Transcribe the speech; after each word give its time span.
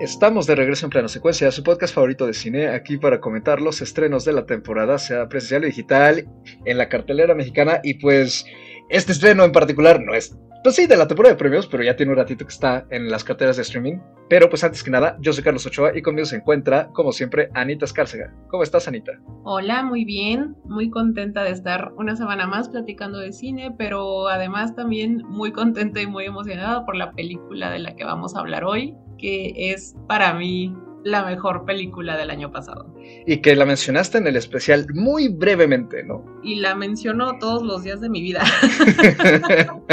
Estamos 0.00 0.46
de 0.46 0.54
regreso 0.54 0.86
en 0.86 0.90
plano 0.90 1.08
secuencia, 1.08 1.50
su 1.50 1.64
podcast 1.64 1.92
favorito 1.92 2.24
de 2.24 2.32
cine, 2.32 2.68
aquí 2.68 2.98
para 2.98 3.20
comentar 3.20 3.60
los 3.60 3.80
estrenos 3.80 4.24
de 4.24 4.32
la 4.32 4.46
temporada, 4.46 4.96
sea 4.96 5.28
presencial 5.28 5.64
o 5.64 5.66
digital, 5.66 6.24
en 6.64 6.78
la 6.78 6.88
cartelera 6.88 7.34
mexicana. 7.34 7.80
Y 7.82 7.94
pues, 7.94 8.46
este 8.90 9.10
estreno 9.10 9.42
en 9.42 9.50
particular 9.50 10.00
no 10.00 10.14
es, 10.14 10.38
pues 10.62 10.76
sí, 10.76 10.86
de 10.86 10.96
la 10.96 11.08
temporada 11.08 11.34
de 11.34 11.38
premios, 11.38 11.66
pero 11.66 11.82
ya 11.82 11.96
tiene 11.96 12.12
un 12.12 12.18
ratito 12.18 12.44
que 12.44 12.52
está 12.52 12.86
en 12.90 13.10
las 13.10 13.24
carteras 13.24 13.56
de 13.56 13.62
streaming. 13.62 13.98
Pero 14.28 14.48
pues 14.48 14.62
antes 14.62 14.84
que 14.84 14.90
nada, 14.90 15.16
yo 15.20 15.32
soy 15.32 15.42
Carlos 15.42 15.66
Ochoa 15.66 15.96
y 15.96 16.02
conmigo 16.02 16.26
se 16.26 16.36
encuentra, 16.36 16.90
como 16.92 17.10
siempre, 17.10 17.48
Anita 17.54 17.84
Escárcega. 17.84 18.32
¿Cómo 18.50 18.62
estás, 18.62 18.86
Anita? 18.86 19.12
Hola, 19.42 19.82
muy 19.82 20.04
bien, 20.04 20.54
muy 20.64 20.90
contenta 20.90 21.42
de 21.42 21.50
estar 21.50 21.92
una 21.96 22.14
semana 22.14 22.46
más 22.46 22.68
platicando 22.68 23.18
de 23.18 23.32
cine, 23.32 23.74
pero 23.76 24.28
además 24.28 24.76
también 24.76 25.22
muy 25.26 25.50
contenta 25.50 26.00
y 26.00 26.06
muy 26.06 26.26
emocionada 26.26 26.86
por 26.86 26.94
la 26.94 27.10
película 27.12 27.70
de 27.70 27.80
la 27.80 27.96
que 27.96 28.04
vamos 28.04 28.36
a 28.36 28.40
hablar 28.40 28.64
hoy, 28.64 28.94
que 29.18 29.72
es 29.72 29.94
para 30.06 30.32
mí 30.34 30.74
la 31.04 31.24
mejor 31.24 31.64
película 31.64 32.16
del 32.16 32.30
año 32.30 32.50
pasado. 32.50 32.92
Y 33.26 33.38
que 33.38 33.54
la 33.56 33.64
mencionaste 33.64 34.18
en 34.18 34.26
el 34.26 34.36
especial 34.36 34.86
muy 34.94 35.28
brevemente, 35.28 36.02
¿no? 36.04 36.24
Y 36.42 36.56
la 36.56 36.74
menciono 36.74 37.38
todos 37.38 37.62
los 37.62 37.82
días 37.82 38.00
de 38.00 38.08
mi 38.08 38.20
vida. 38.20 38.42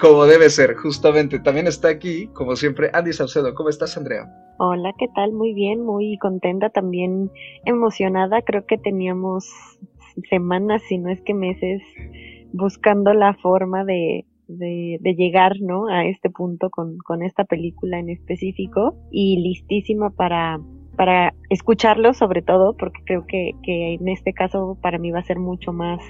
como 0.00 0.26
debe 0.26 0.50
ser, 0.50 0.74
justamente. 0.74 1.38
También 1.38 1.66
está 1.66 1.88
aquí, 1.88 2.28
como 2.28 2.56
siempre, 2.56 2.90
Andy 2.92 3.12
Salcedo. 3.12 3.54
¿Cómo 3.54 3.68
estás, 3.68 3.96
Andrea? 3.96 4.26
Hola, 4.58 4.92
¿qué 4.98 5.06
tal? 5.14 5.32
Muy 5.32 5.54
bien, 5.54 5.84
muy 5.84 6.18
contenta, 6.18 6.70
también 6.70 7.30
emocionada. 7.64 8.42
Creo 8.42 8.66
que 8.66 8.78
teníamos 8.78 9.48
semanas, 10.28 10.82
si 10.88 10.98
no 10.98 11.10
es 11.10 11.20
que 11.22 11.34
meses, 11.34 11.82
buscando 12.52 13.14
la 13.14 13.34
forma 13.34 13.84
de 13.84 14.26
de, 14.58 15.14
llegar 15.16 15.60
¿no? 15.60 15.88
a 15.88 16.06
este 16.06 16.30
punto 16.30 16.70
con, 16.70 16.98
con, 16.98 17.22
esta 17.22 17.44
película 17.44 17.98
en 17.98 18.10
específico 18.10 18.94
y 19.10 19.38
listísima 19.38 20.10
para, 20.10 20.60
para 20.96 21.34
escucharlo 21.50 22.14
sobre 22.14 22.42
todo 22.42 22.76
porque 22.76 23.00
creo 23.04 23.26
que, 23.26 23.52
que 23.62 23.94
en 23.94 24.08
este 24.08 24.32
caso 24.32 24.78
para 24.80 24.98
mí 24.98 25.10
va 25.10 25.20
a 25.20 25.24
ser 25.24 25.38
mucho 25.38 25.72
más 25.72 26.00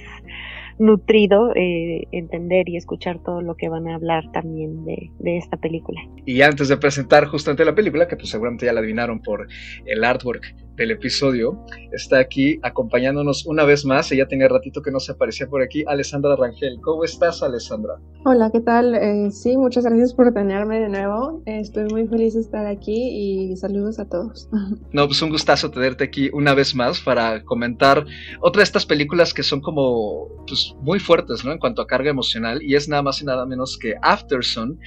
nutrido 0.79 1.53
eh, 1.55 2.07
entender 2.13 2.69
y 2.69 2.77
escuchar 2.77 3.19
todo 3.23 3.41
lo 3.41 3.55
que 3.57 3.69
van 3.69 3.89
a 3.89 3.95
hablar 3.95 4.25
también 4.33 4.85
de, 4.85 5.11
de, 5.19 5.37
esta 5.37 5.57
película. 5.57 6.01
Y 6.25 6.43
antes 6.43 6.69
de 6.69 6.77
presentar 6.77 7.27
justamente 7.27 7.65
la 7.65 7.75
película, 7.75 8.09
que 8.09 8.17
pues 8.17 8.31
seguramente 8.31 8.67
ya 8.67 8.73
la 8.73 8.81
adivinaron 8.81 9.20
por 9.20 9.47
el 9.85 10.05
artwork 10.05 10.55
del 10.77 10.91
episodio, 10.91 11.65
está 11.92 12.19
aquí 12.19 12.59
acompañándonos 12.62 13.47
una 13.47 13.65
vez 13.65 13.84
más, 13.84 14.11
ella 14.12 14.27
tenía 14.27 14.48
ratito 14.48 14.83
que 14.83 14.91
no 14.91 15.01
se 15.01 15.12
aparecía 15.12 15.47
por 15.47 15.62
aquí, 15.62 15.84
Alessandra 15.87 16.37
Rangel. 16.37 16.81
¿Cómo 16.81 17.05
estás, 17.05 17.42
Alessandra? 17.42 17.95
Hola, 18.25 18.51
¿qué 18.51 18.61
tal? 18.61 18.95
Eh, 18.95 19.31
sí, 19.31 19.56
muchas 19.56 19.84
gracias 19.84 20.14
por 20.14 20.33
tenerme 20.33 20.81
de 20.81 20.89
nuevo. 20.89 21.42
Estoy 21.47 21.84
muy 21.84 22.06
feliz 22.06 22.34
de 22.34 22.41
estar 22.41 22.67
aquí 22.67 23.51
y 23.51 23.56
saludos 23.56 23.98
a 23.98 24.09
todos. 24.09 24.48
No, 24.92 25.06
pues 25.06 25.23
un 25.23 25.31
gustazo 25.31 25.70
tenerte 25.70 26.05
aquí 26.05 26.29
una 26.33 26.55
vez 26.55 26.75
más 26.75 27.01
para 27.01 27.42
comentar 27.45 28.05
otra 28.41 28.61
de 28.61 28.64
estas 28.64 28.84
películas 28.84 29.33
que 29.33 29.42
son 29.42 29.61
como 29.61 30.29
pues, 30.47 30.75
muy 30.81 30.98
fuertes, 30.98 31.45
¿no? 31.45 31.53
En 31.53 31.59
cuanto 31.59 31.83
a 31.83 31.86
carga 31.86 32.11
emocional, 32.11 32.62
y 32.62 32.75
es 32.75 32.89
nada 32.89 33.03
más 33.03 33.23
y 33.23 33.25
nada 33.25 33.47
menos 33.47 33.79
que 33.79 33.95
Afterson, 34.03 34.79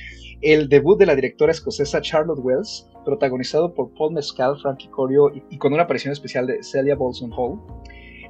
el 0.42 0.70
debut 0.70 1.00
de 1.00 1.08
la 1.08 1.16
directora 1.16 1.52
escocesa 1.52 2.02
Charlotte 2.02 2.40
Wells, 2.40 2.88
protagonizado 3.06 3.74
por 3.74 3.94
Paul 3.94 4.14
Mescal, 4.14 4.58
Frankie 4.60 4.90
Corio 4.90 5.32
y, 5.50 5.58
con 5.58 5.74
una 5.74 5.84
aparición 5.84 6.12
especial 6.12 6.48
de 6.48 6.64
Celia 6.64 6.96
Bolson 6.96 7.32
Hall. 7.32 7.60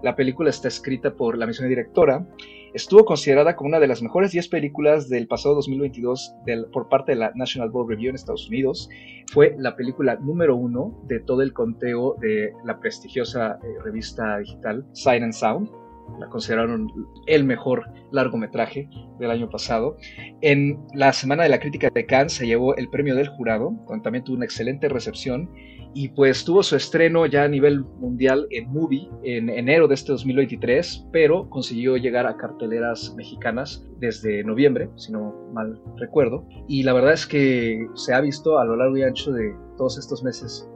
La 0.04 0.16
película 0.16 0.50
está 0.50 0.68
escrita 0.68 1.16
por 1.16 1.38
la 1.38 1.48
misma 1.48 1.68
directora. 1.68 2.28
Estuvo 2.74 3.06
considerada 3.06 3.56
como 3.56 3.70
una 3.70 3.80
de 3.80 3.88
las 3.88 4.04
mejores 4.04 4.32
10 4.34 4.50
películas 4.50 5.10
del 5.10 5.28
pasado 5.28 5.56
2022 5.56 6.36
por 6.74 6.90
parte 6.90 7.14
de 7.14 7.20
la 7.20 7.32
National 7.34 7.72
Board 7.72 7.90
Review 7.90 8.10
en 8.10 8.16
Estados 8.16 8.50
Unidos. 8.50 8.90
Fue 9.32 9.56
la 9.58 9.76
película 9.76 10.18
número 10.18 10.56
uno 10.56 11.02
de 11.08 11.22
todo 11.22 11.42
el 11.42 11.54
conteo 11.54 12.16
de 12.20 12.52
la 12.66 12.80
prestigiosa 12.80 13.60
eh, 13.64 13.82
revista 13.84 14.40
digital 14.40 14.86
Sight 14.92 15.24
and 15.24 15.34
Sound 15.34 15.85
la 16.20 16.28
consideraron 16.30 16.92
el 17.28 17.44
mejor 17.44 17.90
largometraje 18.12 18.90
del 19.20 19.32
año 19.32 19.50
pasado. 19.50 19.98
En 20.42 20.80
la 20.94 21.14
Semana 21.14 21.44
de 21.44 21.50
la 21.50 21.60
Crítica 21.60 21.90
de 21.94 22.06
Cannes 22.06 22.34
se 22.34 22.48
llevó 22.48 22.76
el 22.76 22.90
premio 22.90 23.16
del 23.16 23.28
jurado, 23.30 23.74
donde 23.88 24.04
también 24.04 24.24
tuvo 24.24 24.38
una 24.38 24.46
excelente 24.46 24.90
recepción 24.90 25.50
y 25.94 26.10
pues 26.10 26.44
tuvo 26.44 26.62
su 26.62 26.76
estreno 26.76 27.26
ya 27.26 27.46
a 27.46 27.48
nivel 27.48 27.86
mundial 28.00 28.48
en 28.52 28.70
Movie 28.70 29.10
en 29.24 29.50
enero 29.50 29.88
de 29.88 29.96
este 29.96 30.12
2023, 30.12 31.08
pero 31.14 31.50
consiguió 31.50 31.96
llegar 31.96 32.28
a 32.28 32.36
carteleras 32.36 33.14
mexicanas 33.16 33.88
desde 34.00 34.44
noviembre, 34.44 34.90
si 34.98 35.14
no 35.14 35.34
mal 35.54 35.82
recuerdo. 35.96 36.46
Y 36.68 36.84
la 36.84 36.92
verdad 36.92 37.14
es 37.14 37.26
que 37.26 37.88
se 37.94 38.14
ha 38.14 38.20
visto 38.20 38.60
a 38.60 38.66
lo 38.66 38.76
largo 38.76 38.98
y 38.98 39.04
ancho 39.04 39.32
de 39.32 39.56
todos 39.78 39.98
estos 39.98 40.22
meses 40.22 40.70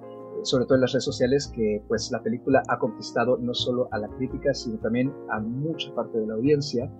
sobre 0.43 0.65
todo 0.65 0.75
en 0.75 0.81
las 0.81 0.93
redes 0.93 1.05
sociales, 1.05 1.51
que 1.53 1.83
pues 1.87 2.11
la 2.11 2.21
película 2.21 2.63
ha 2.67 2.77
conquistado 2.77 3.37
no 3.37 3.53
solo 3.53 3.87
a 3.91 3.97
la 3.97 4.07
crítica, 4.07 4.53
sino 4.53 4.77
también 4.77 5.13
a 5.29 5.39
mucha 5.39 5.93
parte 5.93 6.19
de 6.19 6.27
la 6.27 6.35
audiencia. 6.35 6.91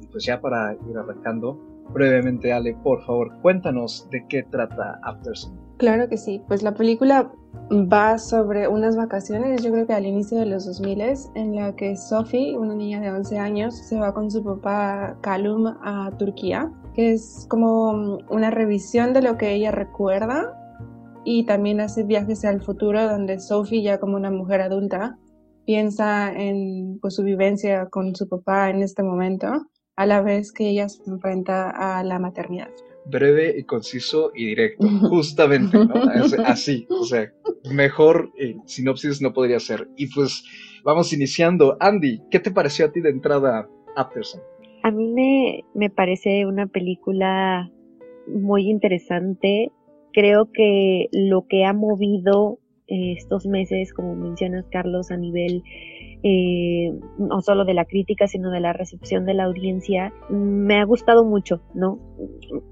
Y 0.00 0.06
pues 0.06 0.24
ya 0.24 0.40
para 0.40 0.74
ir 0.74 0.96
arrancando, 0.96 1.58
brevemente 1.92 2.52
Ale, 2.52 2.76
por 2.82 3.04
favor, 3.04 3.32
cuéntanos 3.42 4.08
de 4.10 4.24
qué 4.28 4.42
trata 4.44 5.00
Aftersun. 5.02 5.58
Claro 5.76 6.08
que 6.08 6.16
sí, 6.16 6.40
pues 6.46 6.62
la 6.62 6.74
película 6.74 7.32
va 7.70 8.18
sobre 8.18 8.68
unas 8.68 8.96
vacaciones, 8.96 9.62
yo 9.62 9.72
creo 9.72 9.86
que 9.86 9.92
al 9.92 10.06
inicio 10.06 10.38
de 10.38 10.46
los 10.46 10.66
2000, 10.66 11.02
en 11.34 11.56
la 11.56 11.74
que 11.74 11.96
Sophie, 11.96 12.56
una 12.56 12.74
niña 12.74 13.00
de 13.00 13.10
11 13.10 13.38
años, 13.38 13.74
se 13.76 13.98
va 13.98 14.14
con 14.14 14.30
su 14.30 14.44
papá 14.44 15.16
Calum 15.20 15.66
a 15.82 16.10
Turquía, 16.18 16.70
que 16.94 17.12
es 17.12 17.46
como 17.48 18.18
una 18.30 18.50
revisión 18.50 19.12
de 19.12 19.22
lo 19.22 19.36
que 19.36 19.52
ella 19.52 19.72
recuerda 19.72 20.63
y 21.24 21.44
también 21.46 21.80
hace 21.80 22.04
viajes 22.04 22.44
al 22.44 22.62
futuro 22.62 23.08
donde 23.08 23.40
Sophie 23.40 23.82
ya 23.82 23.98
como 23.98 24.16
una 24.16 24.30
mujer 24.30 24.60
adulta 24.60 25.18
piensa 25.66 26.32
en 26.32 26.98
pues, 27.00 27.14
su 27.14 27.22
vivencia 27.22 27.88
con 27.90 28.14
su 28.14 28.28
papá 28.28 28.70
en 28.70 28.82
este 28.82 29.02
momento 29.02 29.66
a 29.96 30.06
la 30.06 30.22
vez 30.22 30.52
que 30.52 30.68
ella 30.68 30.88
se 30.88 31.02
enfrenta 31.08 31.70
a 31.70 32.02
la 32.02 32.18
maternidad. 32.18 32.70
Breve 33.06 33.54
y 33.56 33.64
conciso 33.64 34.32
y 34.34 34.46
directo, 34.46 34.86
justamente, 35.08 35.78
así, 36.46 36.86
o 36.90 37.04
sea, 37.04 37.32
mejor 37.70 38.30
eh, 38.38 38.56
sinopsis 38.66 39.20
no 39.20 39.32
podría 39.32 39.60
ser. 39.60 39.88
Y 39.96 40.12
pues 40.12 40.44
vamos 40.84 41.12
iniciando. 41.12 41.76
Andy, 41.80 42.22
¿qué 42.30 42.40
te 42.40 42.50
pareció 42.50 42.86
a 42.86 42.92
ti 42.92 43.00
de 43.00 43.10
entrada 43.10 43.68
Afterson? 43.96 44.40
A 44.82 44.90
mí 44.90 45.12
me, 45.12 45.64
me 45.74 45.90
parece 45.90 46.44
una 46.46 46.66
película 46.66 47.70
muy 48.26 48.68
interesante 48.68 49.70
creo 50.14 50.50
que 50.52 51.08
lo 51.12 51.46
que 51.46 51.64
ha 51.64 51.72
movido 51.72 52.58
eh, 52.86 53.12
estos 53.12 53.46
meses, 53.46 53.92
como 53.92 54.14
mencionas 54.14 54.66
Carlos, 54.70 55.10
a 55.10 55.16
nivel 55.16 55.62
eh, 56.22 56.92
no 57.18 57.42
solo 57.42 57.64
de 57.64 57.74
la 57.74 57.84
crítica, 57.84 58.26
sino 58.26 58.50
de 58.50 58.60
la 58.60 58.72
recepción 58.72 59.26
de 59.26 59.34
la 59.34 59.44
audiencia, 59.44 60.12
me 60.30 60.78
ha 60.78 60.84
gustado 60.84 61.24
mucho, 61.24 61.60
¿no? 61.74 61.98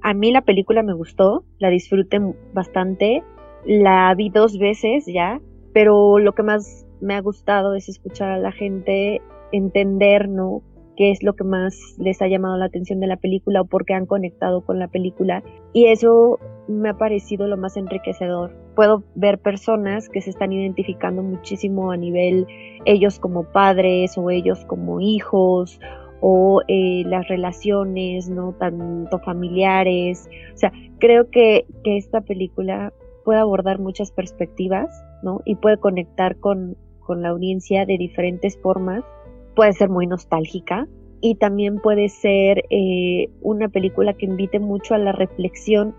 A 0.02 0.14
mí 0.14 0.32
la 0.32 0.42
película 0.42 0.82
me 0.82 0.94
gustó, 0.94 1.44
la 1.58 1.68
disfruté 1.68 2.18
bastante, 2.54 3.22
la 3.66 4.14
vi 4.14 4.30
dos 4.30 4.58
veces 4.58 5.04
ya, 5.06 5.40
pero 5.74 6.18
lo 6.18 6.32
que 6.34 6.42
más 6.42 6.86
me 7.00 7.14
ha 7.14 7.20
gustado 7.20 7.74
es 7.74 7.88
escuchar 7.88 8.30
a 8.30 8.38
la 8.38 8.52
gente 8.52 9.20
entender, 9.50 10.28
¿no? 10.28 10.62
Qué 10.96 11.10
es 11.10 11.22
lo 11.22 11.34
que 11.34 11.44
más 11.44 11.78
les 11.98 12.20
ha 12.22 12.28
llamado 12.28 12.56
la 12.56 12.66
atención 12.66 13.00
de 13.00 13.06
la 13.06 13.16
película 13.16 13.62
o 13.62 13.64
por 13.64 13.84
qué 13.84 13.94
han 13.94 14.06
conectado 14.06 14.62
con 14.62 14.78
la 14.78 14.88
película. 14.88 15.42
Y 15.72 15.86
eso 15.86 16.38
me 16.68 16.90
ha 16.90 16.94
parecido 16.94 17.46
lo 17.46 17.56
más 17.56 17.76
enriquecedor. 17.76 18.52
Puedo 18.74 19.02
ver 19.14 19.38
personas 19.38 20.08
que 20.08 20.20
se 20.20 20.30
están 20.30 20.52
identificando 20.52 21.22
muchísimo 21.22 21.92
a 21.92 21.96
nivel 21.96 22.46
ellos 22.84 23.18
como 23.18 23.44
padres 23.44 24.16
o 24.16 24.30
ellos 24.30 24.64
como 24.66 25.00
hijos 25.00 25.80
o 26.20 26.62
eh, 26.68 27.02
las 27.06 27.26
relaciones, 27.28 28.28
¿no? 28.28 28.52
Tanto 28.52 29.18
familiares. 29.20 30.28
O 30.54 30.56
sea, 30.56 30.72
creo 30.98 31.30
que, 31.30 31.66
que 31.82 31.96
esta 31.96 32.20
película 32.20 32.92
puede 33.24 33.40
abordar 33.40 33.78
muchas 33.78 34.12
perspectivas, 34.12 34.88
¿no? 35.22 35.40
Y 35.44 35.56
puede 35.56 35.78
conectar 35.78 36.36
con, 36.36 36.76
con 37.00 37.22
la 37.22 37.30
audiencia 37.30 37.86
de 37.86 37.98
diferentes 37.98 38.56
formas 38.56 39.04
puede 39.54 39.72
ser 39.72 39.88
muy 39.88 40.06
nostálgica 40.06 40.86
y 41.20 41.36
también 41.36 41.78
puede 41.78 42.08
ser 42.08 42.64
eh, 42.70 43.28
una 43.40 43.68
película 43.68 44.14
que 44.14 44.26
invite 44.26 44.58
mucho 44.58 44.94
a 44.94 44.98
la 44.98 45.12
reflexión 45.12 45.94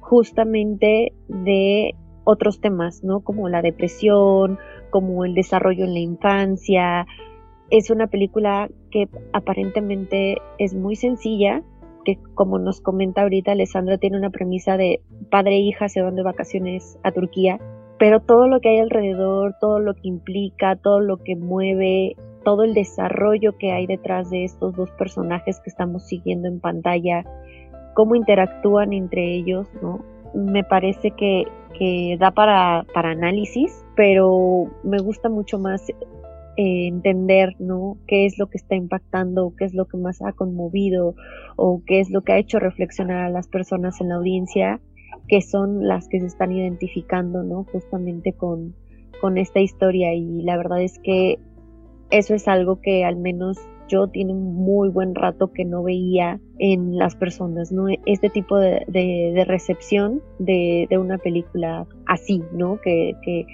justamente 0.00 1.12
de 1.28 1.94
otros 2.24 2.60
temas, 2.60 3.02
¿no? 3.02 3.20
Como 3.20 3.48
la 3.48 3.62
depresión, 3.62 4.58
como 4.90 5.24
el 5.24 5.34
desarrollo 5.34 5.84
en 5.84 5.94
la 5.94 6.00
infancia. 6.00 7.06
Es 7.70 7.90
una 7.90 8.06
película 8.06 8.68
que 8.90 9.08
aparentemente 9.32 10.36
es 10.58 10.74
muy 10.74 10.94
sencilla, 10.94 11.62
que 12.04 12.18
como 12.34 12.58
nos 12.58 12.80
comenta 12.80 13.22
ahorita 13.22 13.52
Alessandra 13.52 13.98
tiene 13.98 14.16
una 14.16 14.30
premisa 14.30 14.76
de 14.76 15.00
padre 15.30 15.56
e 15.56 15.60
hija 15.60 15.88
se 15.88 16.02
van 16.02 16.14
de 16.14 16.22
vacaciones 16.22 16.98
a 17.02 17.12
Turquía, 17.12 17.58
pero 17.98 18.20
todo 18.20 18.46
lo 18.46 18.60
que 18.60 18.70
hay 18.70 18.78
alrededor, 18.78 19.56
todo 19.60 19.80
lo 19.80 19.94
que 19.94 20.08
implica, 20.08 20.76
todo 20.76 21.00
lo 21.00 21.18
que 21.18 21.34
mueve, 21.34 22.16
todo 22.44 22.64
el 22.64 22.74
desarrollo 22.74 23.56
que 23.58 23.72
hay 23.72 23.86
detrás 23.86 24.30
de 24.30 24.44
estos 24.44 24.74
dos 24.74 24.90
personajes 24.92 25.60
que 25.60 25.70
estamos 25.70 26.06
siguiendo 26.06 26.48
en 26.48 26.60
pantalla, 26.60 27.24
cómo 27.94 28.14
interactúan 28.14 28.92
entre 28.92 29.34
ellos, 29.34 29.68
¿no? 29.82 30.04
me 30.34 30.64
parece 30.64 31.10
que, 31.12 31.44
que 31.78 32.16
da 32.18 32.30
para, 32.30 32.86
para 32.94 33.10
análisis, 33.10 33.84
pero 33.96 34.70
me 34.82 34.98
gusta 34.98 35.28
mucho 35.28 35.58
más 35.58 35.88
eh, 35.90 36.86
entender, 36.88 37.54
¿no? 37.58 37.98
Qué 38.06 38.26
es 38.26 38.38
lo 38.38 38.48
que 38.48 38.58
está 38.58 38.74
impactando, 38.74 39.52
qué 39.56 39.64
es 39.64 39.74
lo 39.74 39.86
que 39.86 39.96
más 39.96 40.20
ha 40.22 40.32
conmovido 40.32 41.14
o 41.56 41.82
qué 41.86 42.00
es 42.00 42.10
lo 42.10 42.22
que 42.22 42.32
ha 42.32 42.38
hecho 42.38 42.58
reflexionar 42.58 43.18
a 43.18 43.30
las 43.30 43.48
personas 43.48 44.00
en 44.00 44.08
la 44.08 44.16
audiencia, 44.16 44.80
que 45.28 45.40
son 45.42 45.86
las 45.86 46.08
que 46.08 46.20
se 46.20 46.26
están 46.26 46.52
identificando, 46.52 47.42
¿no? 47.42 47.64
Justamente 47.64 48.32
con, 48.32 48.74
con 49.20 49.38
esta 49.38 49.60
historia 49.60 50.14
y 50.14 50.42
la 50.42 50.56
verdad 50.56 50.82
es 50.82 50.98
que 50.98 51.38
eso 52.10 52.34
es 52.34 52.48
algo 52.48 52.80
que 52.80 53.04
al 53.04 53.16
menos 53.16 53.58
yo 53.88 54.08
tiene 54.08 54.34
muy 54.34 54.90
buen 54.90 55.14
rato 55.14 55.52
que 55.52 55.64
no 55.64 55.82
veía 55.82 56.40
en 56.58 56.96
las 56.96 57.16
personas, 57.16 57.72
¿no? 57.72 57.86
Este 58.04 58.28
tipo 58.28 58.58
de, 58.58 58.84
de, 58.86 59.44
recepción 59.46 60.20
de, 60.38 60.86
de, 60.90 60.98
una 60.98 61.16
película 61.16 61.86
así, 62.06 62.42
¿no? 62.52 62.78
Que, 62.82 63.14
que 63.22 63.46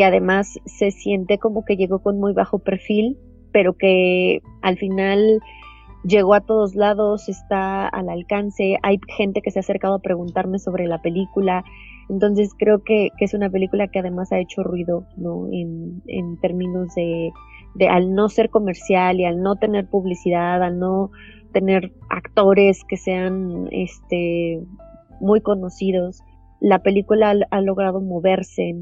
que 0.00 0.04
además 0.06 0.58
se 0.64 0.92
siente 0.92 1.36
como 1.36 1.62
que 1.66 1.76
llegó 1.76 1.98
con 1.98 2.18
muy 2.18 2.32
bajo 2.32 2.58
perfil, 2.58 3.18
pero 3.52 3.74
que 3.74 4.40
al 4.62 4.78
final 4.78 5.42
llegó 6.04 6.32
a 6.32 6.40
todos 6.40 6.74
lados, 6.74 7.28
está 7.28 7.86
al 7.86 8.08
alcance, 8.08 8.78
hay 8.82 8.98
gente 9.14 9.42
que 9.42 9.50
se 9.50 9.58
ha 9.58 9.60
acercado 9.60 9.96
a 9.96 9.98
preguntarme 9.98 10.58
sobre 10.58 10.86
la 10.86 11.02
película, 11.02 11.64
entonces 12.08 12.54
creo 12.58 12.82
que, 12.82 13.10
es 13.18 13.34
una 13.34 13.50
película 13.50 13.88
que 13.88 13.98
además 13.98 14.32
ha 14.32 14.40
hecho 14.40 14.62
ruido, 14.62 15.04
¿no? 15.18 15.48
En, 15.52 16.00
en 16.06 16.38
términos 16.38 16.94
de, 16.94 17.30
de, 17.74 17.88
al 17.88 18.14
no 18.14 18.28
ser 18.28 18.50
comercial 18.50 19.20
y 19.20 19.24
al 19.24 19.42
no 19.42 19.56
tener 19.56 19.88
publicidad, 19.88 20.62
al 20.62 20.78
no 20.78 21.10
tener 21.52 21.92
actores 22.08 22.84
que 22.84 22.96
sean 22.96 23.68
este 23.70 24.62
muy 25.20 25.40
conocidos, 25.40 26.22
la 26.60 26.82
película 26.82 27.34
ha, 27.50 27.60
logrado 27.60 28.00
moverse 28.00 28.74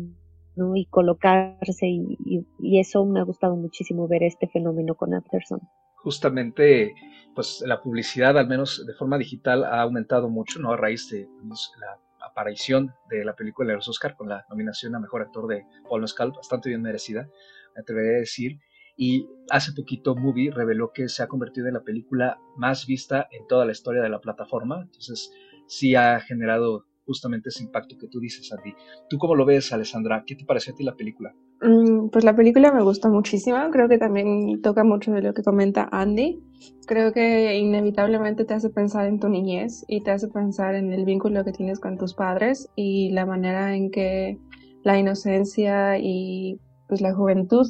y 0.75 0.87
colocarse 0.87 1.87
y, 1.87 2.81
eso 2.81 3.05
me 3.07 3.21
ha 3.21 3.25
gustado 3.25 3.57
muchísimo 3.57 4.09
ver 4.09 4.23
este 4.25 4.49
fenómeno 4.49 4.95
con 4.95 5.15
Afterson. 5.15 5.61
Justamente, 5.97 6.95
pues 7.35 7.63
la 7.67 7.81
publicidad, 7.81 8.39
al 8.39 8.49
menos 8.49 8.85
de 8.87 8.95
forma 8.95 9.19
digital, 9.19 9.65
ha 9.65 9.83
aumentado 9.83 10.29
mucho, 10.29 10.61
¿no? 10.61 10.73
A 10.73 10.77
raíz 10.77 11.09
de 11.11 11.29
pues, 11.47 11.73
la 11.81 12.27
aparición 12.27 12.93
de 13.11 13.25
la 13.25 13.35
película 13.35 13.71
de 13.71 13.77
los 13.77 13.89
Oscar 13.89 14.17
con 14.17 14.29
la 14.29 14.45
nominación 14.49 14.95
a 14.95 15.01
Mejor 15.01 15.23
Actor 15.23 15.49
de 15.49 15.65
Paul 15.89 16.03
Mescal, 16.03 16.33
bastante 16.33 16.69
bien 16.69 16.83
merecida, 16.83 17.29
me 17.75 17.83
atrevería 17.83 18.17
a 18.17 18.21
decir. 18.21 18.59
Y 18.99 19.29
hace 19.49 19.73
poquito 19.73 20.17
Movie 20.17 20.51
reveló 20.51 20.93
que 20.93 21.09
se 21.09 21.23
ha 21.23 21.29
convertido 21.29 21.69
en 21.69 21.75
la 21.75 21.85
película 21.85 22.39
más 22.57 22.85
vista 22.85 23.29
en 23.31 23.47
toda 23.47 23.65
la 23.65 23.73
historia 23.73 24.03
de 24.03 24.09
la 24.09 24.21
plataforma. 24.21 24.83
Entonces, 24.83 25.33
sí 25.69 25.95
ha 25.95 26.19
generado 26.19 26.85
justamente 27.07 27.49
ese 27.49 27.63
impacto 27.63 27.97
que 27.97 28.09
tú 28.09 28.21
dices, 28.21 28.53
Andy. 28.53 28.75
¿Tú 29.09 29.17
cómo 29.17 29.35
lo 29.35 29.47
ves, 29.47 29.73
Alessandra? 29.73 30.25
¿Qué 30.27 30.35
te 30.35 30.45
pareció 30.45 30.75
a 30.75 30.77
ti 30.77 30.85
la 30.85 30.97
película? 30.97 31.33
Mm, 31.63 32.09
pues 32.11 32.25
la 32.25 32.37
película 32.37 32.71
me 32.73 32.83
gustó 32.83 33.09
muchísimo, 33.09 33.59
creo 33.73 33.89
que 33.89 33.99
también 33.99 34.61
toca 34.63 34.85
mucho 34.85 35.13
de 35.13 35.23
lo 35.23 35.33
que 35.33 35.43
comenta 35.43 35.89
Andy. 35.91 36.41
Creo 36.87 37.13
que 37.13 37.57
inevitablemente 37.57 38.45
te 38.45 38.55
hace 38.55 38.69
pensar 38.69 39.07
en 39.07 39.21
tu 39.21 39.29
niñez 39.29 39.85
y 39.89 40.03
te 40.03 40.11
hace 40.11 40.29
pensar 40.29 40.75
en 40.75 40.93
el 40.93 41.05
vínculo 41.05 41.45
que 41.45 41.53
tienes 41.53 41.81
con 41.81 41.99
tus 41.99 42.15
padres 42.15 42.69
y 42.77 43.11
la 43.11 43.27
manera 43.27 43.75
en 43.75 43.91
que 43.91 44.39
la 44.83 44.99
inocencia 44.99 45.99
y 45.99 46.61
pues 46.89 47.01
la 47.01 47.15
juventud 47.15 47.67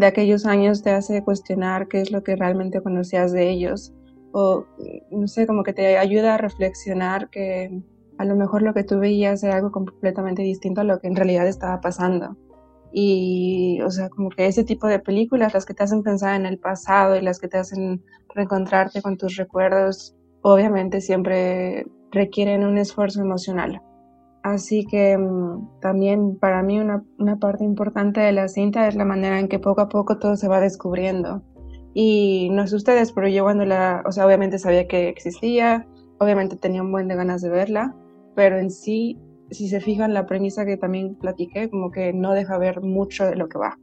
de 0.00 0.06
aquellos 0.06 0.46
años 0.46 0.82
te 0.82 0.90
hace 0.90 1.22
cuestionar 1.22 1.86
qué 1.86 2.00
es 2.00 2.10
lo 2.10 2.22
que 2.22 2.34
realmente 2.34 2.82
conocías 2.82 3.32
de 3.32 3.50
ellos 3.50 3.92
o 4.32 4.64
no 5.10 5.26
sé, 5.26 5.46
como 5.46 5.62
que 5.62 5.72
te 5.72 5.98
ayuda 5.98 6.34
a 6.34 6.38
reflexionar 6.38 7.30
que 7.30 7.82
a 8.18 8.24
lo 8.24 8.36
mejor 8.36 8.62
lo 8.62 8.74
que 8.74 8.84
tú 8.84 8.98
veías 8.98 9.42
era 9.42 9.56
algo 9.56 9.72
completamente 9.72 10.42
distinto 10.42 10.82
a 10.82 10.84
lo 10.84 11.00
que 11.00 11.08
en 11.08 11.16
realidad 11.16 11.48
estaba 11.48 11.80
pasando. 11.80 12.36
Y, 12.92 13.80
o 13.82 13.90
sea, 13.90 14.08
como 14.08 14.30
que 14.30 14.46
ese 14.46 14.64
tipo 14.64 14.86
de 14.86 14.98
películas, 14.98 15.54
las 15.54 15.64
que 15.64 15.74
te 15.74 15.82
hacen 15.82 16.02
pensar 16.02 16.34
en 16.34 16.46
el 16.46 16.58
pasado 16.58 17.16
y 17.16 17.22
las 17.22 17.38
que 17.38 17.48
te 17.48 17.58
hacen 17.58 18.02
reencontrarte 18.34 19.00
con 19.00 19.16
tus 19.16 19.36
recuerdos, 19.36 20.14
obviamente 20.42 21.00
siempre 21.00 21.86
requieren 22.10 22.64
un 22.64 22.78
esfuerzo 22.78 23.20
emocional. 23.20 23.80
Así 24.42 24.86
que 24.86 25.18
mm, 25.18 25.80
también 25.80 26.38
para 26.38 26.62
mí 26.62 26.78
una, 26.78 27.04
una, 27.18 27.38
parte 27.38 27.64
importante 27.64 28.20
de 28.20 28.32
la 28.32 28.48
cinta 28.48 28.88
es 28.88 28.94
la 28.94 29.04
manera 29.04 29.38
en 29.38 29.48
que 29.48 29.58
poco 29.58 29.82
a 29.82 29.88
poco 29.88 30.18
todo 30.18 30.36
se 30.36 30.48
va 30.48 30.60
descubriendo. 30.60 31.42
Y 31.92 32.48
no 32.52 32.66
sé 32.66 32.76
ustedes, 32.76 33.12
pero 33.12 33.28
yo 33.28 33.44
cuando 33.44 33.64
la, 33.66 34.02
o 34.06 34.12
sea, 34.12 34.26
obviamente 34.26 34.58
sabía 34.58 34.86
que 34.86 35.08
existía, 35.08 35.86
obviamente 36.18 36.56
tenía 36.56 36.82
un 36.82 36.92
buen 36.92 37.08
de 37.08 37.16
ganas 37.16 37.42
de 37.42 37.50
verla, 37.50 37.94
pero 38.34 38.58
en 38.58 38.70
sí, 38.70 39.18
si 39.50 39.68
se 39.68 39.80
fijan 39.80 40.14
la 40.14 40.26
premisa 40.26 40.64
que 40.64 40.76
también 40.76 41.16
platiqué, 41.16 41.68
como 41.68 41.90
que 41.90 42.12
no 42.12 42.32
deja 42.32 42.56
ver 42.58 42.80
mucho 42.80 43.26
de 43.26 43.36
lo 43.36 43.48
que 43.48 43.58
va. 43.58 43.78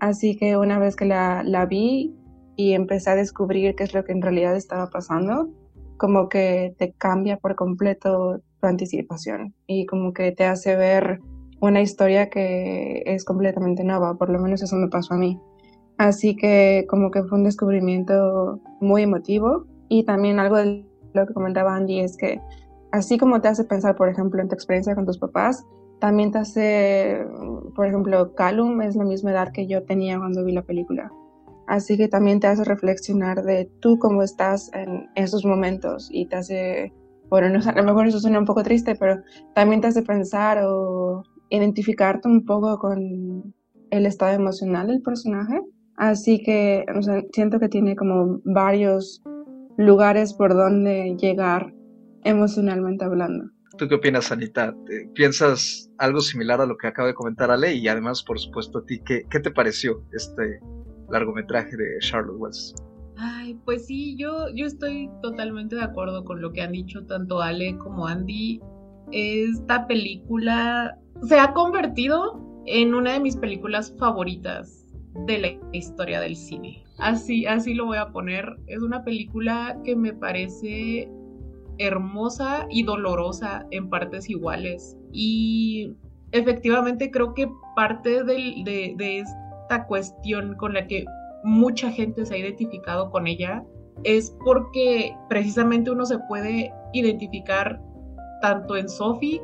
Así 0.00 0.36
que 0.36 0.56
una 0.56 0.78
vez 0.78 0.96
que 0.96 1.04
la, 1.04 1.42
la 1.44 1.66
vi 1.66 2.16
y 2.56 2.72
empecé 2.72 3.10
a 3.10 3.14
descubrir 3.14 3.74
qué 3.76 3.84
es 3.84 3.94
lo 3.94 4.04
que 4.04 4.12
en 4.12 4.22
realidad 4.22 4.56
estaba 4.56 4.88
pasando, 4.90 5.50
como 5.96 6.28
que 6.28 6.74
te 6.78 6.92
cambia 6.92 7.36
por 7.36 7.54
completo 7.54 8.40
tu 8.62 8.68
anticipación 8.68 9.54
y 9.66 9.86
como 9.86 10.14
que 10.14 10.32
te 10.32 10.44
hace 10.44 10.76
ver 10.76 11.20
una 11.60 11.80
historia 11.80 12.30
que 12.30 13.02
es 13.04 13.24
completamente 13.24 13.84
nueva, 13.84 14.16
por 14.16 14.30
lo 14.30 14.38
menos 14.40 14.62
eso 14.62 14.76
me 14.76 14.88
pasó 14.88 15.14
a 15.14 15.18
mí. 15.18 15.38
Así 15.98 16.34
que 16.36 16.86
como 16.88 17.10
que 17.10 17.22
fue 17.24 17.38
un 17.38 17.44
descubrimiento 17.44 18.60
muy 18.80 19.02
emotivo 19.02 19.66
y 19.88 20.04
también 20.04 20.38
algo 20.38 20.56
de 20.56 20.86
lo 21.12 21.26
que 21.26 21.34
comentaba 21.34 21.76
Andy 21.76 22.00
es 22.00 22.16
que 22.16 22.40
así 22.92 23.18
como 23.18 23.40
te 23.40 23.48
hace 23.48 23.64
pensar, 23.64 23.96
por 23.96 24.08
ejemplo, 24.08 24.40
en 24.40 24.48
tu 24.48 24.54
experiencia 24.54 24.94
con 24.94 25.06
tus 25.06 25.18
papás, 25.18 25.64
también 26.00 26.32
te 26.32 26.38
hace, 26.38 27.24
por 27.76 27.86
ejemplo, 27.86 28.34
Callum 28.34 28.80
es 28.82 28.96
la 28.96 29.04
misma 29.04 29.30
edad 29.32 29.52
que 29.52 29.66
yo 29.66 29.84
tenía 29.84 30.18
cuando 30.18 30.44
vi 30.44 30.52
la 30.52 30.62
película. 30.62 31.12
Así 31.68 31.96
que 31.96 32.08
también 32.08 32.40
te 32.40 32.48
hace 32.48 32.64
reflexionar 32.64 33.44
de 33.44 33.70
tú 33.80 33.98
cómo 33.98 34.22
estás 34.22 34.70
en 34.74 35.08
esos 35.14 35.44
momentos 35.44 36.08
y 36.10 36.26
te 36.26 36.36
hace, 36.36 36.92
bueno, 37.32 37.48
no, 37.48 37.60
a 37.66 37.72
lo 37.72 37.84
mejor 37.84 38.06
eso 38.06 38.20
suena 38.20 38.38
un 38.38 38.44
poco 38.44 38.62
triste, 38.62 38.94
pero 38.94 39.22
también 39.54 39.80
te 39.80 39.86
hace 39.86 40.02
pensar 40.02 40.58
o 40.66 41.22
identificarte 41.48 42.28
un 42.28 42.44
poco 42.44 42.78
con 42.78 43.54
el 43.90 44.04
estado 44.04 44.34
emocional 44.34 44.88
del 44.88 45.00
personaje. 45.00 45.58
Así 45.96 46.42
que 46.42 46.84
siento 47.32 47.58
que 47.58 47.70
tiene 47.70 47.96
como 47.96 48.42
varios 48.44 49.22
lugares 49.78 50.34
por 50.34 50.52
donde 50.52 51.16
llegar 51.18 51.72
emocionalmente 52.22 53.06
hablando. 53.06 53.46
¿Tú 53.78 53.88
qué 53.88 53.94
opinas, 53.94 54.30
Anita? 54.30 54.76
¿Piensas 55.14 55.90
algo 55.96 56.20
similar 56.20 56.60
a 56.60 56.66
lo 56.66 56.76
que 56.76 56.88
acaba 56.88 57.08
de 57.08 57.14
comentar 57.14 57.50
Ale? 57.50 57.72
Y 57.72 57.88
además, 57.88 58.22
por 58.22 58.38
supuesto, 58.38 58.80
a 58.80 58.84
ti, 58.84 59.00
¿qué, 59.06 59.22
qué 59.30 59.40
te 59.40 59.50
pareció 59.50 60.04
este 60.12 60.60
largometraje 61.08 61.74
de 61.78 61.98
Charlotte 62.00 62.36
Wells? 62.38 62.74
Ay, 63.24 63.56
pues 63.64 63.86
sí, 63.86 64.16
yo, 64.16 64.48
yo 64.52 64.66
estoy 64.66 65.08
totalmente 65.22 65.76
de 65.76 65.82
acuerdo 65.82 66.24
con 66.24 66.42
lo 66.42 66.52
que 66.52 66.60
han 66.60 66.72
dicho 66.72 67.06
tanto 67.06 67.40
Ale 67.40 67.78
como 67.78 68.08
Andy. 68.08 68.60
Esta 69.12 69.86
película 69.86 70.98
se 71.22 71.38
ha 71.38 71.52
convertido 71.52 72.40
en 72.66 72.94
una 72.94 73.12
de 73.12 73.20
mis 73.20 73.36
películas 73.36 73.94
favoritas 73.96 74.88
de 75.26 75.38
la 75.38 75.48
historia 75.70 76.20
del 76.20 76.34
cine. 76.34 76.82
Así, 76.98 77.46
así 77.46 77.74
lo 77.74 77.86
voy 77.86 77.98
a 77.98 78.10
poner. 78.10 78.56
Es 78.66 78.82
una 78.82 79.04
película 79.04 79.78
que 79.84 79.94
me 79.94 80.12
parece 80.12 81.08
hermosa 81.78 82.66
y 82.70 82.82
dolorosa 82.82 83.66
en 83.70 83.88
partes 83.88 84.28
iguales. 84.30 84.96
Y 85.12 85.92
efectivamente 86.32 87.12
creo 87.12 87.34
que 87.34 87.48
parte 87.76 88.24
de, 88.24 88.96
esta 89.20 89.86
cuestión 89.86 90.56
con 90.56 90.74
la 90.74 90.88
que 90.88 91.04
mucha 91.44 91.90
gente 91.90 92.24
se 92.24 92.34
ha 92.34 92.38
identificado 92.38 93.10
con 93.10 93.26
ella 93.26 93.64
es 94.04 94.36
porque 94.44 95.14
precisamente 95.28 95.90
uno 95.90 96.06
se 96.06 96.18
puede 96.28 96.72
identificar 96.92 97.80
tanto 98.40 98.76
en 98.76 98.88
Sophie, 98.88 99.40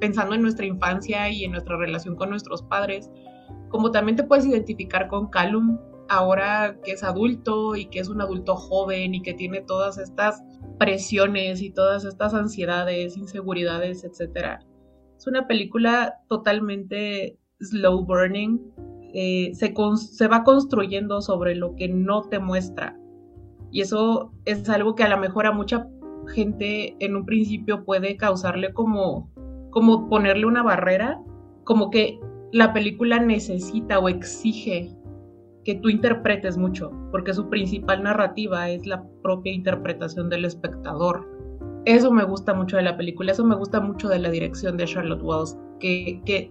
pensando 0.00 0.34
en 0.34 0.42
nuestra 0.42 0.66
infancia 0.66 1.28
y 1.30 1.44
en 1.44 1.52
nuestra 1.52 1.76
relación 1.76 2.16
con 2.16 2.30
nuestros 2.30 2.62
padres, 2.62 3.10
como 3.68 3.90
también 3.90 4.16
te 4.16 4.24
puedes 4.24 4.46
identificar 4.46 5.08
con 5.08 5.28
Callum, 5.28 5.78
ahora 6.08 6.78
que 6.84 6.92
es 6.92 7.04
adulto 7.04 7.76
y 7.76 7.86
que 7.86 8.00
es 8.00 8.08
un 8.08 8.20
adulto 8.20 8.56
joven 8.56 9.14
y 9.14 9.22
que 9.22 9.34
tiene 9.34 9.62
todas 9.62 9.98
estas 9.98 10.42
presiones 10.78 11.62
y 11.62 11.70
todas 11.70 12.04
estas 12.04 12.34
ansiedades, 12.34 13.16
inseguridades, 13.16 14.04
etc. 14.04 14.58
Es 15.16 15.26
una 15.26 15.46
película 15.46 16.20
totalmente 16.28 17.38
slow 17.60 18.04
burning, 18.04 18.58
eh, 19.14 19.52
se, 19.54 20.28
va 20.28 20.44
construyendo 20.44 21.20
sobre 21.20 21.54
lo 21.54 21.74
que 21.76 21.88
no 21.88 22.22
te 22.22 22.38
muestra. 22.38 22.98
Y 23.70 23.80
eso 23.80 24.32
es 24.44 24.68
algo 24.68 24.94
que 24.94 25.02
a 25.02 25.08
lo 25.08 25.18
mejor 25.18 25.46
a 25.46 25.52
mucha 25.52 25.86
gente 26.28 26.96
en 27.00 27.16
un 27.16 27.26
principio 27.26 27.84
puede 27.84 28.16
causarle 28.16 28.72
como, 28.72 29.30
como 29.70 30.08
ponerle 30.08 30.46
una 30.46 30.62
barrera, 30.62 31.20
como 31.64 31.90
que 31.90 32.18
la 32.52 32.72
película 32.72 33.18
necesita 33.18 33.98
o 33.98 34.08
exige 34.08 34.94
que 35.64 35.74
tú 35.76 35.88
interpretes 35.88 36.56
mucho, 36.56 36.90
porque 37.10 37.34
su 37.34 37.48
principal 37.48 38.02
narrativa 38.02 38.68
es 38.68 38.86
la 38.86 39.04
propia 39.22 39.52
interpretación 39.52 40.28
del 40.28 40.44
espectador. 40.44 41.28
eso 41.84 42.12
me 42.12 42.24
gusta 42.24 42.54
mucho 42.54 42.76
de 42.76 42.82
la 42.82 42.96
película, 42.96 43.32
eso 43.32 43.44
me 43.44 43.56
gusta 43.56 43.80
mucho 43.80 44.08
de 44.08 44.18
la 44.18 44.30
dirección 44.30 44.76
de 44.76 44.84
Charlotte 44.84 45.22
Wells, 45.22 45.56
que, 45.80 46.20
que 46.24 46.50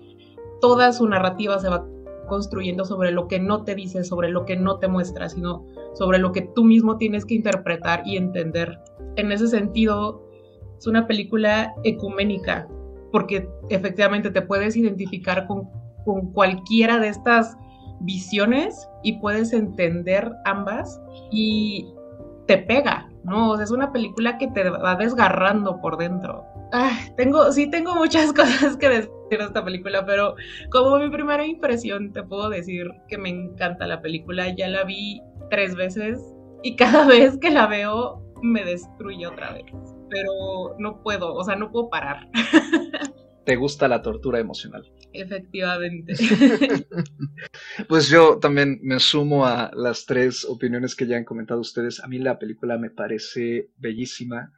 toda 0.59 0.91
su 0.91 1.07
narrativa 1.07 1.59
se 1.59 1.69
va 1.69 1.85
construyendo 2.31 2.85
sobre 2.85 3.11
lo 3.11 3.27
que 3.27 3.41
no 3.41 3.65
te 3.65 3.75
dice, 3.75 4.05
sobre 4.05 4.29
lo 4.29 4.45
que 4.45 4.55
no 4.55 4.79
te 4.79 4.87
muestra, 4.87 5.27
sino 5.27 5.65
sobre 5.95 6.17
lo 6.17 6.31
que 6.31 6.43
tú 6.43 6.63
mismo 6.63 6.95
tienes 6.95 7.25
que 7.25 7.33
interpretar 7.33 8.03
y 8.05 8.15
entender. 8.15 8.79
En 9.17 9.33
ese 9.33 9.49
sentido, 9.49 10.23
es 10.77 10.87
una 10.87 11.07
película 11.07 11.73
ecuménica, 11.83 12.69
porque 13.11 13.49
efectivamente 13.67 14.31
te 14.31 14.41
puedes 14.41 14.77
identificar 14.77 15.45
con, 15.45 15.67
con 16.05 16.31
cualquiera 16.31 16.99
de 16.99 17.09
estas 17.09 17.57
visiones 17.99 18.87
y 19.03 19.19
puedes 19.19 19.51
entender 19.51 20.31
ambas 20.45 21.01
y 21.31 21.85
te 22.47 22.59
pega, 22.59 23.09
¿no? 23.25 23.59
es 23.59 23.71
una 23.71 23.91
película 23.91 24.37
que 24.37 24.47
te 24.47 24.69
va 24.69 24.95
desgarrando 24.95 25.81
por 25.81 25.97
dentro. 25.97 26.45
Tengo, 27.17 27.51
sí 27.51 27.69
tengo 27.69 27.95
muchas 27.95 28.33
cosas 28.33 28.77
que 28.77 28.89
decir 28.89 29.11
de 29.29 29.37
esta 29.37 29.63
película, 29.63 30.05
pero 30.05 30.35
como 30.69 30.97
mi 30.97 31.09
primera 31.09 31.45
impresión 31.45 32.11
te 32.11 32.23
puedo 32.23 32.49
decir 32.49 32.87
que 33.07 33.17
me 33.17 33.29
encanta 33.29 33.87
la 33.87 34.01
película. 34.01 34.53
Ya 34.55 34.67
la 34.67 34.83
vi 34.83 35.21
tres 35.49 35.75
veces 35.75 36.19
y 36.63 36.75
cada 36.75 37.05
vez 37.07 37.37
que 37.37 37.51
la 37.51 37.67
veo 37.67 38.21
me 38.41 38.63
destruye 38.63 39.25
otra 39.27 39.53
vez. 39.53 39.65
Pero 40.09 40.75
no 40.79 41.01
puedo, 41.01 41.33
o 41.33 41.43
sea, 41.43 41.55
no 41.55 41.71
puedo 41.71 41.89
parar. 41.89 42.29
¿Te 43.45 43.55
gusta 43.55 43.87
la 43.87 44.01
tortura 44.01 44.39
emocional? 44.39 44.91
Efectivamente. 45.13 46.13
pues 47.87 48.07
yo 48.07 48.37
también 48.37 48.79
me 48.83 48.99
sumo 48.99 49.45
a 49.45 49.71
las 49.73 50.05
tres 50.05 50.45
opiniones 50.45 50.95
que 50.95 51.07
ya 51.07 51.17
han 51.17 51.25
comentado 51.25 51.59
ustedes. 51.59 52.03
A 52.03 52.07
mí 52.07 52.19
la 52.19 52.37
película 52.37 52.77
me 52.77 52.91
parece 52.91 53.69
bellísima. 53.77 54.53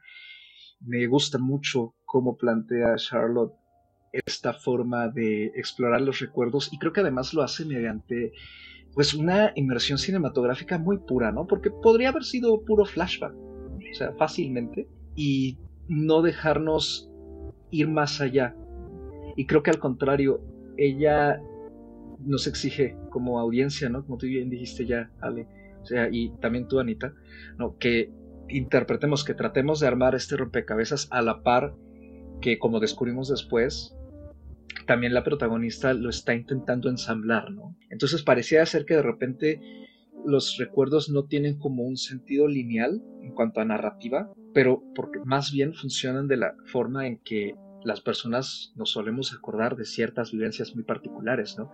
Me 0.86 1.06
gusta 1.06 1.38
mucho 1.38 1.94
cómo 2.04 2.36
plantea 2.36 2.96
Charlotte 2.96 3.54
esta 4.12 4.52
forma 4.52 5.08
de 5.08 5.46
explorar 5.56 6.00
los 6.00 6.20
recuerdos 6.20 6.72
y 6.72 6.78
creo 6.78 6.92
que 6.92 7.00
además 7.00 7.34
lo 7.34 7.42
hace 7.42 7.64
mediante 7.64 8.32
pues 8.94 9.12
una 9.12 9.52
inmersión 9.56 9.98
cinematográfica 9.98 10.78
muy 10.78 10.98
pura, 10.98 11.32
¿no? 11.32 11.46
Porque 11.46 11.70
podría 11.70 12.10
haber 12.10 12.22
sido 12.22 12.64
puro 12.64 12.84
flashback, 12.84 13.34
o 13.34 13.94
sea, 13.94 14.12
fácilmente, 14.12 14.88
y 15.16 15.58
no 15.88 16.22
dejarnos 16.22 17.10
ir 17.70 17.88
más 17.88 18.20
allá. 18.20 18.54
Y 19.36 19.46
creo 19.46 19.64
que 19.64 19.70
al 19.70 19.80
contrario, 19.80 20.40
ella 20.76 21.40
nos 22.20 22.46
exige 22.46 22.96
como 23.10 23.40
audiencia, 23.40 23.88
¿no? 23.88 24.04
Como 24.04 24.16
tú 24.16 24.26
bien 24.26 24.48
dijiste 24.48 24.86
ya, 24.86 25.10
Ale, 25.20 25.48
o 25.82 25.86
sea, 25.86 26.08
y 26.10 26.30
también 26.40 26.68
tú, 26.68 26.78
Anita, 26.78 27.12
¿no? 27.58 27.76
Que 27.78 28.12
interpretemos, 28.48 29.24
que 29.24 29.34
tratemos 29.34 29.80
de 29.80 29.86
armar 29.86 30.14
este 30.14 30.36
rompecabezas 30.36 31.08
a 31.10 31.22
la 31.22 31.42
par 31.42 31.74
que, 32.40 32.58
como 32.58 32.80
descubrimos 32.80 33.28
después, 33.28 33.94
también 34.86 35.14
la 35.14 35.24
protagonista 35.24 35.94
lo 35.94 36.10
está 36.10 36.34
intentando 36.34 36.88
ensamblar, 36.88 37.50
¿no? 37.50 37.76
Entonces 37.90 38.22
parecía 38.22 38.64
ser 38.66 38.84
que 38.84 38.94
de 38.94 39.02
repente 39.02 39.60
los 40.26 40.56
recuerdos 40.58 41.08
no 41.10 41.24
tienen 41.24 41.58
como 41.58 41.84
un 41.84 41.96
sentido 41.96 42.48
lineal 42.48 43.02
en 43.22 43.32
cuanto 43.32 43.60
a 43.60 43.64
narrativa, 43.64 44.32
pero 44.52 44.82
porque 44.94 45.20
más 45.24 45.52
bien 45.52 45.74
funcionan 45.74 46.28
de 46.28 46.36
la 46.36 46.54
forma 46.66 47.06
en 47.06 47.18
que 47.18 47.54
las 47.84 48.00
personas 48.00 48.72
nos 48.76 48.90
solemos 48.92 49.34
acordar 49.34 49.76
de 49.76 49.84
ciertas 49.84 50.32
vivencias 50.32 50.74
muy 50.74 50.84
particulares, 50.84 51.56
¿no? 51.58 51.70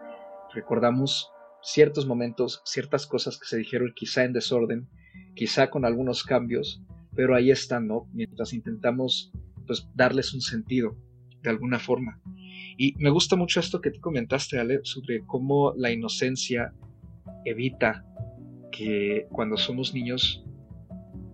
Recordamos 0.52 1.30
ciertos 1.62 2.06
momentos, 2.06 2.62
ciertas 2.64 3.06
cosas 3.06 3.38
que 3.38 3.46
se 3.46 3.58
dijeron 3.58 3.92
quizá 3.94 4.24
en 4.24 4.32
desorden, 4.32 4.88
quizá 5.34 5.70
con 5.70 5.84
algunos 5.84 6.22
cambios, 6.22 6.82
pero 7.14 7.34
ahí 7.34 7.50
están, 7.50 7.86
¿no? 7.86 8.08
Mientras 8.12 8.52
intentamos 8.52 9.32
pues 9.66 9.88
darles 9.94 10.34
un 10.34 10.40
sentido 10.40 10.96
de 11.42 11.50
alguna 11.50 11.78
forma. 11.78 12.20
Y 12.76 12.94
me 12.98 13.10
gusta 13.10 13.36
mucho 13.36 13.60
esto 13.60 13.80
que 13.80 13.90
tú 13.90 14.00
comentaste, 14.00 14.58
Ale, 14.58 14.80
sobre 14.84 15.24
cómo 15.26 15.72
la 15.76 15.90
inocencia 15.90 16.72
evita 17.44 18.04
que 18.72 19.26
cuando 19.30 19.56
somos 19.56 19.94
niños 19.94 20.44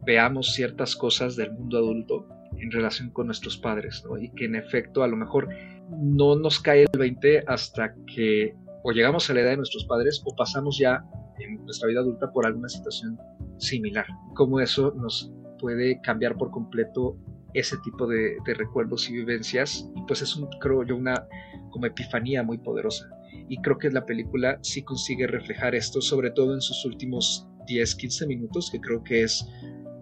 veamos 0.05 0.53
ciertas 0.55 0.97
cosas 0.97 1.37
del 1.37 1.53
mundo 1.53 1.79
adulto 1.79 2.29
en 2.59 2.71
relación 2.71 3.11
con 3.11 3.27
nuestros 3.27 3.57
padres, 3.57 4.03
¿no? 4.09 4.19
Y 4.19 4.31
que 4.31 4.47
en 4.47 4.55
efecto 4.55 5.03
a 5.03 5.09
lo 5.09 5.17
mejor 5.17 5.49
no 5.91 6.37
nos 6.37 6.61
cae 6.61 6.83
el 6.83 6.99
20 6.99 7.45
hasta 7.47 7.95
que 8.07 8.55
o 8.83 8.93
llegamos 8.93 9.29
a 9.29 9.35
la 9.35 9.41
edad 9.41 9.51
de 9.51 9.57
nuestros 9.59 9.85
padres 9.85 10.23
o 10.25 10.35
pasamos 10.35 10.79
ya 10.79 11.05
en 11.39 11.65
nuestra 11.65 11.89
vida 11.89 12.01
adulta 12.01 12.31
por 12.33 12.47
alguna 12.47 12.69
situación 12.69 13.19
similar. 13.59 14.07
Cómo 14.35 14.61
eso 14.61 14.93
nos 14.97 15.33
puede 15.59 16.01
cambiar 16.03 16.37
por 16.37 16.51
completo 16.51 17.17
ese 17.55 17.77
tipo 17.79 18.07
de, 18.07 18.37
recuerdos 18.45 19.09
y 19.09 19.15
vivencias. 19.15 19.91
Y 19.97 20.03
pues 20.07 20.23
es 20.23 20.37
un, 20.37 20.49
creo 20.61 20.85
yo, 20.85 20.97
una 20.97 21.27
como 21.71 21.87
epifanía 21.87 22.43
muy 22.43 22.59
poderosa. 22.59 23.09
Y 23.49 23.61
creo 23.63 23.79
que 23.79 23.91
la 23.91 24.05
película 24.05 24.59
sí 24.63 24.83
consigue 24.83 25.27
reflejar 25.27 25.75
esto, 25.75 26.01
sobre 26.01 26.31
todo 26.31 26.55
en 26.55 26.61
sus 26.61 26.85
últimos 26.85 27.49
10, 27.67 27.95
15 27.95 28.27
minutos, 28.27 28.71
que 28.71 28.81
creo 28.81 29.03
que 29.03 29.23
es 29.23 29.47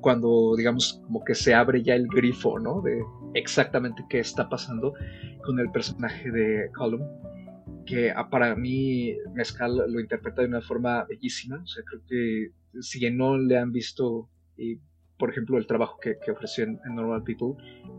cuando, 0.01 0.55
digamos, 0.57 1.01
como 1.05 1.25
que 1.25 1.35
se 1.35 1.55
abre 1.55 1.83
ya 1.83 1.95
el 1.95 2.07
grifo, 2.09 2.59
¿no? 2.59 2.83
De 2.83 3.03
exactamente 3.35 4.05
qué 4.09 4.19
está 4.19 4.49
pasando 4.49 4.95
con 5.45 5.59
el 5.59 5.71
personaje 5.71 6.31
de 6.31 6.71
Column, 6.75 7.07
que 7.87 8.13
para 8.31 8.55
mí 8.55 9.15
Mezcal 9.33 9.77
lo 9.77 10.01
interpreta 10.01 10.43
de 10.43 10.49
una 10.49 10.61
forma 10.61 11.05
bellísima. 11.05 11.61
O 11.63 11.67
sea, 11.67 11.83
creo 11.85 12.03
que 12.07 12.64
si 12.81 13.11
no 13.11 13.37
le 13.37 13.59
han 13.59 13.73
visto 13.73 14.29
y 14.57 14.79
por 15.19 15.31
ejemplo, 15.31 15.59
el 15.59 15.67
trabajo 15.67 15.99
que, 16.01 16.19
ofreció 16.31 16.65
en, 16.65 16.81
Normal 16.95 17.23
People, 17.23 17.55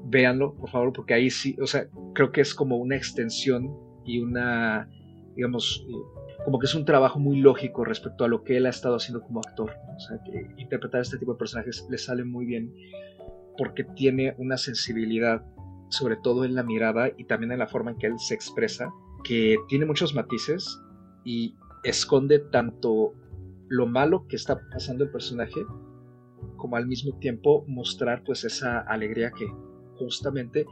véanlo, 0.06 0.54
por 0.56 0.70
favor, 0.70 0.94
porque 0.94 1.14
ahí 1.14 1.30
sí, 1.30 1.56
o 1.62 1.68
sea, 1.68 1.88
creo 2.14 2.32
que 2.32 2.42
es 2.42 2.54
como 2.54 2.78
una 2.78 2.96
extensión 2.96 3.74
y 4.06 4.20
una, 4.20 4.90
digamos, 5.36 5.86
eh, 5.88 6.44
como 6.44 6.60
que 6.60 6.66
es 6.66 6.76
un 6.76 6.86
trabajo 6.86 7.20
muy 7.20 7.38
lógico 7.38 7.86
respecto 7.86 8.26
a 8.26 8.28
lo 8.28 8.44
que 8.44 8.58
él 8.58 8.66
ha 8.66 8.70
estado 8.70 8.98
haciendo 8.98 9.22
como 9.22 9.40
actor. 9.40 9.72
O 9.96 10.00
sea, 10.00 10.20
que 10.24 10.62
interpretar 10.62 11.02
este 11.02 11.18
tipo 11.18 11.34
de 11.34 11.40
personajes 11.40 11.88
le 11.90 11.98
sale 11.98 12.26
muy 12.26 12.46
bien 12.46 12.74
porque 13.58 13.86
tiene 13.86 14.36
una 14.38 14.58
sensibilidad, 14.58 15.44
sobre 15.90 16.18
todo 16.18 16.44
en 16.44 16.54
la 16.54 16.64
mirada 16.64 17.10
y 17.18 17.24
también 17.24 17.54
en 17.54 17.60
la 17.60 17.68
forma 17.68 17.92
en 17.92 17.98
que 17.98 18.08
él 18.08 18.20
se 18.20 18.36
expresa, 18.36 18.92
que 19.24 19.58
tiene 19.70 19.86
muchos 19.86 20.14
matices 20.14 20.80
y 21.24 21.56
esconde 21.84 22.40
tanto 22.40 23.14
lo 23.68 23.88
malo 23.88 24.28
que 24.28 24.36
está 24.36 24.60
pasando 24.72 25.04
el 25.04 25.12
personaje 25.12 25.62
como 26.58 26.76
al 26.76 26.88
mismo 26.88 27.18
tiempo 27.20 27.66
mostrar 27.68 28.24
pues 28.24 28.44
esa 28.44 28.80
alegría 28.80 29.32
que 29.32 29.48
justamente 29.98 30.66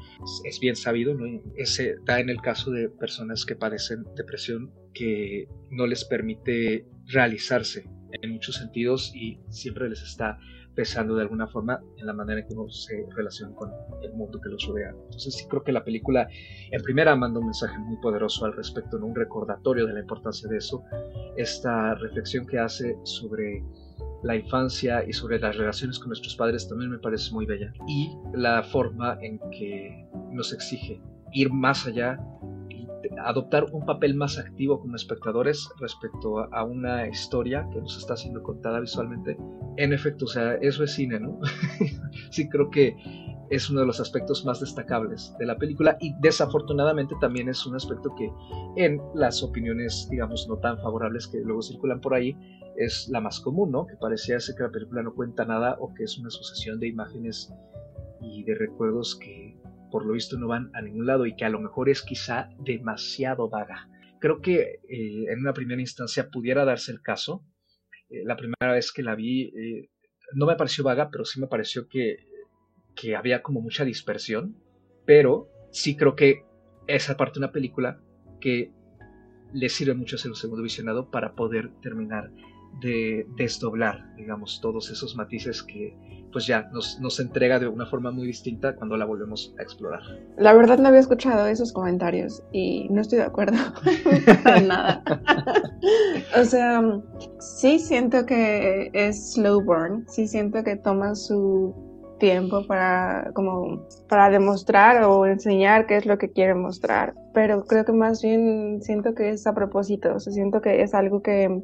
es 0.43 0.59
bien 0.59 0.75
sabido, 0.75 1.13
¿no? 1.13 1.25
Ese 1.55 1.95
da 2.05 2.19
en 2.19 2.29
el 2.29 2.41
caso 2.41 2.71
de 2.71 2.89
personas 2.89 3.45
que 3.45 3.55
padecen 3.55 4.03
depresión 4.15 4.71
que 4.93 5.47
no 5.69 5.87
les 5.87 6.05
permite 6.05 6.85
realizarse 7.07 7.89
en 8.21 8.31
muchos 8.31 8.55
sentidos 8.55 9.11
y 9.15 9.39
siempre 9.49 9.89
les 9.89 10.01
está 10.03 10.39
pesando 10.75 11.15
de 11.15 11.21
alguna 11.21 11.47
forma 11.47 11.79
en 11.97 12.05
la 12.05 12.13
manera 12.13 12.41
en 12.41 12.47
que 12.47 12.53
uno 12.53 12.69
se 12.69 13.05
relaciona 13.15 13.53
con 13.55 13.71
el 14.01 14.13
mundo 14.13 14.39
que 14.41 14.49
los 14.49 14.65
rodea. 14.67 14.89
Entonces 14.89 15.35
sí 15.35 15.45
creo 15.47 15.63
que 15.63 15.71
la 15.71 15.83
película 15.83 16.27
en 16.71 16.81
primera 16.81 17.15
manda 17.15 17.39
un 17.39 17.45
mensaje 17.45 17.77
muy 17.79 17.97
poderoso 17.97 18.45
al 18.45 18.53
respecto, 18.53 18.97
¿no? 18.97 19.07
un 19.07 19.15
recordatorio 19.15 19.85
de 19.85 19.93
la 19.93 19.99
importancia 19.99 20.49
de 20.49 20.57
eso, 20.57 20.83
esta 21.37 21.95
reflexión 21.95 22.45
que 22.45 22.59
hace 22.59 22.97
sobre 23.03 23.63
la 24.23 24.35
infancia 24.35 25.03
y 25.05 25.13
sobre 25.13 25.39
las 25.39 25.57
relaciones 25.57 25.99
con 25.99 26.09
nuestros 26.09 26.35
padres 26.35 26.67
también 26.67 26.91
me 26.91 26.99
parece 26.99 27.31
muy 27.33 27.45
bella. 27.45 27.73
Y 27.87 28.17
la 28.33 28.63
forma 28.63 29.17
en 29.21 29.39
que 29.51 30.07
nos 30.31 30.53
exige 30.53 31.01
ir 31.33 31.51
más 31.51 31.85
allá 31.85 32.17
adoptar 33.23 33.65
un 33.71 33.85
papel 33.85 34.15
más 34.15 34.37
activo 34.37 34.79
como 34.79 34.95
espectadores 34.95 35.69
respecto 35.79 36.39
a 36.53 36.63
una 36.63 37.07
historia 37.07 37.67
que 37.71 37.79
nos 37.79 37.97
está 37.97 38.15
siendo 38.15 38.41
contada 38.43 38.79
visualmente. 38.79 39.37
En 39.77 39.93
efecto, 39.93 40.25
o 40.25 40.27
sea, 40.27 40.55
eso 40.55 40.83
es 40.83 40.93
cine, 40.93 41.19
¿no? 41.19 41.39
sí 42.31 42.47
creo 42.49 42.69
que 42.69 42.95
es 43.49 43.69
uno 43.69 43.81
de 43.81 43.85
los 43.85 43.99
aspectos 43.99 44.45
más 44.45 44.59
destacables 44.59 45.35
de 45.37 45.45
la 45.45 45.57
película 45.57 45.97
y 45.99 46.15
desafortunadamente 46.19 47.15
también 47.19 47.49
es 47.49 47.65
un 47.65 47.75
aspecto 47.75 48.13
que 48.15 48.31
en 48.77 48.99
las 49.13 49.43
opiniones, 49.43 50.07
digamos, 50.09 50.47
no 50.47 50.57
tan 50.57 50.79
favorables 50.79 51.27
que 51.27 51.39
luego 51.39 51.61
circulan 51.61 52.01
por 52.01 52.13
ahí, 52.13 52.35
es 52.77 53.07
la 53.09 53.21
más 53.21 53.39
común, 53.39 53.71
¿no? 53.71 53.85
Que 53.85 53.95
parecía 53.95 54.39
ser 54.39 54.55
que 54.55 54.63
la 54.63 54.71
película 54.71 55.03
no 55.03 55.13
cuenta 55.13 55.45
nada 55.45 55.77
o 55.79 55.93
que 55.93 56.03
es 56.03 56.17
una 56.17 56.29
sucesión 56.29 56.79
de 56.79 56.87
imágenes 56.87 57.53
y 58.21 58.43
de 58.43 58.55
recuerdos 58.55 59.15
que 59.15 59.42
por 59.93 60.07
lo 60.07 60.13
visto 60.13 60.39
no 60.39 60.47
van 60.47 60.71
a 60.73 60.81
ningún 60.81 61.05
lado 61.05 61.27
y 61.27 61.35
que 61.35 61.45
a 61.45 61.49
lo 61.49 61.59
mejor 61.59 61.87
es 61.87 62.01
quizá 62.01 62.49
demasiado 62.57 63.47
vaga. 63.47 63.87
Creo 64.19 64.41
que 64.41 64.79
eh, 64.89 65.25
en 65.29 65.39
una 65.39 65.53
primera 65.53 65.79
instancia 65.79 66.31
pudiera 66.31 66.65
darse 66.65 66.91
el 66.91 66.99
caso. 66.99 67.45
Eh, 68.09 68.23
la 68.25 68.35
primera 68.35 68.73
vez 68.73 68.91
que 68.91 69.03
la 69.03 69.13
vi 69.13 69.53
eh, 69.55 69.91
no 70.33 70.47
me 70.47 70.55
pareció 70.55 70.83
vaga, 70.83 71.11
pero 71.11 71.25
sí 71.25 71.39
me 71.39 71.45
pareció 71.45 71.87
que, 71.87 72.25
que 72.95 73.15
había 73.15 73.43
como 73.43 73.61
mucha 73.61 73.85
dispersión. 73.85 74.57
Pero 75.05 75.51
sí 75.71 75.95
creo 75.95 76.15
que 76.15 76.41
esa 76.87 77.15
parte 77.15 77.39
de 77.39 77.45
una 77.45 77.51
película 77.51 78.01
que 78.41 78.71
le 79.53 79.69
sirve 79.69 79.93
mucho 79.93 80.15
hacer 80.15 80.31
un 80.31 80.35
segundo 80.35 80.63
visionado 80.63 81.11
para 81.11 81.35
poder 81.35 81.69
terminar 81.83 82.31
de 82.81 83.27
desdoblar, 83.37 84.15
digamos, 84.15 84.59
todos 84.59 84.89
esos 84.89 85.15
matices 85.15 85.61
que 85.61 85.95
pues 86.33 86.47
ya 86.47 86.69
nos, 86.73 86.99
nos 86.99 87.19
entrega 87.19 87.59
de 87.59 87.67
una 87.67 87.85
forma 87.85 88.11
muy 88.11 88.27
distinta 88.27 88.75
cuando 88.75 88.97
la 88.97 89.05
volvemos 89.05 89.53
a 89.57 89.61
explorar. 89.61 90.01
La 90.37 90.53
verdad 90.53 90.79
no 90.79 90.89
había 90.89 90.99
escuchado 90.99 91.47
esos 91.47 91.71
comentarios 91.71 92.43
y 92.51 92.87
no 92.89 93.01
estoy 93.01 93.19
de 93.19 93.25
acuerdo 93.25 93.57
para 94.43 94.59
nada. 94.59 95.03
o 96.41 96.43
sea, 96.43 96.81
sí 97.39 97.79
siento 97.79 98.25
que 98.25 98.89
es 98.93 99.33
slow 99.33 99.61
burn, 99.63 100.05
sí 100.09 100.27
siento 100.27 100.63
que 100.63 100.75
toma 100.75 101.15
su 101.15 101.73
tiempo 102.19 102.65
para 102.67 103.31
como 103.33 103.85
para 104.07 104.29
demostrar 104.29 105.03
o 105.03 105.25
enseñar 105.25 105.85
qué 105.87 105.97
es 105.97 106.05
lo 106.05 106.17
que 106.17 106.31
quiere 106.31 106.55
mostrar, 106.55 107.13
pero 107.33 107.65
creo 107.65 107.85
que 107.85 107.91
más 107.91 108.21
bien 108.21 108.81
siento 108.81 109.13
que 109.13 109.29
es 109.29 109.45
a 109.45 109.53
propósito, 109.53 110.15
o 110.15 110.19
sea, 110.19 110.31
siento 110.31 110.61
que 110.61 110.81
es 110.81 110.93
algo 110.93 111.21
que 111.21 111.61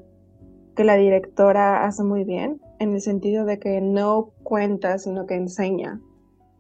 que 0.75 0.85
la 0.85 0.95
directora 0.95 1.85
hace 1.85 2.03
muy 2.03 2.23
bien, 2.23 2.61
en 2.79 2.93
el 2.93 3.01
sentido 3.01 3.45
de 3.45 3.59
que 3.59 3.81
no 3.81 4.31
cuenta, 4.43 4.97
sino 4.97 5.25
que 5.25 5.35
enseña, 5.35 6.01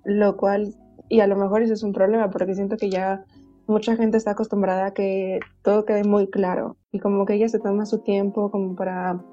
lo 0.03 0.37
cual, 0.37 0.75
y 1.07 1.21
a 1.21 1.27
lo 1.27 1.35
mejor 1.35 1.63
eso 1.63 1.73
es 1.73 1.83
un 1.83 1.93
problema, 1.93 2.29
porque 2.29 2.55
siento 2.55 2.77
que 2.77 2.89
ya 2.89 3.25
mucha 3.67 3.95
gente 3.95 4.17
está 4.17 4.31
acostumbrada 4.31 4.87
a 4.87 4.93
que 4.93 5.39
todo 5.63 5.85
quede 5.85 6.03
muy 6.03 6.29
claro, 6.29 6.77
y 6.91 6.99
como 6.99 7.25
que 7.25 7.35
ella 7.35 7.49
se 7.49 7.59
toma 7.59 7.85
su 7.85 7.99
tiempo 7.99 8.51
como 8.51 8.75
para 8.75 9.23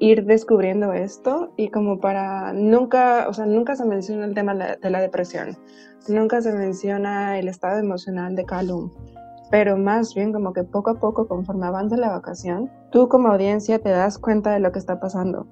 ir 0.00 0.24
descubriendo 0.24 0.92
esto 0.92 1.52
y 1.56 1.70
como 1.70 1.98
para 1.98 2.52
nunca, 2.52 3.26
o 3.28 3.32
sea, 3.32 3.46
nunca 3.46 3.74
se 3.74 3.84
menciona 3.84 4.26
el 4.26 4.34
tema 4.34 4.54
de 4.54 4.90
la 4.90 5.00
depresión, 5.00 5.56
nunca 6.08 6.40
se 6.40 6.52
menciona 6.52 7.38
el 7.38 7.48
estado 7.48 7.78
emocional 7.78 8.36
de 8.36 8.44
Calum, 8.44 8.90
pero 9.50 9.76
más 9.76 10.14
bien 10.14 10.32
como 10.32 10.52
que 10.52 10.64
poco 10.64 10.90
a 10.90 11.00
poco, 11.00 11.26
conforme 11.26 11.66
avanza 11.66 11.96
la 11.96 12.10
vacación, 12.10 12.70
tú 12.90 13.08
como 13.08 13.28
audiencia 13.28 13.78
te 13.78 13.90
das 13.90 14.18
cuenta 14.18 14.52
de 14.52 14.60
lo 14.60 14.72
que 14.72 14.78
está 14.78 15.00
pasando. 15.00 15.46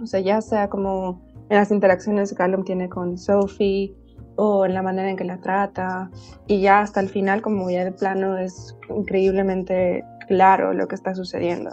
O 0.00 0.06
sea, 0.06 0.20
ya 0.20 0.40
sea 0.40 0.68
como 0.68 1.20
en 1.48 1.56
las 1.56 1.70
interacciones 1.70 2.30
que 2.30 2.36
Callum 2.36 2.64
tiene 2.64 2.88
con 2.88 3.18
Sophie 3.18 3.94
o 4.36 4.64
en 4.64 4.74
la 4.74 4.82
manera 4.82 5.10
en 5.10 5.16
que 5.16 5.24
la 5.24 5.38
trata 5.40 6.10
y 6.46 6.60
ya 6.60 6.80
hasta 6.80 7.00
el 7.00 7.08
final 7.08 7.42
como 7.42 7.68
ya 7.70 7.84
de 7.84 7.92
plano 7.92 8.38
es 8.38 8.76
increíblemente 8.88 10.04
claro 10.26 10.72
lo 10.72 10.88
que 10.88 10.94
está 10.94 11.14
sucediendo. 11.14 11.70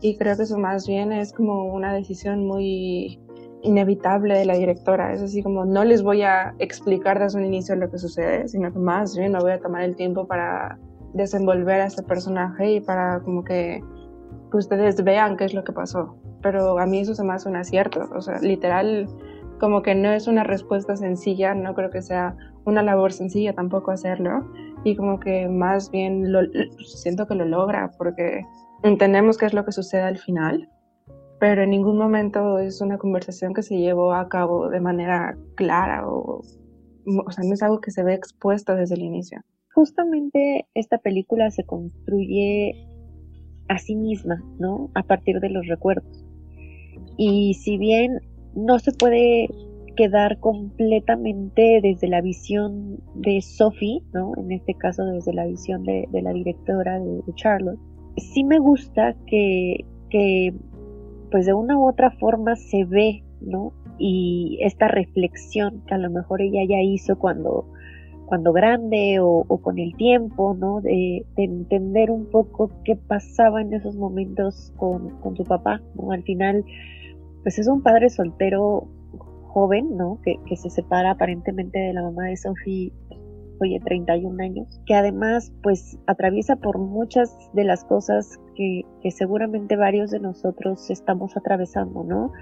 Y 0.00 0.16
creo 0.16 0.36
que 0.36 0.42
eso 0.42 0.58
más 0.58 0.86
bien 0.88 1.12
es 1.12 1.32
como 1.32 1.72
una 1.72 1.92
decisión 1.92 2.44
muy 2.44 3.20
inevitable 3.62 4.36
de 4.36 4.44
la 4.44 4.54
directora. 4.54 5.12
Es 5.12 5.22
así 5.22 5.42
como 5.42 5.64
no 5.64 5.84
les 5.84 6.02
voy 6.02 6.22
a 6.22 6.54
explicar 6.58 7.20
desde 7.20 7.38
un 7.38 7.44
inicio 7.44 7.76
lo 7.76 7.88
que 7.88 7.98
sucede, 7.98 8.48
sino 8.48 8.72
que 8.72 8.78
más 8.78 9.16
bien 9.16 9.32
me 9.32 9.38
voy 9.38 9.52
a 9.52 9.60
tomar 9.60 9.82
el 9.82 9.94
tiempo 9.94 10.26
para 10.26 10.78
desenvolver 11.14 11.80
a 11.80 11.86
este 11.86 12.02
personaje 12.02 12.72
y 12.72 12.80
para 12.80 13.20
como 13.20 13.44
que, 13.44 13.82
ustedes 14.52 15.02
vean 15.02 15.36
qué 15.36 15.44
es 15.44 15.54
lo 15.54 15.64
que 15.64 15.72
pasó. 15.72 16.16
Pero 16.42 16.78
a 16.78 16.86
mí 16.86 17.00
eso 17.00 17.14
se 17.14 17.24
me 17.24 17.32
hace 17.32 17.48
un 17.48 17.56
acierto, 17.56 18.08
o 18.14 18.20
sea, 18.20 18.38
literal, 18.40 19.08
como 19.60 19.82
que 19.82 19.94
no 19.94 20.10
es 20.12 20.26
una 20.26 20.44
respuesta 20.44 20.96
sencilla, 20.96 21.54
no 21.54 21.74
creo 21.74 21.90
que 21.90 22.02
sea 22.02 22.36
una 22.64 22.82
labor 22.82 23.12
sencilla 23.12 23.54
tampoco 23.54 23.90
hacerlo, 23.90 24.52
y 24.84 24.96
como 24.96 25.20
que 25.20 25.48
más 25.48 25.90
bien 25.90 26.32
lo, 26.32 26.40
siento 26.84 27.26
que 27.26 27.34
lo 27.34 27.44
logra 27.44 27.92
porque 27.96 28.44
entendemos 28.82 29.38
qué 29.38 29.46
es 29.46 29.54
lo 29.54 29.64
que 29.64 29.72
sucede 29.72 30.02
al 30.02 30.18
final, 30.18 30.68
pero 31.38 31.62
en 31.62 31.70
ningún 31.70 31.98
momento 31.98 32.58
es 32.58 32.80
una 32.80 32.98
conversación 32.98 33.54
que 33.54 33.62
se 33.62 33.76
llevó 33.76 34.12
a 34.14 34.28
cabo 34.28 34.68
de 34.68 34.80
manera 34.80 35.36
clara 35.54 36.08
o, 36.08 36.42
o 37.26 37.30
sea, 37.30 37.44
no 37.44 37.54
es 37.54 37.62
algo 37.62 37.80
que 37.80 37.90
se 37.92 38.02
ve 38.02 38.14
expuesto 38.14 38.74
desde 38.74 38.96
el 38.96 39.02
inicio 39.02 39.42
justamente 39.74 40.66
esta 40.74 40.98
película 40.98 41.50
se 41.50 41.64
construye 41.64 42.86
a 43.68 43.78
sí 43.78 43.96
misma, 43.96 44.42
¿no? 44.58 44.90
A 44.94 45.02
partir 45.02 45.40
de 45.40 45.48
los 45.48 45.66
recuerdos. 45.66 46.24
Y 47.16 47.54
si 47.54 47.78
bien 47.78 48.20
no 48.54 48.78
se 48.78 48.92
puede 48.92 49.48
quedar 49.96 50.38
completamente 50.40 51.80
desde 51.82 52.08
la 52.08 52.20
visión 52.20 52.98
de 53.14 53.40
Sophie, 53.42 54.02
¿no? 54.12 54.32
En 54.36 54.52
este 54.52 54.74
caso 54.74 55.04
desde 55.04 55.32
la 55.34 55.46
visión 55.46 55.84
de, 55.84 56.08
la 56.12 56.32
directora 56.32 56.98
de, 56.98 57.22
Charlotte, 57.34 57.78
sí 58.16 58.44
me 58.44 58.58
gusta 58.58 59.14
que, 59.26 59.84
que, 60.10 60.54
pues 61.30 61.46
de 61.46 61.54
una 61.54 61.78
u 61.78 61.88
otra 61.88 62.10
forma 62.12 62.56
se 62.56 62.84
ve, 62.84 63.22
¿no? 63.40 63.72
Y 63.98 64.58
esta 64.62 64.88
reflexión 64.88 65.82
que 65.86 65.94
a 65.94 65.98
lo 65.98 66.10
mejor 66.10 66.40
ella 66.40 66.62
ya 66.66 66.80
hizo 66.80 67.18
cuando 67.18 67.66
cuando 68.32 68.54
grande 68.54 69.18
o, 69.20 69.44
con 69.60 69.78
el 69.78 69.94
tiempo, 69.94 70.56
¿no? 70.58 70.80
De, 70.80 71.26
entender 71.36 72.10
un 72.10 72.24
poco 72.24 72.70
qué 72.82 72.96
pasaba 72.96 73.60
en 73.60 73.74
esos 73.74 73.94
momentos 73.94 74.72
con, 74.78 75.36
su 75.36 75.44
papá, 75.44 75.82
¿no? 75.96 76.12
Al 76.12 76.22
final, 76.22 76.64
pues 77.42 77.58
es 77.58 77.68
un 77.68 77.82
padre 77.82 78.08
soltero 78.10 78.88
joven, 79.52 79.96
¿no? 79.96 80.18
Que, 80.22 80.38
se 80.56 80.70
separa 80.70 81.12
aparentemente 81.12 81.78
de 81.78 81.92
la 81.92 82.02
mamá 82.02 82.26
de 82.26 82.36
Sophie, 82.36 82.92
oye, 83.60 83.80
31 83.84 84.42
años, 84.42 84.80
que 84.86 84.94
además, 84.94 85.52
pues 85.62 85.98
atraviesa 86.06 86.56
por 86.56 86.78
muchas 86.78 87.36
de 87.52 87.64
las 87.64 87.84
cosas 87.84 88.40
que, 88.54 88.84
seguramente 89.10 89.76
varios 89.76 90.10
de 90.10 90.20
nosotros 90.20 90.90
estamos 90.90 91.36
atravesando, 91.36 92.02
¿no? 92.04 92.32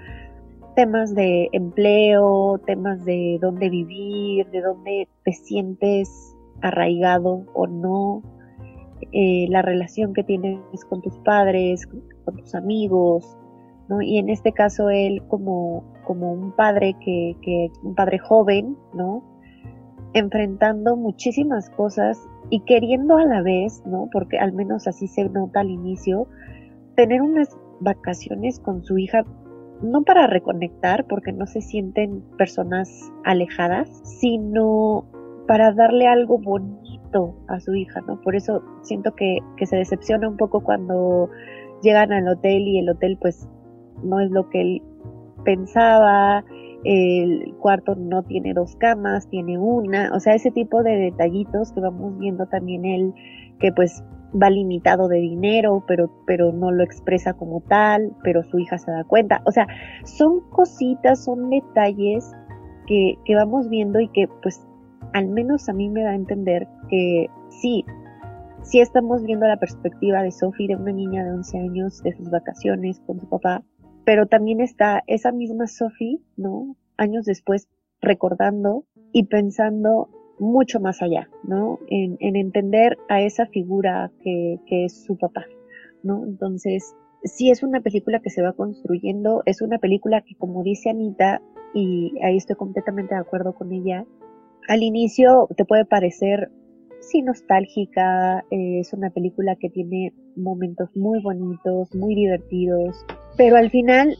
temas 0.73 1.13
de 1.13 1.49
empleo, 1.51 2.57
temas 2.65 3.03
de 3.03 3.37
dónde 3.41 3.69
vivir, 3.69 4.49
de 4.51 4.61
dónde 4.61 5.09
te 5.25 5.33
sientes 5.33 6.33
arraigado 6.61 7.45
o 7.53 7.67
no, 7.67 8.23
eh, 9.11 9.47
la 9.49 9.61
relación 9.61 10.13
que 10.13 10.23
tienes 10.23 10.85
con 10.87 11.01
tus 11.01 11.17
padres, 11.19 11.85
con 12.23 12.37
tus 12.37 12.55
amigos, 12.55 13.37
Y 13.99 14.19
en 14.19 14.29
este 14.29 14.53
caso 14.53 14.89
él 14.89 15.23
como, 15.27 15.83
como 16.05 16.31
un 16.31 16.51
padre 16.51 16.95
que, 17.03 17.35
que, 17.41 17.71
un 17.83 17.95
padre 17.95 18.19
joven, 18.19 18.77
¿no? 18.93 19.23
Enfrentando 20.13 20.95
muchísimas 20.95 21.69
cosas 21.71 22.19
y 22.49 22.61
queriendo 22.61 23.17
a 23.17 23.25
la 23.25 23.41
vez, 23.41 23.81
¿no? 23.85 24.07
Porque 24.13 24.37
al 24.37 24.53
menos 24.53 24.87
así 24.87 25.07
se 25.07 25.27
nota 25.27 25.61
al 25.61 25.71
inicio, 25.71 26.27
tener 26.95 27.21
unas 27.21 27.57
vacaciones 27.79 28.59
con 28.59 28.83
su 28.83 28.97
hija 28.97 29.25
no 29.81 30.03
para 30.03 30.27
reconectar, 30.27 31.05
porque 31.07 31.31
no 31.31 31.47
se 31.47 31.61
sienten 31.61 32.21
personas 32.37 33.11
alejadas, 33.23 33.89
sino 34.03 35.05
para 35.47 35.73
darle 35.73 36.07
algo 36.07 36.37
bonito 36.37 37.35
a 37.47 37.59
su 37.59 37.73
hija, 37.75 38.01
¿no? 38.01 38.21
Por 38.21 38.35
eso 38.35 38.63
siento 38.83 39.15
que, 39.15 39.39
se 39.65 39.75
decepciona 39.75 40.27
un 40.29 40.37
poco 40.37 40.61
cuando 40.61 41.29
llegan 41.81 42.11
al 42.11 42.27
hotel 42.27 42.61
y 42.67 42.79
el 42.79 42.89
hotel 42.89 43.17
pues 43.19 43.47
no 44.03 44.19
es 44.19 44.31
lo 44.31 44.49
que 44.49 44.61
él 44.61 44.81
pensaba, 45.43 46.43
el 46.83 47.53
cuarto 47.59 47.95
no 47.95 48.23
tiene 48.23 48.53
dos 48.53 48.75
camas, 48.75 49.27
tiene 49.29 49.57
una, 49.57 50.11
o 50.13 50.19
sea, 50.19 50.33
ese 50.33 50.51
tipo 50.51 50.83
de 50.83 50.95
detallitos 50.95 51.71
que 51.71 51.79
vamos 51.79 52.17
viendo 52.17 52.47
también 52.47 52.85
él, 52.85 53.13
que 53.59 53.71
pues 53.71 54.03
va 54.41 54.49
limitado 54.49 55.07
de 55.07 55.17
dinero, 55.17 55.83
pero, 55.87 56.09
pero 56.25 56.51
no 56.51 56.71
lo 56.71 56.83
expresa 56.83 57.33
como 57.33 57.61
tal, 57.61 58.15
pero 58.23 58.43
su 58.43 58.59
hija 58.59 58.77
se 58.77 58.91
da 58.91 59.03
cuenta. 59.03 59.41
O 59.45 59.51
sea, 59.51 59.67
son 60.05 60.41
cositas, 60.49 61.23
son 61.23 61.49
detalles 61.49 62.31
que, 62.87 63.17
que 63.25 63.35
vamos 63.35 63.69
viendo 63.69 63.99
y 63.99 64.07
que 64.07 64.27
pues 64.41 64.65
al 65.13 65.27
menos 65.27 65.67
a 65.69 65.73
mí 65.73 65.89
me 65.89 66.03
da 66.03 66.11
a 66.11 66.15
entender 66.15 66.67
que 66.89 67.27
sí, 67.49 67.85
sí 68.63 68.79
estamos 68.79 69.23
viendo 69.23 69.45
la 69.47 69.57
perspectiva 69.57 70.21
de 70.23 70.31
Sophie, 70.31 70.67
de 70.67 70.75
una 70.75 70.93
niña 70.93 71.23
de 71.23 71.31
11 71.31 71.57
años, 71.57 72.03
de 72.03 72.13
sus 72.13 72.29
vacaciones 72.29 73.01
con 73.05 73.19
su 73.19 73.27
papá, 73.27 73.63
pero 74.05 74.25
también 74.25 74.61
está 74.61 75.03
esa 75.07 75.31
misma 75.31 75.67
Sophie, 75.67 76.19
¿no? 76.37 76.75
Años 76.97 77.25
después 77.25 77.67
recordando 78.01 78.85
y 79.11 79.23
pensando 79.23 80.09
mucho 80.39 80.79
más 80.79 81.01
allá, 81.01 81.29
¿no? 81.43 81.79
En, 81.87 82.17
entender 82.35 82.97
a 83.09 83.21
esa 83.21 83.45
figura 83.45 84.11
que, 84.23 84.59
es 84.67 85.03
su 85.03 85.17
papá, 85.17 85.45
¿no? 86.03 86.25
Entonces, 86.25 86.95
sí 87.23 87.51
es 87.51 87.61
una 87.61 87.81
película 87.81 88.19
que 88.19 88.31
se 88.31 88.41
va 88.41 88.53
construyendo, 88.53 89.43
es 89.45 89.61
una 89.61 89.77
película 89.77 90.21
que, 90.21 90.35
como 90.35 90.63
dice 90.63 90.89
Anita, 90.89 91.41
y 91.75 92.13
ahí 92.23 92.37
estoy 92.37 92.55
completamente 92.55 93.13
de 93.13 93.21
acuerdo 93.21 93.53
con 93.53 93.71
ella, 93.71 94.05
al 94.67 94.83
inicio 94.83 95.47
te 95.55 95.65
puede 95.65 95.85
parecer, 95.85 96.51
sí, 97.01 97.21
nostálgica, 97.21 98.43
eh, 98.49 98.79
es 98.79 98.93
una 98.93 99.11
película 99.11 99.55
que 99.55 99.69
tiene 99.69 100.13
momentos 100.35 100.89
muy 100.95 101.21
bonitos, 101.21 101.93
muy 101.93 102.15
divertidos, 102.15 103.05
pero 103.37 103.57
al 103.57 103.69
final 103.69 104.17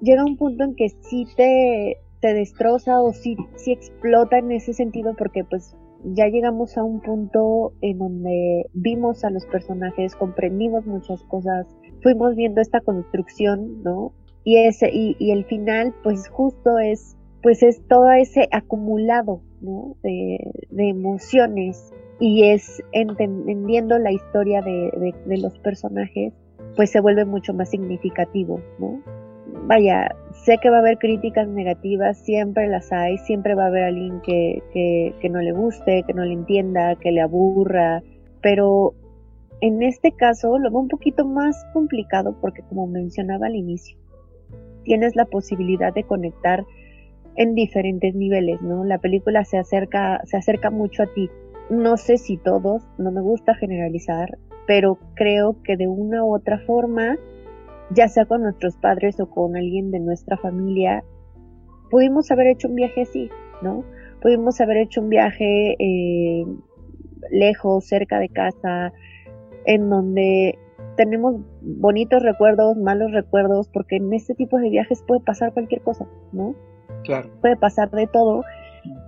llega 0.00 0.24
un 0.24 0.36
punto 0.36 0.64
en 0.64 0.74
que 0.74 0.88
sí 0.88 1.26
te, 1.36 1.98
te 2.20 2.34
destroza 2.34 3.00
o 3.00 3.12
si, 3.12 3.36
si 3.56 3.72
explota 3.72 4.38
en 4.38 4.52
ese 4.52 4.72
sentido 4.72 5.14
porque 5.16 5.44
pues 5.44 5.76
ya 6.04 6.26
llegamos 6.28 6.76
a 6.76 6.84
un 6.84 7.00
punto 7.00 7.72
en 7.80 7.98
donde 7.98 8.66
vimos 8.74 9.24
a 9.24 9.30
los 9.30 9.46
personajes, 9.46 10.14
comprendimos 10.14 10.86
muchas 10.86 11.22
cosas, 11.24 11.66
fuimos 12.02 12.36
viendo 12.36 12.60
esta 12.60 12.80
construcción, 12.80 13.82
¿no? 13.82 14.12
Y 14.44 14.58
ese, 14.58 14.90
y, 14.92 15.16
y 15.18 15.30
el 15.30 15.46
final, 15.46 15.94
pues 16.02 16.28
justo 16.28 16.78
es, 16.78 17.16
pues 17.42 17.62
es 17.62 17.80
todo 17.88 18.10
ese 18.12 18.48
acumulado, 18.52 19.40
¿no? 19.62 19.96
De, 20.02 20.38
emociones 20.76 21.92
y 22.20 22.44
es 22.50 22.82
entendiendo 22.92 23.98
la 23.98 24.12
historia 24.12 24.60
de, 24.60 25.14
de, 25.24 25.38
los 25.38 25.58
personajes 25.60 26.34
pues 26.76 26.90
se 26.90 27.00
vuelve 27.00 27.24
mucho 27.24 27.54
más 27.54 27.70
significativo, 27.70 28.60
¿no? 28.78 29.00
Vaya, 29.66 30.14
sé 30.32 30.58
que 30.58 30.68
va 30.68 30.76
a 30.76 30.80
haber 30.80 30.98
críticas 30.98 31.48
negativas, 31.48 32.18
siempre 32.18 32.66
las 32.68 32.92
hay, 32.92 33.16
siempre 33.18 33.54
va 33.54 33.64
a 33.64 33.68
haber 33.68 33.84
alguien 33.84 34.20
que, 34.20 34.62
que, 34.72 35.28
no 35.30 35.40
le 35.40 35.52
guste, 35.52 36.02
que 36.06 36.12
no 36.12 36.24
le 36.24 36.34
entienda, 36.34 36.96
que 36.96 37.12
le 37.12 37.20
aburra, 37.20 38.02
pero 38.42 38.94
en 39.60 39.82
este 39.82 40.12
caso 40.12 40.58
lo 40.58 40.70
veo 40.70 40.80
un 40.80 40.88
poquito 40.88 41.24
más 41.24 41.64
complicado 41.72 42.36
porque 42.40 42.62
como 42.62 42.86
mencionaba 42.86 43.46
al 43.46 43.56
inicio, 43.56 43.96
tienes 44.82 45.16
la 45.16 45.24
posibilidad 45.24 45.94
de 45.94 46.04
conectar 46.04 46.64
en 47.36 47.54
diferentes 47.54 48.14
niveles, 48.14 48.60
¿no? 48.60 48.84
La 48.84 48.98
película 48.98 49.44
se 49.44 49.58
acerca, 49.58 50.20
se 50.24 50.36
acerca 50.36 50.70
mucho 50.70 51.02
a 51.02 51.06
ti. 51.06 51.30
No 51.70 51.96
sé 51.96 52.18
si 52.18 52.36
todos, 52.36 52.86
no 52.98 53.10
me 53.10 53.22
gusta 53.22 53.54
generalizar, 53.54 54.36
pero 54.66 54.98
creo 55.14 55.56
que 55.62 55.76
de 55.76 55.86
una 55.88 56.24
u 56.24 56.34
otra 56.34 56.58
forma, 56.60 57.16
ya 57.90 58.08
sea 58.08 58.24
con 58.26 58.42
nuestros 58.42 58.76
padres 58.76 59.20
o 59.20 59.28
con 59.28 59.56
alguien 59.56 59.90
de 59.90 60.00
nuestra 60.00 60.36
familia, 60.36 61.04
pudimos 61.90 62.30
haber 62.30 62.48
hecho 62.48 62.68
un 62.68 62.76
viaje 62.76 63.02
así, 63.02 63.30
¿no? 63.62 63.84
Pudimos 64.20 64.60
haber 64.60 64.78
hecho 64.78 65.00
un 65.02 65.10
viaje 65.10 65.76
eh, 65.78 66.46
lejos, 67.30 67.86
cerca 67.86 68.18
de 68.18 68.28
casa, 68.28 68.92
en 69.66 69.90
donde 69.90 70.58
tenemos 70.96 71.36
bonitos 71.60 72.22
recuerdos, 72.22 72.76
malos 72.76 73.12
recuerdos, 73.12 73.68
porque 73.68 73.96
en 73.96 74.12
este 74.12 74.34
tipo 74.34 74.58
de 74.58 74.70
viajes 74.70 75.02
puede 75.06 75.20
pasar 75.20 75.52
cualquier 75.52 75.82
cosa, 75.82 76.06
¿no? 76.32 76.54
Claro. 77.04 77.28
Puede 77.40 77.56
pasar 77.56 77.90
de 77.90 78.06
todo. 78.06 78.44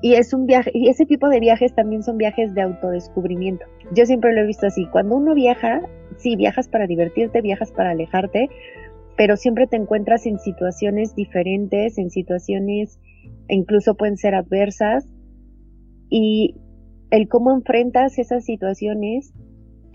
Y 0.02 0.14
es 0.14 0.32
un 0.32 0.46
viaje, 0.46 0.70
y 0.74 0.88
ese 0.88 1.06
tipo 1.06 1.28
de 1.28 1.40
viajes 1.40 1.74
también 1.74 2.02
son 2.02 2.16
viajes 2.16 2.54
de 2.54 2.62
autodescubrimiento. 2.62 3.64
Yo 3.92 4.06
siempre 4.06 4.32
lo 4.32 4.42
he 4.42 4.46
visto 4.46 4.66
así. 4.66 4.86
Cuando 4.86 5.16
uno 5.16 5.34
viaja, 5.34 5.80
sí, 6.16 6.36
viajas 6.36 6.68
para 6.68 6.86
divertirte, 6.86 7.40
viajas 7.40 7.72
para 7.72 7.90
alejarte, 7.90 8.48
pero 9.16 9.36
siempre 9.36 9.66
te 9.66 9.76
encuentras 9.76 10.26
en 10.26 10.38
situaciones 10.38 11.14
diferentes, 11.14 11.98
en 11.98 12.10
situaciones 12.10 12.98
incluso 13.48 13.94
pueden 13.94 14.16
ser 14.16 14.34
adversas. 14.34 15.06
Y 16.08 16.56
el 17.10 17.28
cómo 17.28 17.52
enfrentas 17.52 18.18
esas 18.18 18.44
situaciones 18.44 19.32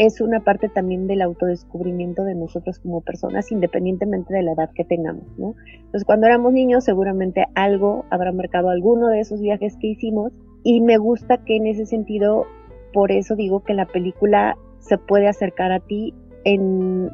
es 0.06 0.20
una 0.20 0.40
parte 0.40 0.68
también 0.68 1.06
del 1.06 1.22
autodescubrimiento 1.22 2.24
de 2.24 2.34
nosotros 2.34 2.80
como 2.80 3.02
personas, 3.02 3.52
independientemente 3.52 4.34
de 4.34 4.42
la 4.42 4.54
edad 4.54 4.72
que 4.74 4.84
tengamos, 4.84 5.26
¿no? 5.38 5.54
Entonces, 5.76 6.06
cuando 6.06 6.26
éramos 6.26 6.54
niños, 6.54 6.86
seguramente 6.86 7.46
algo 7.54 8.06
habrá 8.10 8.32
marcado 8.32 8.70
alguno 8.70 9.10
de 9.10 9.20
esos 9.20 9.40
viajes 9.40 9.78
que 9.80 9.90
hicimos, 9.90 10.34
y 10.64 10.82
me 10.82 10.98
gusta 10.98 11.38
que 11.46 11.56
en 11.56 11.68
ese 11.68 11.86
sentido, 11.86 12.48
por 12.94 13.12
eso 13.12 13.36
digo 13.36 13.64
que 13.64 13.76
la 13.76 13.86
película 13.86 14.58
se 14.80 14.98
puede 14.98 15.28
acercar 15.28 15.72
a 15.72 15.82
ti 15.82 16.16
en, 16.46 17.12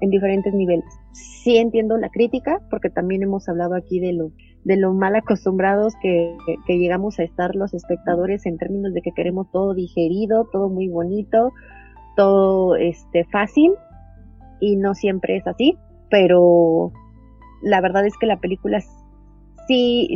en 0.00 0.10
diferentes 0.10 0.52
niveles. 0.52 0.92
Sí 1.12 1.58
entiendo 1.58 1.96
la 1.98 2.08
crítica, 2.08 2.60
porque 2.68 2.90
también 2.90 3.22
hemos 3.22 3.48
hablado 3.48 3.76
aquí 3.76 4.00
de 4.00 4.12
lo, 4.12 4.32
de 4.64 4.76
lo 4.76 4.92
mal 4.92 5.14
acostumbrados 5.14 5.94
que 6.02 6.36
llegamos 6.66 7.20
a 7.20 7.22
estar 7.22 7.54
los 7.54 7.74
espectadores 7.74 8.44
en 8.44 8.58
términos 8.58 8.92
de 8.92 9.02
que 9.02 9.12
queremos 9.12 9.52
todo 9.52 9.72
digerido, 9.72 10.48
todo 10.50 10.68
muy 10.68 10.88
bonito, 10.88 11.52
todo 12.16 12.76
este 12.76 13.24
fácil 13.26 13.72
y 14.60 14.76
no 14.76 14.94
siempre 14.94 15.36
es 15.36 15.46
así, 15.46 15.76
pero 16.10 16.92
la 17.62 17.80
verdad 17.80 18.06
es 18.06 18.16
que 18.18 18.26
la 18.26 18.38
película 18.38 18.80
sí 19.66 20.08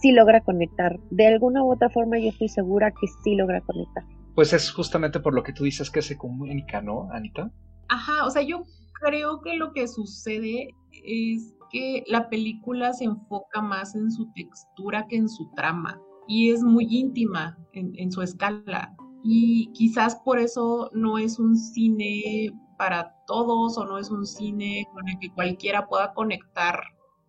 sí 0.00 0.12
logra 0.12 0.40
conectar. 0.42 0.98
De 1.10 1.26
alguna 1.26 1.62
u 1.64 1.72
otra 1.72 1.90
forma 1.90 2.18
yo 2.18 2.28
estoy 2.28 2.48
segura 2.48 2.90
que 2.90 3.06
sí 3.24 3.34
logra 3.34 3.60
conectar. 3.62 4.04
Pues 4.34 4.52
es 4.52 4.70
justamente 4.70 5.20
por 5.20 5.34
lo 5.34 5.42
que 5.42 5.52
tú 5.52 5.64
dices 5.64 5.90
que 5.90 6.02
se 6.02 6.18
comunica, 6.18 6.82
¿no, 6.82 7.08
Anita? 7.12 7.50
Ajá, 7.88 8.26
o 8.26 8.30
sea, 8.30 8.42
yo 8.42 8.64
creo 9.00 9.40
que 9.40 9.56
lo 9.56 9.72
que 9.72 9.88
sucede 9.88 10.68
es 11.04 11.54
que 11.70 12.04
la 12.06 12.28
película 12.28 12.92
se 12.92 13.04
enfoca 13.04 13.62
más 13.62 13.94
en 13.94 14.10
su 14.10 14.30
textura 14.32 15.06
que 15.08 15.16
en 15.16 15.28
su 15.28 15.50
trama 15.56 16.00
y 16.28 16.50
es 16.50 16.62
muy 16.62 16.86
íntima 16.90 17.58
en, 17.72 17.92
en 17.96 18.12
su 18.12 18.22
escala 18.22 18.94
y 19.28 19.72
quizás 19.72 20.14
por 20.24 20.38
eso 20.38 20.88
no 20.92 21.18
es 21.18 21.40
un 21.40 21.56
cine 21.56 22.52
para 22.78 23.12
todos 23.26 23.76
o 23.76 23.84
no 23.84 23.98
es 23.98 24.08
un 24.08 24.24
cine 24.24 24.86
con 24.92 25.08
el 25.08 25.18
que 25.18 25.32
cualquiera 25.32 25.88
pueda 25.88 26.14
conectar 26.14 26.80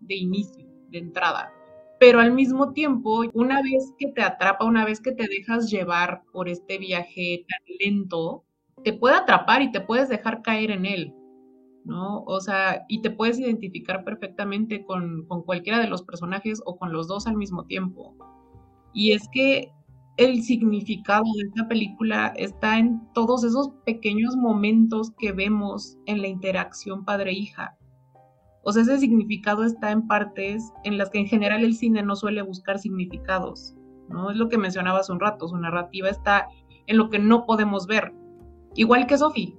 de 0.01 0.15
inicio, 0.15 0.63
de 0.89 0.99
entrada. 0.99 1.51
Pero 1.99 2.19
al 2.19 2.33
mismo 2.33 2.71
tiempo, 2.73 3.23
una 3.33 3.63
vez 3.63 3.95
que 3.97 4.09
te 4.09 4.21
atrapa, 4.21 4.63
una 4.63 4.85
vez 4.85 5.01
que 5.01 5.11
te 5.11 5.27
dejas 5.27 5.71
llevar 5.71 6.21
por 6.31 6.49
este 6.49 6.77
viaje 6.77 7.43
tan 7.49 7.59
lento, 7.79 8.45
te 8.83 8.93
puede 8.93 9.15
atrapar 9.15 9.63
y 9.63 9.71
te 9.71 9.81
puedes 9.81 10.07
dejar 10.07 10.43
caer 10.43 10.69
en 10.69 10.85
él, 10.85 11.15
¿no? 11.83 12.21
O 12.25 12.39
sea, 12.41 12.85
y 12.87 13.01
te 13.01 13.09
puedes 13.09 13.39
identificar 13.39 14.03
perfectamente 14.03 14.85
con, 14.85 15.25
con 15.25 15.41
cualquiera 15.41 15.79
de 15.79 15.87
los 15.87 16.03
personajes 16.03 16.61
o 16.63 16.77
con 16.77 16.93
los 16.93 17.07
dos 17.07 17.25
al 17.25 17.37
mismo 17.37 17.65
tiempo. 17.65 18.15
Y 18.93 19.13
es 19.13 19.27
que 19.33 19.71
el 20.17 20.41
significado 20.41 21.25
de 21.35 21.43
esta 21.47 21.67
película 21.67 22.33
está 22.37 22.79
en 22.79 23.01
todos 23.13 23.43
esos 23.43 23.69
pequeños 23.85 24.35
momentos 24.35 25.11
que 25.19 25.31
vemos 25.31 25.95
en 26.07 26.21
la 26.21 26.27
interacción 26.27 27.05
padre-hija. 27.05 27.77
O 28.63 28.73
sea, 28.73 28.81
ese 28.81 28.97
significado 28.97 29.63
está 29.63 29.91
en 29.91 30.07
partes 30.07 30.73
en 30.83 30.97
las 30.97 31.11
que 31.11 31.19
en 31.19 31.27
general 31.27 31.63
el 31.63 31.75
cine 31.75 32.01
no 32.01 32.15
suele 32.15 32.41
buscar 32.41 32.79
significados, 32.79 33.75
¿no? 34.09 34.31
Es 34.31 34.37
lo 34.37 34.49
que 34.49 34.57
mencionaba 34.57 34.99
hace 34.99 35.11
un 35.11 35.19
rato, 35.19 35.47
su 35.47 35.57
narrativa 35.57 36.09
está 36.09 36.47
en 36.87 36.97
lo 36.97 37.09
que 37.09 37.19
no 37.19 37.45
podemos 37.45 37.85
ver, 37.85 38.11
igual 38.75 39.05
que 39.05 39.19
Sophie. 39.19 39.55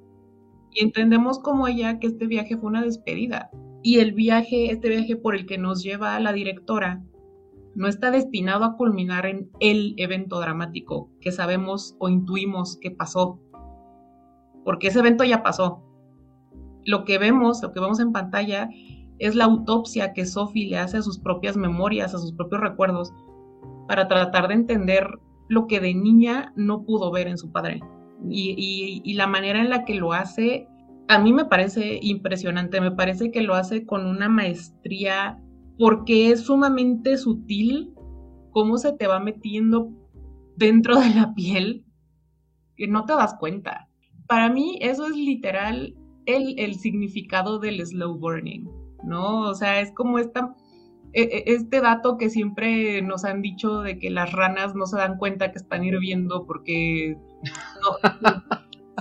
Y 0.72 0.82
entendemos 0.82 1.38
como 1.38 1.68
ella 1.68 2.00
que 2.00 2.08
este 2.08 2.26
viaje 2.26 2.56
fue 2.56 2.68
una 2.68 2.82
despedida. 2.82 3.48
Y 3.82 4.00
el 4.00 4.12
viaje, 4.12 4.72
este 4.72 4.88
viaje 4.88 5.16
por 5.16 5.36
el 5.36 5.46
que 5.46 5.56
nos 5.56 5.84
lleva 5.84 6.18
la 6.18 6.32
directora, 6.32 7.02
no 7.78 7.86
está 7.86 8.10
destinado 8.10 8.64
a 8.64 8.76
culminar 8.76 9.24
en 9.24 9.52
el 9.60 9.94
evento 9.98 10.40
dramático 10.40 11.12
que 11.20 11.30
sabemos 11.30 11.94
o 12.00 12.08
intuimos 12.08 12.76
que 12.80 12.90
pasó, 12.90 13.40
porque 14.64 14.88
ese 14.88 14.98
evento 14.98 15.22
ya 15.22 15.44
pasó. 15.44 15.84
Lo 16.84 17.04
que 17.04 17.18
vemos, 17.18 17.62
lo 17.62 17.72
que 17.72 17.78
vemos 17.78 18.00
en 18.00 18.10
pantalla, 18.10 18.68
es 19.20 19.36
la 19.36 19.44
autopsia 19.44 20.12
que 20.12 20.26
Sophie 20.26 20.68
le 20.68 20.78
hace 20.78 20.96
a 20.96 21.02
sus 21.02 21.20
propias 21.20 21.56
memorias, 21.56 22.16
a 22.16 22.18
sus 22.18 22.32
propios 22.32 22.62
recuerdos, 22.62 23.12
para 23.86 24.08
tratar 24.08 24.48
de 24.48 24.54
entender 24.54 25.06
lo 25.48 25.68
que 25.68 25.78
de 25.78 25.94
niña 25.94 26.52
no 26.56 26.82
pudo 26.82 27.12
ver 27.12 27.28
en 27.28 27.38
su 27.38 27.52
padre. 27.52 27.80
Y, 28.28 29.02
y, 29.04 29.14
la 29.14 29.28
manera 29.28 29.60
en 29.60 29.70
la 29.70 29.84
que 29.84 29.94
lo 29.94 30.14
hace, 30.14 30.66
a 31.06 31.20
mí 31.20 31.32
me 31.32 31.44
parece 31.44 32.00
impresionante, 32.02 32.80
me 32.80 32.90
parece 32.90 33.30
que 33.30 33.42
lo 33.42 33.54
hace 33.54 33.86
con 33.86 34.04
una 34.04 34.28
maestría 34.28 35.40
porque 35.78 36.30
es 36.30 36.42
sumamente 36.42 37.16
sutil 37.16 37.94
cómo 38.50 38.78
se 38.78 38.92
te 38.92 39.06
va 39.06 39.20
metiendo 39.20 39.90
dentro 40.56 40.98
de 40.98 41.10
la 41.14 41.34
piel 41.34 41.84
que 42.76 42.88
no 42.88 43.04
te 43.04 43.12
das 43.12 43.34
cuenta. 43.38 43.88
Para 44.26 44.50
mí 44.50 44.78
eso 44.80 45.06
es 45.06 45.16
literal 45.16 45.94
el, 46.26 46.74
significado 46.74 47.58
del 47.58 47.84
slow 47.86 48.18
burning, 48.18 48.68
¿no? 49.04 49.42
O 49.42 49.54
sea, 49.54 49.80
es 49.80 49.92
como 49.92 50.18
esta, 50.18 50.54
e, 51.12 51.22
e, 51.22 51.44
este 51.46 51.80
dato 51.80 52.18
que 52.18 52.28
siempre 52.28 53.00
nos 53.00 53.24
han 53.24 53.40
dicho 53.40 53.80
de 53.80 53.98
que 53.98 54.10
las 54.10 54.32
ranas 54.32 54.74
no 54.74 54.86
se 54.86 54.98
dan 54.98 55.16
cuenta 55.16 55.52
que 55.52 55.58
están 55.58 55.84
hirviendo 55.84 56.44
porque 56.44 57.16
no, 57.82 58.28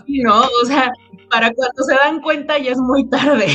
no, 0.24 0.42
o 0.64 0.66
sea, 0.66 0.92
para 1.30 1.52
cuando 1.54 1.84
se 1.84 1.96
dan 1.96 2.22
cuenta 2.22 2.58
ya 2.58 2.72
es 2.72 2.80
muy 2.80 3.10
tarde. 3.10 3.48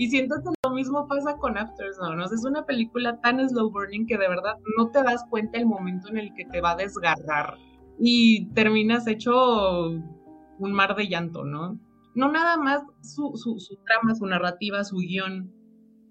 Y 0.00 0.08
siento 0.08 0.36
que 0.36 0.48
lo 0.64 0.70
mismo 0.74 1.06
pasa 1.06 1.36
con 1.36 1.58
Aftersun, 1.58 2.16
¿no? 2.16 2.24
es 2.24 2.42
una 2.46 2.64
película 2.64 3.20
tan 3.20 3.46
slow 3.46 3.70
burning 3.70 4.06
que 4.06 4.16
de 4.16 4.30
verdad 4.30 4.54
no 4.78 4.90
te 4.90 5.02
das 5.02 5.22
cuenta 5.28 5.58
el 5.58 5.66
momento 5.66 6.08
en 6.08 6.16
el 6.16 6.32
que 6.32 6.46
te 6.46 6.62
va 6.62 6.70
a 6.70 6.76
desgarrar 6.76 7.58
y 7.98 8.46
terminas 8.54 9.06
hecho 9.06 9.90
un 9.90 10.72
mar 10.72 10.96
de 10.96 11.06
llanto, 11.06 11.44
¿no? 11.44 11.78
No 12.14 12.32
nada 12.32 12.56
más 12.56 12.82
su 13.02 13.34
trama, 13.84 14.14
su 14.14 14.24
narrativa, 14.24 14.84
su 14.84 14.96
guion, 14.96 15.52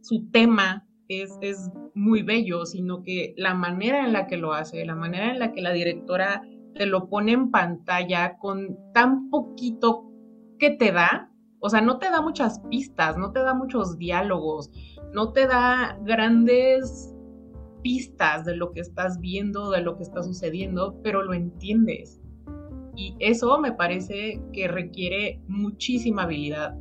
su 0.01 0.29
tema 0.29 0.87
es, 1.07 1.35
es 1.41 1.71
muy 1.95 2.21
bello, 2.21 2.67
sino 2.67 3.01
que 3.01 3.33
la 3.37 3.55
manera 3.55 4.05
en 4.05 4.13
la 4.13 4.27
que 4.27 4.37
lo 4.37 4.53
hace, 4.53 4.85
la 4.85 4.95
manera 4.95 5.31
en 5.31 5.39
la 5.39 5.51
que 5.51 5.63
la 5.63 5.73
directora 5.73 6.43
te 6.75 6.85
lo 6.85 7.09
pone 7.09 7.31
en 7.31 7.49
pantalla 7.49 8.37
con 8.37 8.77
tan 8.93 9.31
poquito 9.31 10.11
que 10.59 10.69
te 10.69 10.91
da, 10.91 11.28
o 11.59 11.69
sea, 11.69 11.81
no 11.81 11.99
te 11.99 12.09
da 12.09 12.21
muchas 12.21 12.59
pistas, 12.69 13.17
no 13.17 13.31
te 13.31 13.39
da 13.39 13.53
muchos 13.53 13.97
diálogos, 13.97 14.71
no 15.13 15.33
te 15.33 15.47
da 15.47 15.99
grandes 16.03 17.13
pistas 17.81 18.45
de 18.45 18.55
lo 18.55 18.71
que 18.71 18.81
estás 18.81 19.19
viendo, 19.19 19.71
de 19.71 19.81
lo 19.81 19.97
que 19.97 20.03
está 20.03 20.23
sucediendo, 20.23 20.99
pero 21.03 21.23
lo 21.23 21.33
entiendes. 21.33 22.21
Y 22.95 23.15
eso 23.19 23.59
me 23.59 23.71
parece 23.71 24.41
que 24.51 24.67
requiere 24.67 25.41
muchísima 25.47 26.23
habilidad 26.23 26.75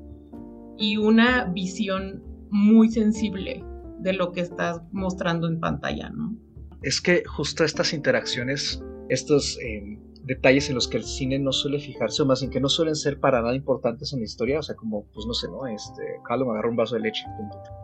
y 0.76 0.96
una 0.96 1.44
visión 1.44 2.22
muy 2.50 2.90
sensible 2.90 3.64
de 4.00 4.12
lo 4.12 4.32
que 4.32 4.40
estás 4.40 4.80
mostrando 4.92 5.48
en 5.48 5.60
pantalla, 5.60 6.10
¿no? 6.10 6.36
Es 6.82 7.00
que 7.00 7.24
justo 7.24 7.64
estas 7.64 7.92
interacciones, 7.92 8.82
estos 9.08 9.58
eh, 9.60 9.98
detalles 10.28 10.68
en 10.68 10.74
los 10.74 10.86
que 10.86 10.98
el 10.98 11.04
cine 11.04 11.38
no 11.38 11.52
suele 11.52 11.80
fijarse, 11.80 12.22
o 12.22 12.26
más 12.26 12.40
bien 12.40 12.52
que 12.52 12.60
no 12.60 12.68
suelen 12.68 12.94
ser 12.94 13.18
para 13.18 13.40
nada 13.40 13.56
importantes 13.56 14.12
en 14.12 14.20
la 14.20 14.26
historia, 14.26 14.58
o 14.58 14.62
sea, 14.62 14.76
como, 14.76 15.06
pues 15.14 15.26
no 15.26 15.32
sé, 15.32 15.48
¿no? 15.48 15.66
Este, 15.66 16.02
Carlos 16.26 16.46
me 16.46 16.52
agarró 16.52 16.70
un 16.70 16.76
vaso 16.76 16.94
de 16.94 17.00
leche, 17.00 17.24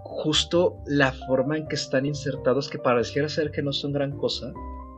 Justo 0.05 0.77
la 0.87 1.13
forma 1.13 1.57
en 1.57 1.67
que 1.67 1.75
están 1.75 2.05
insertados, 2.05 2.69
que 2.69 2.79
pareciera 2.79 3.29
ser 3.31 3.51
que 3.51 3.63
no 3.63 3.73
son 3.73 3.93
gran 3.93 4.17
cosa, 4.19 4.53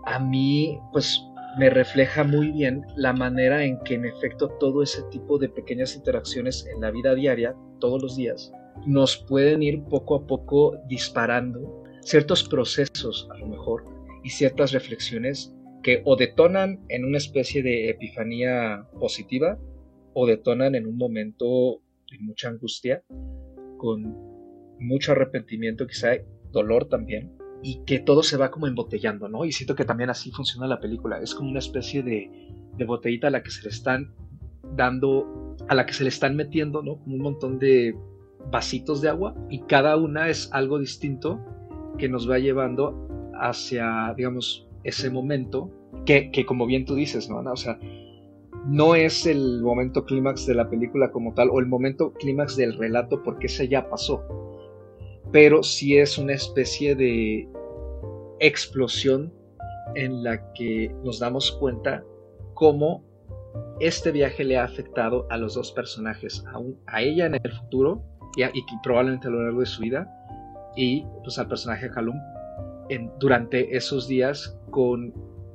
a 0.05 0.19
mí, 0.19 0.79
pues 0.93 1.23
me 1.57 1.71
refleja 1.71 2.25
muy 2.25 2.51
bien 2.51 2.85
la 2.97 3.13
manera 3.13 3.65
en 3.65 3.79
que 3.85 3.95
en 3.95 4.05
efecto 4.05 4.49
todo 4.61 4.83
ese 4.83 5.03
tipo 5.05 5.39
de 5.39 5.49
pequeñas 5.49 5.95
interacciones 5.95 6.67
en 6.67 6.81
la 6.81 6.91
vida 6.91 7.15
diaria, 7.15 7.55
todos 7.79 8.03
los 8.03 8.17
días, 8.17 8.53
nos 8.87 9.17
pueden 9.17 9.63
ir 9.63 9.85
poco 9.85 10.17
a 10.17 10.27
poco 10.27 10.77
disparando 10.89 11.85
ciertos 12.03 12.43
procesos 12.43 13.29
a 13.33 13.39
lo 13.39 13.47
mejor 13.47 13.85
y 14.25 14.31
ciertas 14.31 14.73
reflexiones 14.73 15.56
que 15.87 16.03
o 16.05 16.17
detonan 16.17 16.81
en 16.89 17.05
una 17.05 17.19
especie 17.19 17.63
de 17.63 17.91
epifanía 17.91 18.89
positiva 18.99 19.57
o 20.15 20.27
detonan 20.27 20.75
en 20.75 20.85
un 20.85 20.97
momento 20.97 21.81
de 22.11 22.19
mucha 22.19 22.49
angustia, 22.49 23.05
con 23.79 24.17
mucho 24.81 25.13
arrepentimiento, 25.13 25.87
quizá 25.87 26.09
dolor 26.51 26.89
también, 26.89 27.39
y 27.63 27.85
que 27.85 28.01
todo 28.01 28.25
se 28.25 28.37
va 28.37 28.51
como 28.51 28.67
embotellando, 28.67 29.29
¿no? 29.29 29.45
Y 29.45 29.53
siento 29.53 29.77
que 29.77 29.85
también 29.85 30.11
así 30.11 30.33
funciona 30.33 30.67
la 30.67 30.81
película. 30.81 31.21
Es 31.21 31.37
como 31.37 31.51
una 31.51 31.61
especie 31.61 32.03
de, 32.03 32.33
de 32.77 32.85
botellita 32.85 33.29
a 33.29 33.31
la 33.31 33.45
que 33.45 33.53
se 33.53 33.63
le 33.63 33.69
están 33.69 34.13
dando, 34.75 35.55
a 35.69 35.75
la 35.77 35.87
que 35.87 35.93
se 35.93 36.03
le 36.03 36.09
están 36.09 36.35
metiendo, 36.35 36.83
¿no? 36.83 36.99
Como 36.99 37.15
un 37.15 37.23
montón 37.23 37.61
de 37.61 37.97
vasitos 38.51 39.03
de 39.03 39.11
agua 39.11 39.37
y 39.49 39.61
cada 39.61 39.97
una 39.97 40.31
es 40.31 40.51
algo 40.53 40.81
distinto 40.81 41.41
que 41.97 42.09
nos 42.09 42.29
va 42.29 42.41
llevando 42.41 43.09
hacia, 43.41 44.13
digamos, 44.17 44.66
ese 44.89 45.11
momento 45.11 45.71
que, 46.05 46.31
que 46.31 46.47
como 46.47 46.67
bien 46.67 46.85
tú 46.85 46.95
dices, 46.95 47.29
¿no? 47.29 47.39
O 47.39 47.57
sea, 47.57 47.79
no 48.67 48.95
es 48.95 49.27
el 49.27 49.63
momento 49.63 50.05
clímax 50.05 50.47
de 50.47 50.55
la 50.55 50.69
película 50.69 51.11
como 51.13 51.35
tal 51.35 51.51
o 51.51 51.61
el 51.61 51.67
momento 51.67 52.13
clímax 52.15 52.57
del 52.57 52.77
relato 52.77 53.23
porque 53.23 53.47
ese 53.47 53.69
ya 53.69 53.89
pasó 53.89 54.23
pero 55.33 55.63
sí 55.63 55.99
es 55.99 56.19
una 56.19 56.35
especie 56.35 56.95
de 56.95 57.49
explosión 58.41 59.33
en 59.95 60.23
la 60.23 60.53
que 60.53 60.95
nos 61.05 61.19
damos 61.19 61.53
cuenta 61.53 62.05
cómo 62.55 63.05
este 63.81 64.13
viaje 64.13 64.45
le 64.45 64.57
ha 64.57 64.65
afectado 64.65 65.27
a 65.31 65.37
los 65.37 65.55
dos 65.55 65.73
personajes, 65.73 66.45
a, 66.87 67.03
ella 67.03 67.27
en 67.27 67.35
el 67.35 67.53
futuro 67.53 68.03
y, 68.37 68.63
probablemente 68.83 69.29
a 69.29 69.31
lo 69.31 69.43
largo 69.43 69.61
de 69.61 69.67
su 69.67 69.83
vida, 69.83 70.11
y 70.77 71.05
pues 71.23 71.39
al 71.39 71.49
personaje 71.49 71.91
Calum 71.91 72.17
durante 73.19 73.77
esos 73.77 74.09
días 74.09 74.59
con 74.71 75.13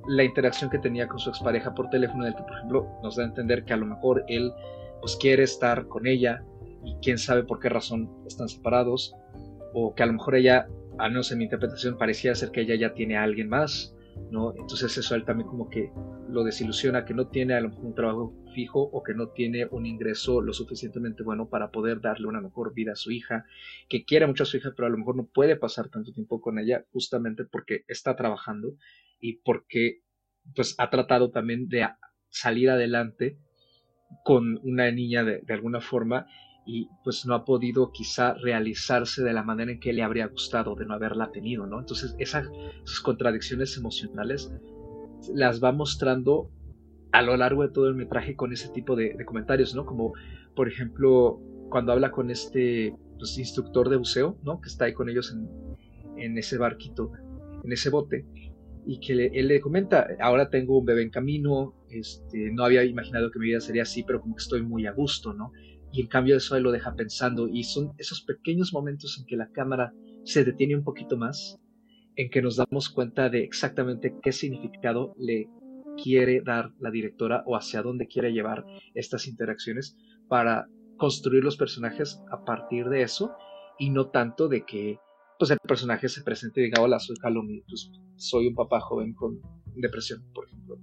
la 0.07 0.23
interacción 0.23 0.69
que 0.69 0.79
tenía 0.79 1.07
con 1.07 1.19
su 1.19 1.29
expareja 1.29 1.73
por 1.73 1.89
teléfono, 1.89 2.25
en 2.25 2.33
que 2.33 2.43
por 2.43 2.53
ejemplo 2.53 2.87
nos 3.03 3.15
da 3.15 3.23
a 3.23 3.27
entender 3.27 3.63
que 3.65 3.73
a 3.73 3.77
lo 3.77 3.85
mejor 3.85 4.23
él 4.27 4.51
pues 4.99 5.15
quiere 5.15 5.43
estar 5.43 5.87
con 5.87 6.07
ella 6.07 6.43
y 6.83 6.95
quién 7.01 7.17
sabe 7.17 7.43
por 7.43 7.59
qué 7.59 7.69
razón 7.69 8.09
están 8.25 8.49
separados, 8.49 9.15
o 9.73 9.93
que 9.93 10.03
a 10.03 10.05
lo 10.05 10.13
mejor 10.13 10.35
ella, 10.35 10.67
al 10.97 11.11
menos 11.11 11.31
en 11.31 11.37
mi 11.39 11.45
interpretación, 11.45 11.97
parecía 11.97 12.35
ser 12.35 12.51
que 12.51 12.61
ella 12.61 12.75
ya 12.75 12.93
tiene 12.93 13.17
a 13.17 13.23
alguien 13.23 13.49
más, 13.49 13.95
¿no? 14.29 14.53
Entonces 14.55 14.97
eso 14.97 15.15
él 15.15 15.25
también 15.25 15.47
como 15.47 15.69
que 15.69 15.91
lo 16.29 16.43
desilusiona, 16.43 17.05
que 17.05 17.13
no 17.13 17.27
tiene 17.27 17.53
a 17.53 17.61
lo 17.61 17.69
mejor 17.69 17.85
un 17.85 17.95
trabajo 17.95 18.33
fijo 18.53 18.81
o 18.81 19.03
que 19.03 19.13
no 19.13 19.29
tiene 19.29 19.67
un 19.71 19.85
ingreso 19.85 20.41
lo 20.41 20.53
suficientemente 20.53 21.23
bueno 21.23 21.49
para 21.49 21.71
poder 21.71 22.01
darle 22.01 22.27
una 22.27 22.41
mejor 22.41 22.73
vida 22.73 22.93
a 22.93 22.95
su 22.95 23.11
hija, 23.11 23.45
que 23.89 24.05
quiere 24.05 24.27
mucho 24.27 24.43
a 24.43 24.45
su 24.45 24.57
hija, 24.57 24.73
pero 24.75 24.87
a 24.87 24.89
lo 24.89 24.97
mejor 24.97 25.15
no 25.15 25.27
puede 25.27 25.55
pasar 25.55 25.89
tanto 25.89 26.11
tiempo 26.13 26.41
con 26.41 26.59
ella 26.59 26.85
justamente 26.91 27.45
porque 27.45 27.83
está 27.87 28.15
trabajando 28.15 28.75
y 29.19 29.37
porque 29.41 30.01
pues 30.55 30.75
ha 30.77 30.89
tratado 30.89 31.31
también 31.31 31.67
de 31.67 31.87
salir 32.29 32.69
adelante 32.69 33.37
con 34.23 34.59
una 34.63 34.91
niña 34.91 35.23
de, 35.23 35.41
de 35.41 35.53
alguna 35.53 35.79
forma 35.79 36.27
y 36.65 36.89
pues 37.03 37.25
no 37.25 37.33
ha 37.33 37.45
podido 37.45 37.91
quizá 37.91 38.33
realizarse 38.35 39.23
de 39.23 39.33
la 39.33 39.43
manera 39.43 39.71
en 39.71 39.79
que 39.79 39.93
le 39.93 40.03
habría 40.03 40.27
gustado 40.27 40.75
de 40.75 40.85
no 40.85 40.93
haberla 40.93 41.31
tenido, 41.31 41.65
¿no? 41.65 41.79
Entonces 41.79 42.15
esas, 42.19 42.47
contradicciones 43.03 43.77
emocionales 43.77 44.51
las 45.33 45.63
va 45.63 45.71
mostrando 45.71 46.49
a 47.11 47.21
lo 47.21 47.35
largo 47.35 47.63
de 47.63 47.69
todo 47.69 47.87
el 47.87 47.95
metraje 47.95 48.35
con 48.35 48.53
ese 48.53 48.69
tipo 48.69 48.95
de, 48.95 49.17
comentarios, 49.25 49.75
¿no? 49.75 49.85
Como 49.85 50.13
por 50.55 50.67
ejemplo 50.67 51.39
cuando 51.69 51.91
habla 51.93 52.11
con 52.11 52.29
este 52.29 52.95
pues, 53.17 53.37
instructor 53.37 53.89
de 53.89 53.97
buceo, 53.97 54.37
¿no? 54.43 54.61
Que 54.61 54.69
está 54.69 54.85
ahí 54.85 54.93
con 54.93 55.09
ellos 55.09 55.33
en, 55.33 56.21
en 56.23 56.37
ese 56.37 56.57
barquito, 56.57 57.11
en 57.63 57.71
ese 57.71 57.89
bote, 57.89 58.25
y 58.85 58.99
que 58.99 59.13
él 59.33 59.47
le 59.47 59.61
comenta, 59.61 60.07
ahora 60.19 60.49
tengo 60.49 60.79
un 60.79 60.85
bebé 60.85 61.03
en 61.03 61.09
camino, 61.09 61.75
este, 61.89 62.51
no 62.51 62.63
había 62.63 62.83
imaginado 62.83 63.31
que 63.31 63.39
mi 63.39 63.47
vida 63.47 63.59
sería 63.59 63.83
así, 63.83 64.03
pero 64.03 64.21
como 64.21 64.35
que 64.35 64.41
estoy 64.41 64.63
muy 64.63 64.87
a 64.87 64.91
gusto, 64.91 65.33
¿no? 65.33 65.51
Y 65.91 66.01
en 66.01 66.07
cambio 66.07 66.37
eso 66.37 66.55
él 66.55 66.63
lo 66.63 66.71
deja 66.71 66.95
pensando 66.95 67.47
y 67.47 67.63
son 67.63 67.93
esos 67.97 68.21
pequeños 68.21 68.73
momentos 68.73 69.17
en 69.19 69.25
que 69.25 69.35
la 69.35 69.51
cámara 69.51 69.93
se 70.23 70.45
detiene 70.45 70.75
un 70.75 70.83
poquito 70.83 71.17
más, 71.17 71.59
en 72.15 72.29
que 72.29 72.41
nos 72.41 72.57
damos 72.57 72.89
cuenta 72.89 73.29
de 73.29 73.43
exactamente 73.43 74.15
qué 74.21 74.31
significado 74.31 75.13
le 75.17 75.49
quiere 76.01 76.41
dar 76.41 76.71
la 76.79 76.91
directora 76.91 77.43
o 77.45 77.55
hacia 77.55 77.81
dónde 77.81 78.07
quiere 78.07 78.31
llevar 78.31 78.65
estas 78.93 79.27
interacciones 79.27 79.97
para 80.27 80.67
construir 80.97 81.43
los 81.43 81.57
personajes 81.57 82.21
a 82.31 82.43
partir 82.43 82.87
de 82.89 83.01
eso 83.01 83.35
y 83.77 83.89
no 83.89 84.09
tanto 84.09 84.47
de 84.47 84.65
que 84.65 84.99
pues 85.37 85.51
el 85.51 85.57
personaje 85.57 86.07
se 86.07 86.21
presente 86.21 86.61
y 86.61 86.65
diga 86.65 86.81
hola 86.81 86.99
soy 86.99 87.15
Calum 87.17 87.47
pues, 87.67 87.91
soy 88.15 88.47
un 88.47 88.55
papá 88.55 88.79
joven 88.79 89.13
con 89.13 89.41
depresión 89.75 90.23
por 90.33 90.45
ejemplo 90.45 90.77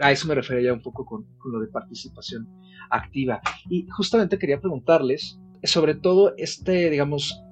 a 0.00 0.12
eso 0.12 0.28
me 0.28 0.34
refería 0.34 0.72
un 0.72 0.82
poco 0.82 1.04
con, 1.04 1.26
lo 1.44 1.60
de 1.60 1.68
participación 1.68 2.48
activa. 2.90 3.40
Y 3.68 3.86
justamente 3.88 4.38
quería 4.38 4.60
preguntarles 4.60 5.38
sobre 5.62 5.94
todo 5.94 6.34
este, 6.36 6.90
digamos, 6.90 7.42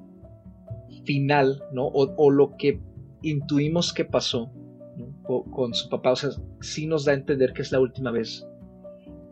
final, 1.04 1.62
¿no? 1.72 1.87
O, 1.87 2.31
lo 2.31 2.57
que 2.57 2.81
intuimos 3.22 3.92
que 3.92 4.04
pasó 4.04 4.52
con 5.50 5.74
su 5.74 5.88
papá. 5.88 6.12
O 6.12 6.16
sea, 6.16 6.31
sí 6.61 6.87
nos 6.87 7.04
da 7.04 7.12
a 7.12 7.16
entender 7.16 7.52
que 7.52 7.62
es 7.62 7.72
la 7.72 7.81
última 7.81 8.11
vez 8.11 8.46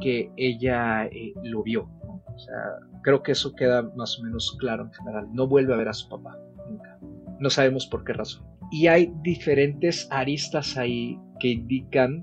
que 0.01 0.31
ella 0.37 1.07
eh, 1.07 1.33
lo 1.43 1.63
vio. 1.63 1.89
O 2.03 2.39
sea, 2.39 2.55
creo 3.03 3.23
que 3.23 3.33
eso 3.33 3.55
queda 3.55 3.83
más 3.97 4.19
o 4.19 4.23
menos 4.23 4.57
claro 4.59 4.85
en 4.85 4.93
general. 4.93 5.29
No 5.33 5.47
vuelve 5.47 5.75
a 5.75 5.77
ver 5.77 5.89
a 5.89 5.95
su 5.95 6.09
papá, 6.09 6.39
nunca. 6.69 6.99
No 7.41 7.51
sabemos 7.51 7.87
por 7.87 8.05
qué 8.05 8.13
razón. 8.13 8.47
Y 8.71 8.89
hay 8.89 9.13
diferentes 9.23 10.09
aristas 10.11 10.77
ahí 10.77 11.19
que 11.41 11.49
indican, 11.49 12.23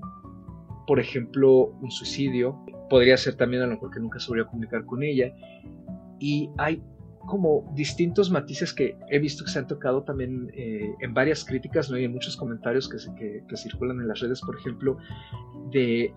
por 0.86 1.00
ejemplo, 1.00 1.68
un 1.80 1.90
suicidio. 1.90 2.64
Podría 2.90 3.16
ser 3.16 3.36
también 3.36 3.62
a 3.62 3.66
lo 3.66 3.72
mejor 3.72 3.90
que 3.90 4.00
nunca 4.00 4.18
se 4.18 4.28
volvió 4.28 4.44
a 4.44 4.48
comunicar 4.48 4.84
con 4.84 5.02
ella. 5.02 5.32
Y 6.18 6.50
hay 6.58 6.82
como 7.26 7.72
distintos 7.74 8.30
matices 8.30 8.74
que 8.74 8.98
he 9.08 9.18
visto 9.18 9.44
que 9.44 9.50
se 9.50 9.58
han 9.58 9.66
tocado 9.66 10.02
también 10.02 10.50
eh, 10.54 10.94
en 11.00 11.14
varias 11.14 11.44
críticas, 11.44 11.90
¿no? 11.90 11.98
y 11.98 12.04
en 12.04 12.12
muchos 12.12 12.36
comentarios 12.36 12.88
que, 12.88 13.42
que, 13.48 13.56
circulan 13.56 13.98
en 14.00 14.08
las 14.08 14.20
redes, 14.20 14.42
por 14.42 14.58
ejemplo, 14.58 14.98
de 15.72 16.04
eh, 16.04 16.12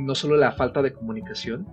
no 0.00 0.14
solo 0.14 0.36
la 0.36 0.52
falta 0.52 0.80
de 0.80 0.94
comunicación, 0.94 1.66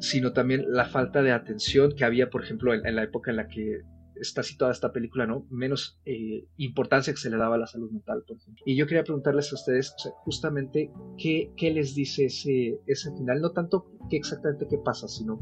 sino 0.00 0.32
también 0.32 0.64
la 0.68 0.86
falta 0.86 1.22
de 1.22 1.30
atención 1.30 1.92
que 1.96 2.04
había, 2.04 2.28
por 2.28 2.42
ejemplo, 2.42 2.74
en 2.74 2.96
la 2.96 3.04
época 3.04 3.30
en 3.30 3.36
la 3.36 3.46
que 3.46 3.82
está 4.16 4.42
situada 4.42 4.72
esta 4.72 4.92
película, 4.92 5.26
¿no? 5.26 5.46
Menos 5.50 6.00
eh, 6.04 6.46
importancia 6.56 7.12
que 7.12 7.20
se 7.20 7.30
le 7.30 7.36
daba 7.36 7.56
a 7.56 7.58
la 7.58 7.66
salud 7.66 7.90
mental, 7.90 8.24
por 8.26 8.36
ejemplo. 8.36 8.62
Y 8.66 8.76
yo 8.76 8.86
quería 8.86 9.04
preguntarles 9.04 9.52
a 9.52 9.56
ustedes, 9.56 9.94
justamente, 10.24 10.90
¿qué, 11.18 11.52
¿qué, 11.56 11.70
les 11.72 11.94
dice 11.94 12.26
ese, 12.26 12.80
ese 12.86 13.12
final? 13.16 13.40
No 13.40 13.52
tanto 13.52 13.90
qué 14.08 14.16
exactamente 14.16 14.66
qué 14.68 14.78
pasa, 14.78 15.08
sino 15.08 15.40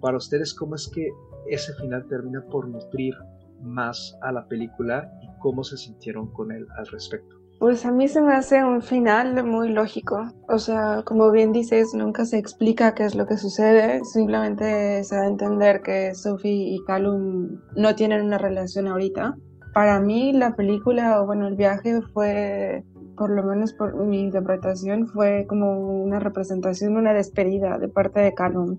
para 0.00 0.16
ustedes, 0.16 0.54
¿cómo 0.54 0.74
es 0.74 0.88
que 0.88 1.08
ese 1.48 1.74
final 1.74 2.06
termina 2.08 2.44
por 2.46 2.68
nutrir 2.68 3.14
más 3.62 4.16
a 4.22 4.32
la 4.32 4.46
película 4.46 5.10
y 5.22 5.38
cómo 5.40 5.64
se 5.64 5.76
sintieron 5.76 6.32
con 6.32 6.52
él 6.52 6.66
al 6.76 6.86
respecto? 6.86 7.37
Pues 7.58 7.84
a 7.84 7.90
mí 7.90 8.06
se 8.06 8.22
me 8.22 8.34
hace 8.34 8.62
un 8.64 8.82
final 8.82 9.44
muy 9.44 9.70
lógico. 9.70 10.32
O 10.48 10.58
sea, 10.58 11.02
como 11.04 11.32
bien 11.32 11.52
dices, 11.52 11.92
nunca 11.92 12.24
se 12.24 12.38
explica 12.38 12.94
qué 12.94 13.04
es 13.04 13.16
lo 13.16 13.26
que 13.26 13.36
sucede. 13.36 14.04
Simplemente 14.04 15.02
se 15.02 15.16
da 15.16 15.22
a 15.22 15.26
entender 15.26 15.82
que 15.82 16.14
Sophie 16.14 16.76
y 16.76 16.84
Callum 16.86 17.58
no 17.74 17.94
tienen 17.96 18.24
una 18.24 18.38
relación 18.38 18.86
ahorita. 18.86 19.36
Para 19.74 19.98
mí 19.98 20.32
la 20.32 20.54
película, 20.54 21.20
o 21.20 21.26
bueno, 21.26 21.48
el 21.48 21.56
viaje 21.56 22.00
fue, 22.00 22.84
por 23.16 23.30
lo 23.30 23.42
menos 23.42 23.72
por 23.72 24.06
mi 24.06 24.20
interpretación, 24.20 25.08
fue 25.08 25.44
como 25.48 25.80
una 25.80 26.20
representación, 26.20 26.96
una 26.96 27.12
despedida 27.12 27.76
de 27.78 27.88
parte 27.88 28.20
de 28.20 28.34
Callum. 28.34 28.78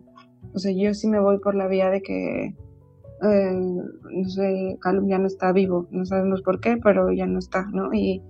O 0.53 0.59
sea, 0.59 0.71
yo 0.71 0.93
sí 0.93 1.09
me 1.09 1.19
voy 1.19 1.39
por 1.39 1.53
la 1.53 1.67
vía 1.67 1.89
de 1.89 2.01
que 2.01 2.55
eh, 3.21 3.51
no 3.53 4.29
sé, 4.29 4.77
Callum 4.81 5.09
ya 5.09 5.17
no 5.17 5.27
está 5.27 5.51
vivo, 5.51 5.87
no 5.91 6.05
sabemos 6.05 6.41
por 6.41 6.61
qué, 6.61 6.77
pero 6.81 7.11
ya 7.11 7.25
no 7.25 7.39
está, 7.39 7.67
¿no? 7.73 7.93
Y 7.93 8.23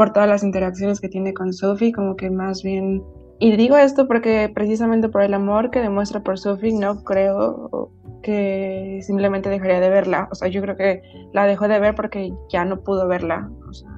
por 0.00 0.14
todas 0.14 0.30
las 0.30 0.42
interacciones 0.42 0.98
que 0.98 1.10
tiene 1.10 1.34
con 1.34 1.52
Sophie, 1.52 1.92
como 1.92 2.16
que 2.16 2.30
más 2.30 2.62
bien... 2.62 3.02
Y 3.38 3.54
digo 3.54 3.76
esto 3.76 4.08
porque 4.08 4.50
precisamente 4.54 5.10
por 5.10 5.20
el 5.20 5.34
amor 5.34 5.70
que 5.70 5.82
demuestra 5.82 6.22
por 6.22 6.38
Sophie, 6.38 6.72
no 6.72 7.04
creo 7.04 7.92
que 8.22 9.00
simplemente 9.02 9.50
dejaría 9.50 9.78
de 9.78 9.90
verla. 9.90 10.26
O 10.32 10.34
sea, 10.34 10.48
yo 10.48 10.62
creo 10.62 10.74
que 10.74 11.02
la 11.34 11.44
dejó 11.44 11.68
de 11.68 11.78
ver 11.78 11.94
porque 11.94 12.32
ya 12.48 12.64
no 12.64 12.80
pudo 12.80 13.08
verla. 13.08 13.50
O 13.68 13.74
sea, 13.74 13.90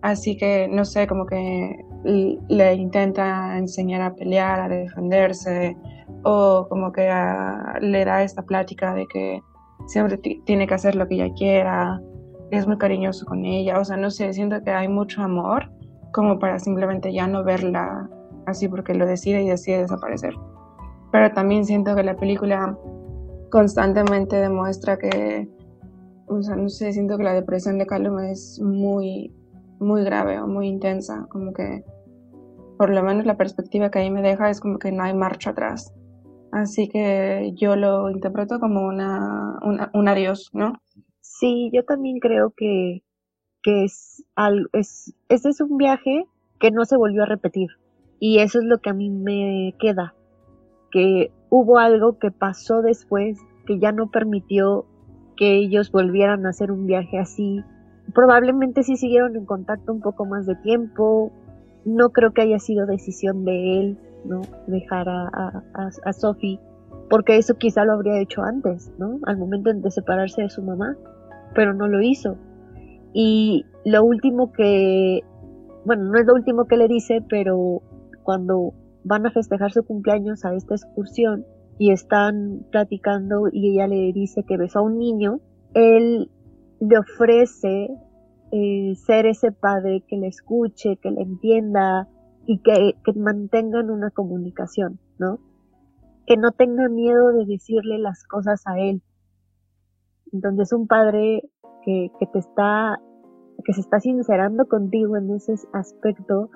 así 0.00 0.38
que, 0.38 0.68
no 0.68 0.86
sé, 0.86 1.06
como 1.06 1.26
que 1.26 1.84
le 2.02 2.74
intenta 2.74 3.58
enseñar 3.58 4.00
a 4.00 4.14
pelear, 4.14 4.58
a 4.58 4.68
defenderse, 4.70 5.76
o 6.22 6.66
como 6.70 6.92
que 6.92 7.12
le 7.82 8.04
da 8.06 8.22
esta 8.22 8.40
plática 8.40 8.94
de 8.94 9.06
que 9.06 9.42
siempre 9.86 10.16
tiene 10.16 10.66
que 10.66 10.74
hacer 10.74 10.94
lo 10.94 11.06
que 11.06 11.16
ella 11.16 11.34
quiera, 11.36 12.00
es 12.50 12.66
muy 12.66 12.78
cariñoso 12.78 13.26
con 13.26 13.44
ella, 13.44 13.78
o 13.78 13.84
sea, 13.84 13.96
no 13.96 14.10
sé, 14.10 14.32
siento 14.32 14.62
que 14.62 14.70
hay 14.70 14.88
mucho 14.88 15.22
amor 15.22 15.70
como 16.12 16.38
para 16.38 16.58
simplemente 16.58 17.12
ya 17.12 17.26
no 17.26 17.44
verla 17.44 18.08
así 18.46 18.68
porque 18.68 18.94
lo 18.94 19.06
decide 19.06 19.42
y 19.42 19.48
decide 19.48 19.82
desaparecer. 19.82 20.34
Pero 21.12 21.32
también 21.32 21.64
siento 21.64 21.94
que 21.94 22.02
la 22.02 22.16
película 22.16 22.78
constantemente 23.50 24.36
demuestra 24.36 24.98
que, 24.98 25.48
o 26.26 26.42
sea, 26.42 26.56
no 26.56 26.68
sé, 26.68 26.92
siento 26.92 27.16
que 27.16 27.24
la 27.24 27.34
depresión 27.34 27.78
de 27.78 27.86
Calum 27.86 28.18
es 28.20 28.60
muy, 28.60 29.34
muy 29.78 30.04
grave 30.04 30.40
o 30.40 30.46
muy 30.46 30.68
intensa, 30.68 31.26
como 31.28 31.52
que 31.52 31.84
por 32.78 32.90
lo 32.90 33.02
menos 33.02 33.26
la 33.26 33.36
perspectiva 33.36 33.90
que 33.90 34.00
ahí 34.00 34.10
me 34.10 34.22
deja 34.22 34.50
es 34.50 34.60
como 34.60 34.78
que 34.78 34.92
no 34.92 35.02
hay 35.02 35.14
marcha 35.14 35.50
atrás. 35.50 35.94
Así 36.52 36.88
que 36.88 37.52
yo 37.56 37.76
lo 37.76 38.10
interpreto 38.10 38.60
como 38.60 38.86
una, 38.86 39.58
un 39.92 40.08
adiós, 40.08 40.50
¿no? 40.52 40.74
Sí, 41.38 41.70
yo 41.72 41.84
también 41.84 42.18
creo 42.18 42.54
que, 42.56 43.02
que 43.62 43.84
es, 43.84 44.24
algo, 44.36 44.68
es, 44.72 45.14
ese 45.28 45.50
es 45.50 45.60
un 45.60 45.76
viaje 45.76 46.24
que 46.58 46.70
no 46.70 46.86
se 46.86 46.96
volvió 46.96 47.24
a 47.24 47.26
repetir. 47.26 47.68
Y 48.18 48.38
eso 48.38 48.58
es 48.58 48.64
lo 48.64 48.78
que 48.78 48.88
a 48.88 48.94
mí 48.94 49.10
me 49.10 49.74
queda, 49.78 50.14
que 50.90 51.30
hubo 51.50 51.78
algo 51.78 52.18
que 52.18 52.30
pasó 52.30 52.80
después 52.80 53.38
que 53.66 53.78
ya 53.78 53.92
no 53.92 54.10
permitió 54.10 54.86
que 55.36 55.56
ellos 55.56 55.92
volvieran 55.92 56.46
a 56.46 56.50
hacer 56.50 56.72
un 56.72 56.86
viaje 56.86 57.18
así. 57.18 57.62
Probablemente 58.14 58.82
sí 58.82 58.96
siguieron 58.96 59.36
en 59.36 59.44
contacto 59.44 59.92
un 59.92 60.00
poco 60.00 60.24
más 60.24 60.46
de 60.46 60.54
tiempo. 60.56 61.32
No 61.84 62.10
creo 62.10 62.32
que 62.32 62.42
haya 62.42 62.58
sido 62.58 62.86
decisión 62.86 63.44
de 63.44 63.80
él, 63.80 63.98
¿no? 64.24 64.40
Dejar 64.68 65.10
a, 65.10 65.28
a, 65.34 65.90
a 66.02 66.12
Sophie, 66.14 66.58
porque 67.10 67.36
eso 67.36 67.58
quizá 67.58 67.84
lo 67.84 67.92
habría 67.92 68.18
hecho 68.20 68.42
antes, 68.42 68.90
¿no? 68.98 69.18
Al 69.26 69.36
momento 69.36 69.70
de 69.70 69.90
separarse 69.90 70.42
de 70.42 70.48
su 70.48 70.62
mamá, 70.62 70.96
pero 71.56 71.74
no 71.74 71.88
lo 71.88 72.00
hizo. 72.02 72.36
Y 73.12 73.64
lo 73.84 74.04
último 74.04 74.52
que, 74.52 75.22
bueno, 75.86 76.04
no 76.04 76.18
es 76.18 76.26
lo 76.26 76.34
último 76.34 76.66
que 76.66 76.76
le 76.76 76.86
dice, 76.86 77.24
pero 77.28 77.82
cuando 78.22 78.74
van 79.04 79.26
a 79.26 79.30
festejar 79.30 79.72
su 79.72 79.82
cumpleaños 79.84 80.44
a 80.44 80.54
esta 80.54 80.74
excursión 80.74 81.46
y 81.78 81.92
están 81.92 82.66
platicando 82.70 83.48
y 83.50 83.72
ella 83.72 83.86
le 83.88 84.12
dice 84.12 84.44
que 84.44 84.58
besó 84.58 84.80
a 84.80 84.82
un 84.82 84.98
niño, 84.98 85.40
él 85.74 86.30
le 86.80 86.98
ofrece 86.98 87.88
eh, 88.52 88.94
ser 88.96 89.26
ese 89.26 89.50
padre 89.50 90.04
que 90.06 90.18
le 90.18 90.26
escuche, 90.26 90.98
que 90.98 91.10
le 91.10 91.22
entienda 91.22 92.08
y 92.46 92.58
que, 92.58 92.96
que 93.02 93.12
mantengan 93.14 93.90
una 93.90 94.10
comunicación, 94.10 95.00
¿no? 95.18 95.38
Que 96.26 96.36
no 96.36 96.52
tenga 96.52 96.88
miedo 96.88 97.32
de 97.32 97.46
decirle 97.46 97.98
las 97.98 98.24
cosas 98.24 98.62
a 98.66 98.78
él. 98.78 99.02
Entonces 100.32 100.72
un 100.72 100.86
padre 100.86 101.42
que, 101.84 102.10
que 102.18 102.26
te 102.26 102.38
está, 102.38 102.98
que 103.64 103.72
se 103.72 103.80
está 103.80 104.00
sincerando 104.00 104.66
contigo 104.66 105.16
en 105.16 105.30
ese 105.30 105.54
aspecto, 105.72 106.50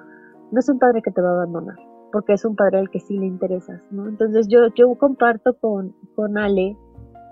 no 0.50 0.58
es 0.58 0.68
un 0.68 0.78
padre 0.78 1.02
que 1.02 1.12
te 1.12 1.22
va 1.22 1.30
a 1.30 1.42
abandonar, 1.42 1.76
porque 2.12 2.32
es 2.32 2.44
un 2.44 2.56
padre 2.56 2.78
al 2.78 2.90
que 2.90 3.00
sí 3.00 3.16
le 3.18 3.26
interesas, 3.26 3.80
¿no? 3.90 4.08
Entonces 4.08 4.48
yo, 4.48 4.60
yo 4.74 4.94
comparto 4.96 5.56
con, 5.58 5.94
con 6.16 6.38
Ale, 6.38 6.76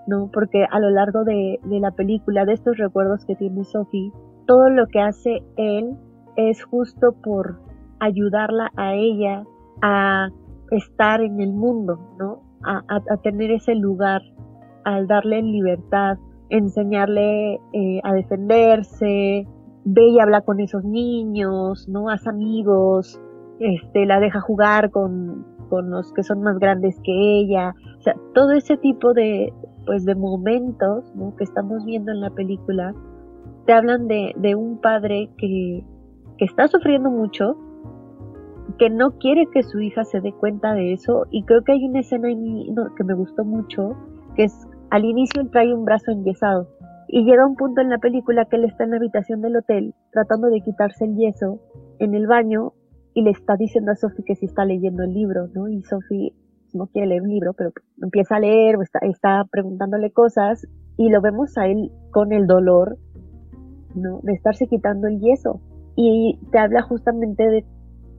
¿no? 0.07 0.29
Porque 0.33 0.65
a 0.69 0.79
lo 0.79 0.89
largo 0.89 1.23
de, 1.23 1.59
de 1.63 1.79
la 1.79 1.91
película, 1.91 2.45
de 2.45 2.53
estos 2.53 2.77
recuerdos 2.77 3.25
que 3.25 3.35
tiene 3.35 3.63
Sophie, 3.65 4.13
todo 4.47 4.69
lo 4.69 4.87
que 4.87 5.01
hace 5.01 5.43
él 5.57 5.95
es 6.35 6.63
justo 6.63 7.13
por 7.21 7.59
ayudarla 7.99 8.71
a 8.75 8.95
ella 8.95 9.43
a 9.81 10.29
estar 10.71 11.21
en 11.21 11.41
el 11.41 11.53
mundo, 11.53 11.99
¿no? 12.17 12.41
A, 12.63 12.83
a, 12.87 13.17
tener 13.17 13.51
ese 13.51 13.75
lugar, 13.75 14.21
al 14.83 15.07
darle 15.07 15.41
libertad, 15.41 16.17
enseñarle 16.49 17.55
eh, 17.73 17.99
a 18.03 18.13
defenderse, 18.13 19.47
ve 19.85 20.07
y 20.07 20.19
habla 20.19 20.41
con 20.41 20.59
esos 20.59 20.83
niños, 20.83 21.87
¿no? 21.87 22.09
Haz 22.09 22.27
amigos, 22.27 23.19
este, 23.59 24.05
la 24.05 24.19
deja 24.19 24.41
jugar 24.41 24.91
con, 24.91 25.45
con 25.69 25.89
los 25.89 26.11
que 26.13 26.23
son 26.23 26.41
más 26.41 26.57
grandes 26.59 26.99
que 27.03 27.39
ella. 27.39 27.73
O 27.97 28.01
sea, 28.01 28.15
todo 28.33 28.51
ese 28.51 28.77
tipo 28.77 29.13
de, 29.13 29.53
pues, 29.85 30.05
de 30.05 30.15
momentos, 30.15 31.13
¿no? 31.15 31.35
Que 31.35 31.43
estamos 31.43 31.85
viendo 31.85 32.11
en 32.11 32.21
la 32.21 32.29
película, 32.29 32.93
te 33.65 33.73
hablan 33.73 34.07
de, 34.07 34.33
de 34.37 34.55
un 34.55 34.77
padre 34.77 35.29
que, 35.37 35.83
que 36.37 36.45
está 36.45 36.67
sufriendo 36.67 37.09
mucho, 37.09 37.55
que 38.77 38.89
no 38.89 39.11
quiere 39.17 39.45
que 39.53 39.63
su 39.63 39.79
hija 39.79 40.05
se 40.05 40.21
dé 40.21 40.31
cuenta 40.31 40.73
de 40.73 40.93
eso, 40.93 41.25
y 41.31 41.43
creo 41.43 41.63
que 41.63 41.73
hay 41.73 41.85
una 41.85 41.99
escena 41.99 42.29
en, 42.31 42.75
que 42.95 43.03
me 43.03 43.13
gustó 43.13 43.43
mucho, 43.43 43.95
que 44.35 44.45
es 44.45 44.67
al 44.89 45.05
inicio 45.05 45.41
él 45.41 45.49
trae 45.51 45.73
un 45.73 45.85
brazo 45.85 46.11
enyesado 46.11 46.67
y 47.07 47.23
llega 47.23 47.45
un 47.45 47.55
punto 47.55 47.81
en 47.81 47.89
la 47.89 47.97
película 47.97 48.45
que 48.45 48.57
él 48.57 48.65
está 48.65 48.83
en 48.83 48.91
la 48.91 48.97
habitación 48.97 49.41
del 49.41 49.57
hotel 49.57 49.93
tratando 50.11 50.49
de 50.49 50.61
quitarse 50.61 51.05
el 51.05 51.15
yeso 51.15 51.59
en 51.99 52.13
el 52.13 52.27
baño 52.27 52.73
y 53.13 53.23
le 53.23 53.31
está 53.31 53.55
diciendo 53.55 53.91
a 53.91 53.95
Sophie 53.95 54.23
que 54.23 54.35
si 54.35 54.45
está 54.45 54.65
leyendo 54.65 55.03
el 55.03 55.13
libro, 55.13 55.47
¿no? 55.53 55.67
Y 55.67 55.81
Sophie 55.83 56.33
no 56.73 56.87
quiere 56.87 57.07
leer 57.07 57.21
un 57.23 57.29
libro, 57.29 57.53
pero 57.53 57.71
empieza 58.01 58.35
a 58.35 58.39
leer 58.39 58.77
o 58.77 58.81
está, 58.81 58.99
está 58.99 59.45
preguntándole 59.51 60.11
cosas 60.11 60.67
y 60.97 61.09
lo 61.09 61.21
vemos 61.21 61.57
a 61.57 61.67
él 61.67 61.91
con 62.11 62.31
el 62.31 62.45
dolor, 62.45 62.97
¿no? 63.95 64.19
De 64.23 64.33
estarse 64.33 64.67
quitando 64.67 65.07
el 65.07 65.19
yeso. 65.19 65.61
Y 65.95 66.39
te 66.51 66.59
habla 66.59 66.81
justamente 66.81 67.43
de 67.49 67.65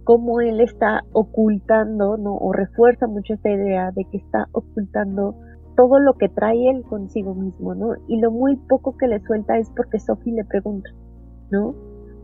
cómo 0.04 0.40
él 0.40 0.60
está 0.60 1.04
ocultando, 1.12 2.16
¿no? 2.16 2.36
O 2.36 2.52
refuerza 2.52 3.06
mucho 3.06 3.34
esta 3.34 3.50
idea 3.50 3.90
de 3.92 4.04
que 4.06 4.16
está 4.16 4.48
ocultando 4.52 5.36
todo 5.80 5.98
lo 5.98 6.12
que 6.18 6.28
trae 6.28 6.68
él 6.68 6.82
consigo 6.82 7.34
mismo, 7.34 7.74
¿no? 7.74 7.94
Y 8.06 8.20
lo 8.20 8.30
muy 8.30 8.56
poco 8.56 8.98
que 8.98 9.08
le 9.08 9.18
suelta 9.20 9.56
es 9.56 9.70
porque 9.70 9.98
Sophie 9.98 10.34
le 10.34 10.44
pregunta, 10.44 10.90
¿no? 11.50 11.74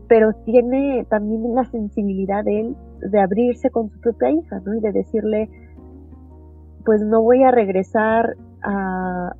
Pero 0.07 0.31
tiene 0.45 1.07
también 1.09 1.55
la 1.55 1.65
sensibilidad 1.65 2.45
de 2.45 2.59
él 2.59 2.75
de 3.01 3.19
abrirse 3.19 3.71
con 3.71 3.89
su 3.89 3.99
propia 3.99 4.29
hija, 4.29 4.59
¿no? 4.59 4.75
Y 4.75 4.79
de 4.79 4.91
decirle, 4.91 5.49
pues 6.85 7.01
no 7.01 7.23
voy 7.23 7.41
a 7.41 7.49
regresar 7.49 8.35
a, 8.61 9.35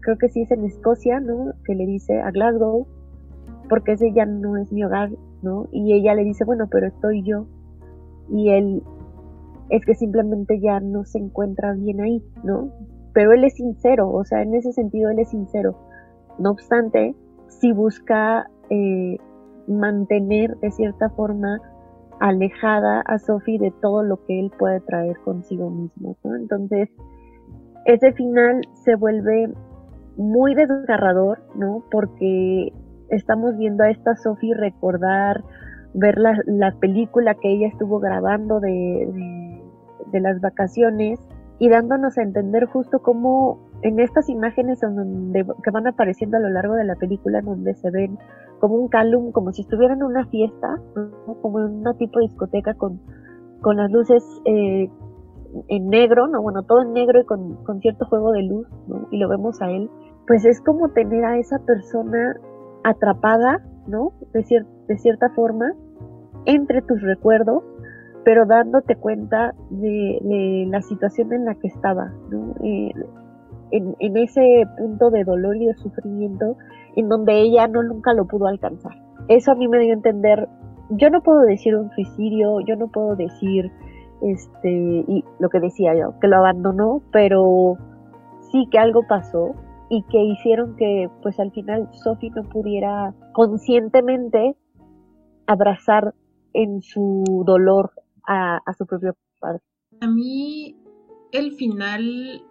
creo 0.00 0.18
que 0.18 0.28
sí 0.28 0.42
es 0.42 0.50
en 0.50 0.66
Escocia, 0.66 1.18
¿no? 1.18 1.54
Que 1.64 1.74
le 1.74 1.86
dice 1.86 2.20
a 2.20 2.30
Glasgow, 2.32 2.86
porque 3.70 3.92
ese 3.92 4.12
ya 4.12 4.26
no 4.26 4.58
es 4.58 4.70
mi 4.70 4.84
hogar, 4.84 5.12
¿no? 5.40 5.66
Y 5.72 5.94
ella 5.94 6.12
le 6.12 6.24
dice, 6.24 6.44
bueno, 6.44 6.66
pero 6.70 6.88
estoy 6.88 7.22
yo. 7.22 7.46
Y 8.28 8.50
él 8.50 8.82
es 9.70 9.82
que 9.86 9.94
simplemente 9.94 10.60
ya 10.60 10.78
no 10.80 11.06
se 11.06 11.16
encuentra 11.16 11.72
bien 11.72 12.02
ahí, 12.02 12.22
¿no? 12.44 12.70
Pero 13.12 13.32
él 13.32 13.44
es 13.44 13.54
sincero, 13.54 14.10
o 14.10 14.24
sea, 14.24 14.42
en 14.42 14.54
ese 14.54 14.72
sentido 14.72 15.10
él 15.10 15.18
es 15.18 15.30
sincero. 15.30 15.76
No 16.38 16.50
obstante, 16.50 17.14
si 17.48 17.72
busca 17.72 18.48
eh, 18.70 19.18
mantener 19.66 20.56
de 20.58 20.70
cierta 20.70 21.10
forma 21.10 21.60
alejada 22.20 23.00
a 23.00 23.18
Sophie 23.18 23.58
de 23.58 23.72
todo 23.80 24.02
lo 24.02 24.24
que 24.26 24.38
él 24.38 24.52
puede 24.58 24.80
traer 24.80 25.18
consigo 25.24 25.70
mismo. 25.70 26.16
Entonces, 26.24 26.90
ese 27.86 28.12
final 28.12 28.60
se 28.84 28.94
vuelve 28.94 29.52
muy 30.16 30.54
desgarrador, 30.54 31.42
¿no? 31.54 31.82
Porque 31.90 32.72
estamos 33.08 33.56
viendo 33.56 33.84
a 33.84 33.90
esta 33.90 34.16
Sophie 34.16 34.54
recordar, 34.54 35.42
ver 35.94 36.18
la, 36.18 36.38
la 36.46 36.72
película 36.72 37.34
que 37.34 37.52
ella 37.52 37.68
estuvo 37.68 37.98
grabando 37.98 38.60
de, 38.60 39.60
de 40.12 40.20
las 40.20 40.40
vacaciones 40.40 41.18
y 41.60 41.68
dándonos 41.68 42.16
a 42.16 42.22
entender 42.22 42.64
justo 42.64 43.00
cómo 43.00 43.70
en 43.82 44.00
estas 44.00 44.30
imágenes 44.30 44.80
donde, 44.80 45.44
que 45.62 45.70
van 45.70 45.86
apareciendo 45.86 46.38
a 46.38 46.40
lo 46.40 46.48
largo 46.48 46.74
de 46.74 46.84
la 46.84 46.96
película, 46.96 47.42
donde 47.42 47.74
se 47.74 47.90
ven 47.90 48.18
como 48.60 48.76
un 48.76 48.88
calum, 48.88 49.30
como 49.30 49.52
si 49.52 49.62
estuvieran 49.62 49.98
en 49.98 50.04
una 50.04 50.26
fiesta, 50.26 50.80
como 51.42 51.60
en 51.60 51.80
una 51.80 51.92
tipo 51.94 52.18
de 52.18 52.28
discoteca 52.28 52.72
con, 52.74 52.98
con 53.60 53.76
las 53.76 53.90
luces 53.90 54.24
eh, 54.46 54.90
en 55.68 55.88
negro, 55.90 56.28
no 56.28 56.40
bueno, 56.40 56.62
todo 56.62 56.80
en 56.80 56.94
negro 56.94 57.20
y 57.20 57.24
con, 57.26 57.56
con 57.64 57.80
cierto 57.80 58.06
juego 58.06 58.32
de 58.32 58.42
luz, 58.42 58.66
¿no? 58.88 59.06
y 59.10 59.18
lo 59.18 59.28
vemos 59.28 59.60
a 59.60 59.70
él, 59.70 59.90
pues 60.26 60.46
es 60.46 60.62
como 60.62 60.88
tener 60.88 61.26
a 61.26 61.36
esa 61.36 61.58
persona 61.58 62.40
atrapada, 62.84 63.62
¿no? 63.86 64.12
De, 64.32 64.64
de 64.88 64.98
cierta 64.98 65.28
forma, 65.30 65.74
entre 66.46 66.80
tus 66.80 67.02
recuerdos 67.02 67.62
pero 68.24 68.46
dándote 68.46 68.96
cuenta 68.96 69.54
de, 69.70 70.66
la 70.68 70.82
situación 70.82 71.32
en 71.32 71.44
la 71.44 71.54
que 71.54 71.68
estaba, 71.68 72.12
¿no? 72.30 72.54
Eh, 72.62 72.92
en, 73.70 74.16
ese 74.16 74.64
punto 74.76 75.10
de 75.10 75.24
dolor 75.24 75.56
y 75.56 75.66
de 75.66 75.74
sufrimiento 75.74 76.56
en 76.96 77.08
donde 77.08 77.40
ella 77.40 77.68
no 77.68 77.82
nunca 77.82 78.12
lo 78.14 78.26
pudo 78.26 78.46
alcanzar. 78.46 78.92
Eso 79.28 79.52
a 79.52 79.54
mí 79.54 79.68
me 79.68 79.78
dio 79.78 79.90
a 79.90 79.94
entender, 79.94 80.48
yo 80.90 81.08
no 81.10 81.22
puedo 81.22 81.40
decir 81.42 81.76
un 81.76 81.90
suicidio, 81.90 82.60
yo 82.66 82.76
no 82.76 82.88
puedo 82.88 83.16
decir, 83.16 83.70
este, 84.22 84.70
y 84.70 85.24
lo 85.38 85.48
que 85.48 85.60
decía 85.60 85.94
yo, 85.94 86.18
que 86.20 86.28
lo 86.28 86.38
abandonó, 86.38 87.00
pero 87.12 87.76
sí 88.50 88.66
que 88.70 88.78
algo 88.78 89.02
pasó 89.08 89.54
y 89.88 90.02
que 90.04 90.22
hicieron 90.22 90.76
que 90.76 91.08
pues 91.22 91.38
al 91.40 91.52
final 91.52 91.88
Sophie 91.92 92.30
no 92.30 92.44
pudiera 92.44 93.14
conscientemente 93.32 94.56
abrazar 95.46 96.14
en 96.52 96.80
su 96.82 97.24
dolor 97.46 97.92
a, 98.30 98.74
su 98.76 98.86
propio 98.86 99.16
padre. 99.40 99.60
A 100.00 100.06
mí 100.06 100.76
el 101.32 101.52
final 101.52 102.44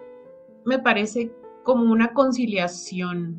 me 0.66 0.80
parece 0.80 1.32
como 1.64 1.92
una 1.92 2.14
conciliación, 2.14 3.38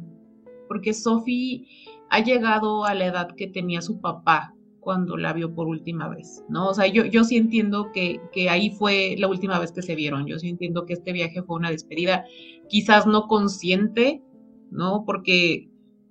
porque 0.69 0.95
Sophie 0.95 1.67
ha 2.11 2.21
llegado 2.21 2.85
a 2.85 2.95
la 2.95 3.07
edad 3.07 3.29
que 3.37 3.47
tenía 3.47 3.83
su 3.83 4.01
papá 4.01 4.55
cuando 4.81 5.17
la 5.19 5.35
vio 5.35 5.55
por 5.55 5.67
última 5.69 6.09
vez, 6.09 6.43
¿no? 6.49 6.69
O 6.69 6.75
sea, 6.75 6.87
yo, 6.87 7.05
yo 7.05 7.25
sí 7.25 7.37
entiendo 7.37 7.93
que, 7.93 8.21
que 8.33 8.49
ahí 8.49 8.71
fue 8.71 9.15
la 9.19 9.29
última 9.29 9.59
vez 9.59 9.73
que 9.73 9.83
se 9.83 9.95
vieron, 9.95 10.27
yo 10.27 10.39
sí 10.39 10.49
entiendo 10.49 10.87
que 10.87 10.95
este 10.95 11.13
viaje 11.13 11.43
fue 11.43 11.57
una 11.57 11.71
despedida, 11.71 12.25
quizás 12.69 13.07
no 13.07 13.27
consciente, 13.27 14.23
¿no? 14.71 15.05
Porque 15.05 15.69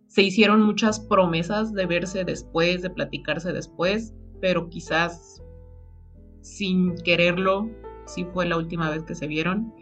se 0.08 0.22
hicieron 0.22 0.62
muchas 0.62 1.00
promesas 1.00 1.74
de 1.74 1.88
verse 1.88 2.24
después, 2.24 2.84
de 2.84 2.92
platicarse 2.92 3.52
después, 3.52 4.14
pero 4.40 4.70
quizás 4.70 5.42
sin 6.42 6.96
quererlo, 6.96 7.70
sí 8.06 8.26
fue 8.34 8.46
la 8.46 8.58
última 8.58 8.90
vez 8.90 9.04
que 9.04 9.16
se 9.16 9.28
vieron. 9.28 9.74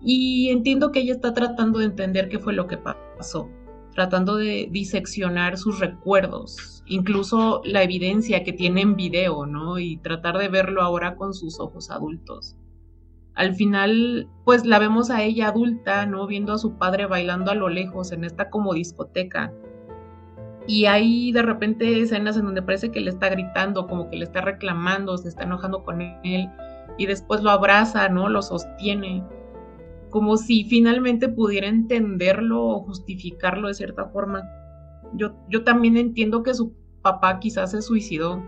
Y 0.00 0.50
entiendo 0.50 0.92
que 0.92 1.00
ella 1.00 1.14
está 1.14 1.34
tratando 1.34 1.78
de 1.78 1.86
entender 1.86 2.28
qué 2.28 2.38
fue 2.38 2.52
lo 2.52 2.66
que 2.66 2.78
pasó, 2.78 3.48
tratando 3.94 4.36
de 4.36 4.68
diseccionar 4.70 5.56
sus 5.56 5.80
recuerdos, 5.80 6.82
incluso 6.86 7.62
la 7.64 7.82
evidencia 7.82 8.44
que 8.44 8.52
tiene 8.52 8.82
en 8.82 8.96
video, 8.96 9.46
¿no? 9.46 9.78
Y 9.78 9.96
tratar 9.98 10.38
de 10.38 10.48
verlo 10.48 10.82
ahora 10.82 11.16
con 11.16 11.34
sus 11.34 11.58
ojos 11.60 11.90
adultos. 11.90 12.56
Al 13.34 13.54
final, 13.54 14.28
pues 14.44 14.64
la 14.64 14.78
vemos 14.78 15.10
a 15.10 15.22
ella 15.22 15.48
adulta, 15.48 16.06
¿no? 16.06 16.26
Viendo 16.26 16.54
a 16.54 16.58
su 16.58 16.78
padre 16.78 17.06
bailando 17.06 17.50
a 17.50 17.54
lo 17.54 17.68
lejos 17.68 18.12
en 18.12 18.24
esta 18.24 18.48
como 18.48 18.72
discoteca. 18.72 19.52
Y 20.66 20.86
hay 20.86 21.32
de 21.32 21.42
repente 21.42 22.00
escenas 22.00 22.36
en 22.36 22.44
donde 22.44 22.62
parece 22.62 22.90
que 22.90 23.00
le 23.00 23.10
está 23.10 23.28
gritando, 23.28 23.86
como 23.86 24.10
que 24.10 24.16
le 24.16 24.24
está 24.24 24.40
reclamando, 24.40 25.16
se 25.16 25.28
está 25.28 25.44
enojando 25.44 25.84
con 25.84 26.00
él, 26.00 26.50
y 26.98 27.06
después 27.06 27.42
lo 27.42 27.50
abraza, 27.50 28.08
¿no? 28.08 28.28
Lo 28.28 28.42
sostiene 28.42 29.22
como 30.10 30.36
si 30.36 30.64
finalmente 30.64 31.28
pudiera 31.28 31.68
entenderlo 31.68 32.64
o 32.64 32.80
justificarlo 32.80 33.68
de 33.68 33.74
cierta 33.74 34.06
forma. 34.06 34.42
Yo, 35.14 35.34
yo 35.48 35.62
también 35.62 35.96
entiendo 35.96 36.42
que 36.42 36.54
su 36.54 36.72
papá 37.02 37.38
quizás 37.38 37.72
se 37.72 37.82
suicidó 37.82 38.42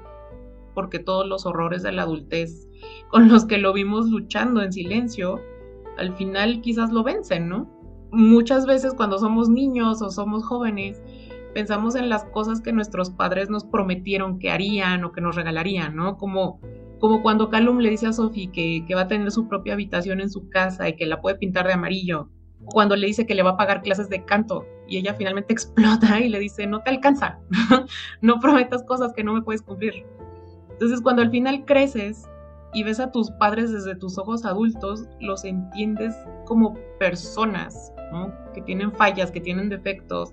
porque 0.75 0.99
todos 0.99 1.27
los 1.27 1.45
horrores 1.45 1.83
de 1.83 1.93
la 1.93 2.03
adultez 2.03 2.69
con 3.09 3.29
los 3.29 3.45
que 3.45 3.59
lo 3.59 3.73
vimos 3.73 4.09
luchando 4.09 4.62
en 4.62 4.73
silencio, 4.73 5.41
al 5.97 6.14
final 6.16 6.61
quizás 6.61 6.93
lo 6.93 7.03
vencen, 7.03 7.49
¿no? 7.49 7.69
Muchas 8.11 8.64
veces 8.64 8.95
cuando 8.95 9.19
somos 9.19 9.49
niños 9.49 10.01
o 10.01 10.11
somos 10.11 10.45
jóvenes, 10.45 11.03
pensamos 11.59 11.97
en 11.97 12.09
las 12.09 12.23
cosas 12.27 12.61
que 12.61 12.73
nuestros 12.73 13.11
padres 13.11 13.51
nos 13.51 13.65
prometieron 13.65 14.39
que 14.39 14.53
harían 14.53 15.03
o 15.03 15.11
que 15.11 15.21
nos 15.21 15.35
regalarían, 15.35 15.97
¿no? 15.97 16.17
Como 16.17 16.61
como 17.01 17.21
cuando 17.21 17.49
Callum 17.49 17.79
le 17.79 17.91
dice 17.91 18.07
a 18.07 18.13
Sophie 18.13 18.53
que, 18.53 18.85
que, 18.87 18.95
va 18.95 19.03
a 19.03 19.09
tener 19.09 19.29
su 19.33 19.49
propia 19.49 19.73
habitación 19.73 20.21
en 20.21 20.31
su 20.31 20.49
casa 20.51 20.89
y 20.89 20.95
que 20.95 21.05
la 21.05 21.21
puede 21.21 21.37
pintar 21.37 21.67
de 21.67 21.73
amarillo, 21.73 22.29
cuando 22.67 22.95
le 22.95 23.09
dice 23.09 23.27
que 23.27 23.35
le 23.35 23.43
va 23.43 23.51
a 23.51 23.57
pagar 23.57 23.83
clases 23.83 24.09
de 24.09 24.25
canto 24.25 24.65
y 24.87 24.99
ella 24.99 25.15
finalmente 25.15 25.53
explota 25.53 26.21
y 26.21 26.29
le 26.29 26.39
dice, 26.39 26.65
no 26.69 26.81
te 26.81 26.91
alcanza, 26.91 27.41
no 28.21 28.39
prometas 28.39 28.85
cosas 28.85 29.13
que 29.13 29.25
no 29.25 29.35
me 29.35 29.43
puedes 29.43 29.63
cumplir. 29.63 30.07
Entonces 30.71 31.01
cuando 31.01 31.23
al 31.23 31.31
final 31.33 31.65
creces 31.65 32.23
y 32.73 32.85
ves 32.85 33.01
a 33.01 33.11
tus 33.11 33.33
padres 33.33 33.73
desde 33.73 33.97
tus 33.97 34.17
ojos 34.17 34.45
adultos, 34.45 35.07
los 35.19 35.45
entiendes 35.45 36.15
como 36.47 36.75
personas, 37.01 37.93
que 38.55 38.63
tienen 38.63 38.93
fallas, 38.93 39.31
que 39.31 39.41
tienen 39.41 39.69
defectos, 39.69 40.33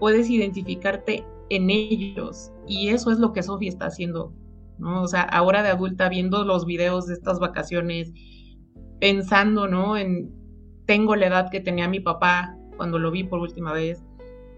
puedes 0.00 0.28
identificarte 0.28 1.24
en 1.50 1.70
ellos 1.70 2.50
y 2.66 2.88
eso 2.88 3.12
es 3.12 3.20
lo 3.20 3.32
que 3.32 3.44
Sophie 3.44 3.68
está 3.68 3.86
haciendo 3.86 4.32
¿no? 4.80 5.02
O 5.02 5.08
sea, 5.08 5.22
ahora 5.22 5.62
de 5.62 5.68
adulta 5.68 6.08
viendo 6.08 6.44
los 6.44 6.66
videos 6.66 7.06
de 7.06 7.14
estas 7.14 7.38
vacaciones, 7.38 8.12
pensando, 8.98 9.68
¿no? 9.68 9.96
En 9.96 10.32
tengo 10.86 11.14
la 11.14 11.26
edad 11.26 11.50
que 11.50 11.60
tenía 11.60 11.86
mi 11.88 12.00
papá 12.00 12.56
cuando 12.76 12.98
lo 12.98 13.10
vi 13.10 13.22
por 13.22 13.38
última 13.38 13.72
vez. 13.72 14.02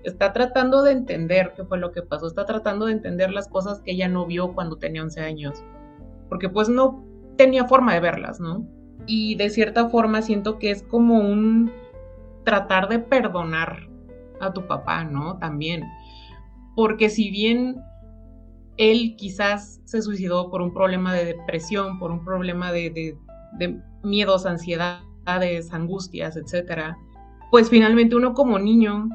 Está 0.05 0.32
tratando 0.32 0.82
de 0.82 0.93
entender 0.93 1.53
qué 1.55 1.64
fue 1.64 1.78
lo 1.78 1.93
que 1.93 2.03
pasó, 2.03 2.26
está 2.26 2.47
tratando 2.47 2.86
de 2.86 2.93
entender 2.93 3.30
las 3.30 3.49
cosas 3.49 3.80
que 3.80 3.93
ella 3.93 4.09
no 4.09 4.26
vio 4.26 4.55
cuando 4.55 4.76
tenía 4.76 5.03
11 5.03 5.20
años, 5.20 5.62
porque 6.28 6.49
pues 6.49 6.68
no 6.68 7.05
tenía 7.36 7.66
forma 7.66 7.95
de 7.95 8.01
verlas, 8.01 8.40
¿no? 8.40 8.66
Y 9.07 9.34
de 9.34 9.51
cierta 9.51 9.88
forma 9.88 10.22
siento 10.22 10.59
que 10.59 10.70
es 10.70 10.82
como 10.82 11.18
un 11.18 11.70
tratar 12.45 12.88
de 12.88 12.99
perdonar 12.99 13.88
a 14.43 14.53
tu 14.53 14.66
papá, 14.66 15.05
¿no? 15.05 15.38
También. 15.38 15.84
Porque 16.74 17.09
si 17.09 17.30
bien 17.30 17.82
él 18.76 19.14
quizás 19.16 19.80
se 19.84 20.03
suicidó 20.03 20.51
por 20.51 20.62
un 20.62 20.72
problema 20.72 21.12
de 21.14 21.24
depresión, 21.24 21.99
por 21.99 22.11
un 22.11 22.24
problema 22.24 22.72
de, 22.72 23.16
miedos, 24.03 24.47
ansiedades, 24.47 25.72
angustias, 25.72 26.36
etc. 26.36 26.95
Pues 27.51 27.70
finalmente 27.70 28.16
uno 28.16 28.34
como 28.34 28.59
niño 28.59 29.09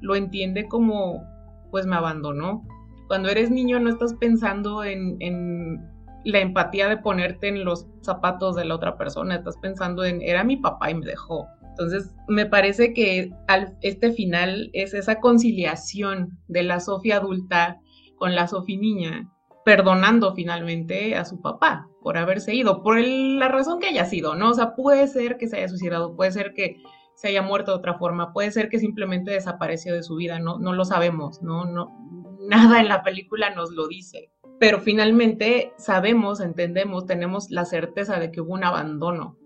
lo 0.00 0.14
entiende 0.14 0.68
como, 0.68 1.24
pues 1.70 1.86
me 1.86 1.96
abandonó. 1.96 2.66
Cuando 3.08 3.28
eres 3.28 3.50
niño 3.50 3.78
no 3.78 3.90
estás 3.90 4.14
pensando 4.14 4.84
en, 4.84 5.16
en 5.20 5.84
la 6.24 6.38
empatía 6.38 6.88
de 6.88 6.96
ponerte 6.96 7.48
en 7.48 7.64
los 7.64 7.86
zapatos 8.00 8.56
de 8.56 8.64
la 8.64 8.76
otra 8.76 8.96
persona, 8.96 9.34
estás 9.34 9.58
pensando 9.58 10.04
en, 10.04 10.22
era 10.22 10.44
mi 10.44 10.56
papá 10.56 10.90
y 10.90 10.94
me 10.94 11.06
dejó. 11.06 11.46
Entonces, 11.72 12.14
me 12.28 12.46
parece 12.46 12.92
que 12.92 13.30
al, 13.48 13.76
este 13.80 14.12
final 14.12 14.70
es 14.72 14.94
esa 14.94 15.20
conciliación 15.20 16.38
de 16.48 16.62
la 16.62 16.80
Sofía 16.80 17.16
adulta 17.16 17.80
con 18.16 18.34
la 18.34 18.46
Sofi 18.46 18.76
niña, 18.76 19.30
perdonando 19.64 20.34
finalmente 20.34 21.16
a 21.16 21.24
su 21.24 21.40
papá 21.40 21.88
por 22.02 22.18
haberse 22.18 22.54
ido, 22.54 22.82
por 22.82 23.00
la 23.00 23.48
razón 23.48 23.78
que 23.78 23.88
haya 23.88 24.04
sido, 24.04 24.34
¿no? 24.34 24.50
O 24.50 24.54
sea, 24.54 24.74
puede 24.74 25.08
ser 25.08 25.38
que 25.38 25.48
se 25.48 25.56
haya 25.56 25.68
suicidado, 25.68 26.14
puede 26.14 26.32
ser 26.32 26.52
que 26.52 26.76
se 27.14 27.28
haya 27.28 27.42
muerto 27.42 27.72
de 27.72 27.78
otra 27.78 27.98
forma, 27.98 28.32
puede 28.32 28.50
ser 28.50 28.68
que 28.68 28.78
simplemente 28.78 29.30
desapareció 29.30 29.94
de 29.94 30.02
su 30.02 30.16
vida, 30.16 30.38
no, 30.38 30.58
no 30.58 30.72
lo 30.72 30.84
sabemos, 30.84 31.42
¿no? 31.42 31.64
no 31.64 32.02
nada 32.48 32.80
en 32.80 32.88
la 32.88 33.02
película 33.02 33.50
nos 33.54 33.70
lo 33.70 33.88
dice. 33.88 34.30
Pero 34.58 34.80
finalmente 34.80 35.72
sabemos, 35.78 36.40
entendemos, 36.40 37.06
tenemos 37.06 37.50
la 37.50 37.64
certeza 37.64 38.18
de 38.18 38.30
que 38.30 38.40
hubo 38.40 38.52
un 38.52 38.64
abandono. 38.64 39.36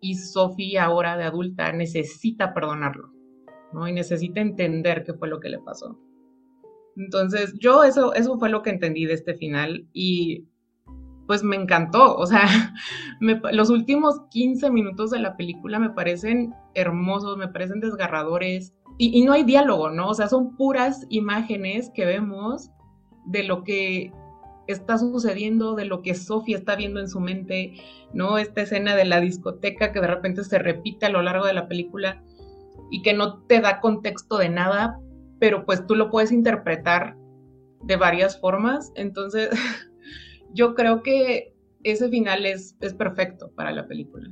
Y 0.00 0.14
Sofía 0.14 0.84
ahora 0.84 1.16
de 1.16 1.24
adulta 1.24 1.72
necesita 1.72 2.54
perdonarlo, 2.54 3.12
¿no? 3.72 3.88
Y 3.88 3.92
necesita 3.92 4.40
entender 4.40 5.04
qué 5.04 5.14
fue 5.14 5.28
lo 5.28 5.40
que 5.40 5.48
le 5.48 5.58
pasó. 5.58 5.98
Entonces, 6.96 7.54
yo 7.58 7.84
eso, 7.84 8.12
eso 8.14 8.38
fue 8.38 8.48
lo 8.48 8.62
que 8.62 8.70
entendí 8.70 9.06
de 9.06 9.14
este 9.14 9.34
final 9.34 9.86
y 9.92 10.46
pues 11.28 11.44
me 11.44 11.56
encantó. 11.56 12.16
O 12.16 12.26
sea, 12.26 12.74
los 13.52 13.70
últimos 13.70 14.20
15 14.30 14.70
minutos 14.70 15.10
de 15.10 15.20
la 15.20 15.36
película 15.36 15.78
me 15.78 15.90
parecen 15.90 16.54
hermosos, 16.74 17.36
me 17.36 17.48
parecen 17.48 17.80
desgarradores 17.80 18.74
y, 18.96 19.16
y, 19.16 19.24
no 19.24 19.32
hay 19.32 19.44
diálogo, 19.44 19.90
¿no? 19.90 20.08
O 20.08 20.14
sea, 20.14 20.26
son 20.26 20.56
puras 20.56 21.06
imágenes 21.08 21.90
que 21.94 22.04
vemos 22.04 22.70
de 23.26 23.44
lo 23.44 23.62
que 23.62 24.12
está 24.72 24.98
sucediendo, 24.98 25.74
de 25.74 25.84
lo 25.84 26.02
que 26.02 26.14
Sofía 26.14 26.56
está 26.56 26.76
viendo 26.76 27.00
en 27.00 27.08
su 27.08 27.20
mente, 27.20 27.74
¿no? 28.12 28.38
Esta 28.38 28.62
escena 28.62 28.96
de 28.96 29.04
la 29.04 29.20
discoteca 29.20 29.92
que 29.92 30.00
de 30.00 30.06
repente 30.06 30.44
se 30.44 30.58
repite 30.58 31.06
a 31.06 31.10
lo 31.10 31.22
largo 31.22 31.46
de 31.46 31.54
la 31.54 31.68
película 31.68 32.22
y 32.90 33.02
que 33.02 33.14
no 33.14 33.42
te 33.44 33.60
da 33.60 33.80
contexto 33.80 34.38
de 34.38 34.48
nada, 34.48 35.00
pero 35.38 35.64
pues 35.64 35.86
tú 35.86 35.94
lo 35.94 36.10
puedes 36.10 36.32
interpretar 36.32 37.16
de 37.82 37.96
varias 37.96 38.40
formas. 38.40 38.92
Entonces, 38.94 39.50
yo 40.54 40.74
creo 40.74 41.02
que 41.02 41.54
ese 41.82 42.08
final 42.08 42.46
es, 42.46 42.76
es 42.80 42.94
perfecto 42.94 43.50
para 43.54 43.72
la 43.72 43.86
película. 43.86 44.30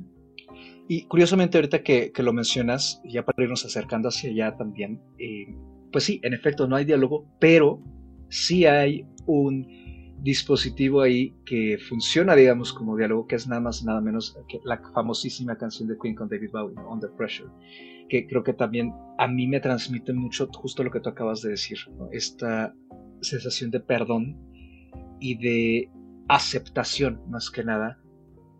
Y 0.87 1.03
curiosamente, 1.03 1.57
ahorita 1.57 1.83
que, 1.83 2.11
que, 2.11 2.23
lo 2.23 2.31
mencionas, 2.31 3.01
ya 3.03 3.25
para 3.25 3.43
irnos 3.43 3.65
acercando 3.65 4.07
hacia 4.07 4.29
allá 4.29 4.55
también, 4.55 5.01
eh, 5.19 5.53
pues 5.91 6.05
sí, 6.05 6.19
en 6.23 6.33
efecto, 6.33 6.67
no 6.67 6.77
hay 6.77 6.85
diálogo, 6.85 7.25
pero 7.39 7.81
sí 8.29 8.65
hay 8.65 9.05
un 9.25 9.86
dispositivo 10.21 11.01
ahí 11.01 11.35
que 11.45 11.77
funciona, 11.77 12.35
digamos, 12.35 12.73
como 12.73 12.97
diálogo, 12.97 13.27
que 13.27 13.35
es 13.35 13.47
nada 13.47 13.61
más, 13.61 13.83
nada 13.83 14.01
menos 14.01 14.37
que 14.47 14.59
la 14.63 14.81
famosísima 14.93 15.57
canción 15.57 15.87
de 15.87 15.97
Queen 16.01 16.15
con 16.15 16.27
David 16.27 16.51
Bowie, 16.51 16.75
Under 16.89 17.11
Pressure 17.11 17.49
que 18.09 18.27
creo 18.27 18.43
que 18.43 18.53
también 18.53 18.93
a 19.17 19.27
mí 19.27 19.47
me 19.47 19.59
transmite 19.59 20.13
mucho 20.13 20.47
justo 20.47 20.83
lo 20.83 20.91
que 20.91 20.99
tú 20.99 21.09
acabas 21.09 21.41
de 21.41 21.51
decir, 21.51 21.77
esta 22.11 22.73
sensación 23.21 23.71
de 23.71 23.79
perdón 23.79 24.37
y 25.19 25.37
de 25.37 25.91
aceptación 26.27 27.21
más 27.29 27.49
que 27.49 27.63
nada 27.63 27.99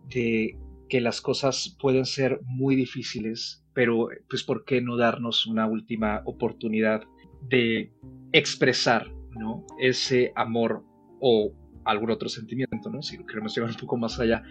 de 0.08 0.58
que 0.88 1.00
las 1.00 1.20
cosas 1.20 1.76
pueden 1.80 2.06
ser 2.06 2.40
muy 2.44 2.74
difíciles, 2.74 3.64
pero 3.74 4.08
pues 4.28 4.42
por 4.42 4.64
qué 4.64 4.80
no 4.80 4.96
darnos 4.96 5.46
una 5.46 5.66
última 5.66 6.22
oportunidad 6.24 7.02
de 7.42 7.92
expresar 8.32 9.12
¿no? 9.38 9.66
ese 9.78 10.32
amor 10.34 10.84
o 11.20 11.52
algún 11.84 12.10
otro 12.10 12.28
sentimiento, 12.28 12.90
¿no? 12.90 13.02
si 13.02 13.16
lo 13.16 13.26
queremos 13.26 13.54
llevar 13.54 13.70
un 13.70 13.76
poco 13.76 13.96
más 13.96 14.18
allá, 14.20 14.42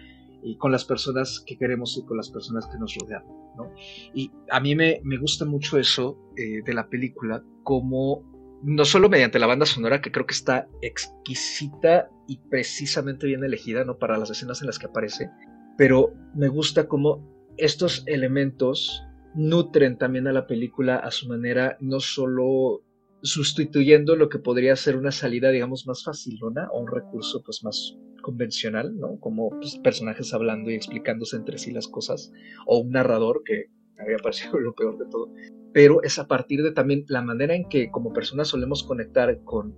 y 0.42 0.56
con 0.56 0.70
las 0.70 0.84
personas 0.84 1.42
que 1.44 1.56
queremos 1.56 1.96
y 1.98 2.04
con 2.04 2.16
las 2.16 2.30
personas 2.30 2.66
que 2.66 2.78
nos 2.78 2.94
rodean. 2.94 3.24
¿no? 3.56 3.72
Y 4.14 4.30
a 4.50 4.60
mí 4.60 4.74
me, 4.74 5.00
me 5.02 5.18
gusta 5.18 5.44
mucho 5.44 5.78
eso 5.78 6.18
eh, 6.36 6.62
de 6.64 6.74
la 6.74 6.88
película, 6.88 7.42
como 7.64 8.22
no 8.62 8.84
solo 8.84 9.08
mediante 9.08 9.38
la 9.38 9.46
banda 9.46 9.66
sonora, 9.66 10.00
que 10.00 10.10
creo 10.10 10.26
que 10.26 10.34
está 10.34 10.68
exquisita 10.82 12.08
y 12.26 12.38
precisamente 12.50 13.26
bien 13.26 13.44
elegida, 13.44 13.84
¿no? 13.84 13.98
Para 13.98 14.18
las 14.18 14.30
escenas 14.30 14.60
en 14.60 14.66
las 14.66 14.78
que 14.78 14.86
aparece, 14.86 15.30
pero 15.76 16.12
me 16.34 16.48
gusta 16.48 16.88
cómo 16.88 17.24
estos 17.56 18.02
elementos 18.06 19.04
nutren 19.34 19.98
también 19.98 20.26
a 20.26 20.32
la 20.32 20.46
película 20.46 20.96
a 20.96 21.10
su 21.10 21.28
manera, 21.28 21.76
no 21.80 22.00
solo 22.00 22.82
sustituyendo 23.22 24.16
lo 24.16 24.28
que 24.28 24.38
podría 24.38 24.76
ser 24.76 24.96
una 24.96 25.10
salida, 25.10 25.50
digamos, 25.50 25.86
más 25.86 26.04
facilona 26.04 26.68
o 26.72 26.80
un 26.80 26.88
recurso 26.88 27.42
pues 27.42 27.62
más 27.64 27.98
convencional, 28.22 28.96
¿no? 28.98 29.18
Como 29.20 29.50
pues, 29.50 29.78
personajes 29.78 30.32
hablando 30.34 30.70
y 30.70 30.74
explicándose 30.74 31.36
entre 31.36 31.58
sí 31.58 31.72
las 31.72 31.88
cosas, 31.88 32.32
o 32.66 32.78
un 32.78 32.90
narrador 32.90 33.42
que 33.44 33.66
había 33.98 34.18
parecido 34.18 34.58
lo 34.60 34.74
peor 34.74 34.98
de 34.98 35.06
todo, 35.10 35.32
pero 35.72 36.02
es 36.02 36.18
a 36.18 36.26
partir 36.26 36.62
de 36.62 36.72
también 36.72 37.04
la 37.08 37.22
manera 37.22 37.54
en 37.54 37.68
que 37.68 37.90
como 37.90 38.12
personas 38.12 38.48
solemos 38.48 38.82
conectar 38.84 39.42
con 39.44 39.74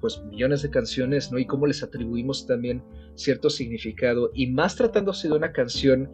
pues 0.00 0.22
millones 0.24 0.62
de 0.62 0.70
canciones, 0.70 1.32
¿no? 1.32 1.38
Y 1.38 1.46
cómo 1.46 1.66
les 1.66 1.82
atribuimos 1.82 2.46
también 2.46 2.82
cierto 3.14 3.50
significado, 3.50 4.30
y 4.34 4.48
más 4.48 4.76
tratándose 4.76 5.28
de 5.28 5.34
una 5.34 5.52
canción 5.52 6.10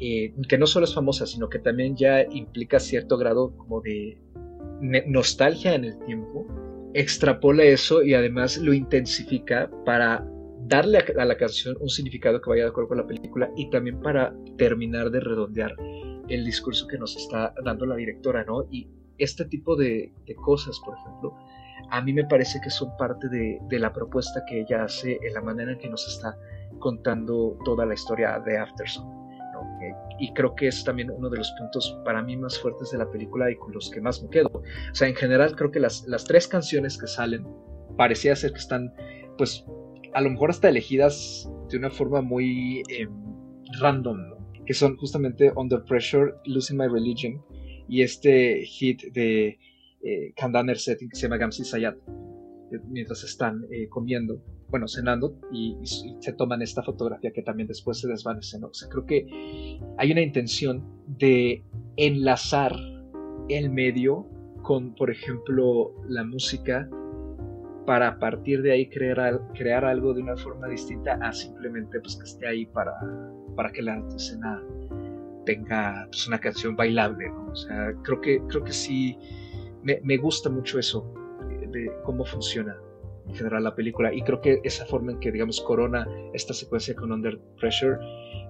eh, 0.00 0.34
que 0.48 0.58
no 0.58 0.66
solo 0.66 0.84
es 0.84 0.94
famosa, 0.94 1.26
sino 1.26 1.48
que 1.48 1.60
también 1.60 1.96
ya 1.96 2.22
implica 2.24 2.80
cierto 2.80 3.16
grado 3.16 3.56
como 3.56 3.80
de 3.80 4.18
nostalgia 4.82 5.74
en 5.74 5.84
el 5.84 5.98
tiempo, 6.04 6.46
extrapola 6.94 7.64
eso 7.64 8.02
y 8.02 8.14
además 8.14 8.58
lo 8.58 8.74
intensifica 8.74 9.70
para 9.84 10.26
darle 10.66 10.98
a, 10.98 11.24
la 11.24 11.36
canción 11.36 11.76
un 11.80 11.88
significado 11.88 12.40
que 12.40 12.50
vaya 12.50 12.64
de 12.64 12.70
acuerdo 12.70 12.88
con 12.88 12.98
la 12.98 13.06
película 13.06 13.50
y 13.56 13.70
también 13.70 14.00
para 14.00 14.34
terminar 14.58 15.10
de 15.10 15.20
redondear 15.20 15.74
el 16.28 16.44
discurso 16.44 16.86
que 16.86 16.98
nos 16.98 17.16
está 17.16 17.54
dando 17.64 17.86
la 17.86 17.96
directora, 17.96 18.44
¿no? 18.44 18.64
Y 18.70 18.88
este 19.18 19.44
tipo 19.44 19.76
de, 19.76 20.12
cosas, 20.36 20.80
por 20.84 20.96
ejemplo, 20.96 21.34
a 21.90 22.00
mí 22.00 22.12
me 22.12 22.24
parece 22.24 22.60
que 22.62 22.70
son 22.70 22.96
parte 22.96 23.28
de, 23.28 23.58
de, 23.68 23.78
la 23.78 23.92
propuesta 23.92 24.42
que 24.48 24.60
ella 24.60 24.84
hace 24.84 25.18
en 25.22 25.34
la 25.34 25.42
manera 25.42 25.72
en 25.72 25.78
que 25.78 25.88
nos 25.88 26.06
está 26.06 26.36
contando 26.78 27.58
toda 27.64 27.84
la 27.84 27.94
historia 27.94 28.40
de 28.44 28.56
Afterson 28.56 29.21
y 30.18 30.32
creo 30.34 30.54
que 30.54 30.68
es 30.68 30.84
también 30.84 31.10
uno 31.10 31.28
de 31.30 31.38
los 31.38 31.50
puntos 31.58 31.98
para 32.04 32.22
mí 32.22 32.36
más 32.36 32.58
fuertes 32.58 32.90
de 32.90 32.98
la 32.98 33.10
película 33.10 33.50
y 33.50 33.56
con 33.56 33.72
los 33.72 33.90
que 33.90 34.00
más 34.00 34.22
me 34.22 34.30
quedo. 34.30 34.48
O 34.54 34.94
sea, 34.94 35.08
en 35.08 35.14
general 35.14 35.56
creo 35.56 35.70
que 35.70 35.80
las, 35.80 36.06
las 36.06 36.24
tres 36.24 36.46
canciones 36.46 36.98
que 36.98 37.06
salen 37.06 37.46
parecía 37.96 38.36
ser 38.36 38.52
que 38.52 38.58
están, 38.58 38.92
pues, 39.36 39.64
a 40.14 40.20
lo 40.20 40.30
mejor 40.30 40.50
hasta 40.50 40.68
elegidas 40.68 41.50
de 41.70 41.78
una 41.78 41.90
forma 41.90 42.20
muy 42.20 42.82
em, 42.88 43.10
random, 43.80 44.18
que 44.66 44.74
son 44.74 44.96
justamente 44.96 45.52
Under 45.56 45.82
Pressure, 45.84 46.34
Losing 46.44 46.76
My 46.76 46.86
Religion 46.86 47.42
y 47.88 48.02
este 48.02 48.64
hit 48.64 49.02
de 49.12 49.58
eh, 50.02 50.32
Kandaner 50.36 50.78
Setting 50.78 51.08
que 51.08 51.16
se 51.16 51.22
llama 51.22 51.38
Gamsi 51.38 51.64
Sayat, 51.64 51.96
eh, 51.96 52.78
mientras 52.88 53.24
están 53.24 53.64
eh, 53.70 53.88
comiendo 53.88 54.42
bueno, 54.72 54.88
cenando 54.88 55.38
y, 55.52 55.76
se 55.84 56.32
toman 56.32 56.62
esta 56.62 56.82
fotografía 56.82 57.30
que 57.30 57.42
también 57.42 57.68
después 57.68 58.00
se 58.00 58.08
desvanece, 58.08 58.58
¿no? 58.58 58.68
O 58.68 58.74
sea, 58.74 58.88
creo 58.88 59.04
que 59.04 59.78
hay 59.98 60.10
una 60.10 60.22
intención 60.22 60.82
de 61.06 61.62
enlazar 61.96 62.74
el 63.50 63.68
medio 63.68 64.26
con, 64.62 64.94
por 64.94 65.10
ejemplo, 65.10 65.92
la 66.08 66.24
música 66.24 66.88
para 67.84 68.08
a 68.08 68.18
partir 68.18 68.62
de 68.62 68.72
ahí 68.72 68.88
crear, 68.88 69.42
crear 69.54 69.84
algo 69.84 70.14
de 70.14 70.22
una 70.22 70.36
forma 70.38 70.68
distinta 70.68 71.18
a 71.20 71.32
simplemente 71.32 72.00
pues 72.00 72.16
que 72.16 72.24
esté 72.24 72.46
ahí 72.46 72.64
para, 72.64 72.94
para 73.54 73.70
que 73.72 73.82
la 73.82 74.02
escena 74.16 74.62
tenga 75.44 76.06
pues, 76.10 76.26
una 76.26 76.38
canción 76.38 76.76
bailable, 76.76 77.28
¿no? 77.28 77.50
O 77.52 77.54
sea, 77.54 77.92
creo 78.02 78.20
que, 78.22 78.40
creo 78.48 78.64
que 78.64 78.72
sí, 78.72 79.18
me, 79.82 80.00
me 80.02 80.16
gusta 80.16 80.48
mucho 80.48 80.78
eso, 80.78 81.12
de 81.70 81.92
cómo 82.04 82.24
funciona 82.24 82.74
en 83.26 83.34
general 83.34 83.64
la 83.64 83.74
película. 83.74 84.12
Y 84.12 84.22
creo 84.22 84.40
que 84.40 84.60
esa 84.64 84.84
forma 84.86 85.12
en 85.12 85.20
que, 85.20 85.32
digamos, 85.32 85.60
corona 85.60 86.06
esta 86.32 86.54
secuencia 86.54 86.94
con 86.94 87.12
Under 87.12 87.38
Pressure, 87.58 87.98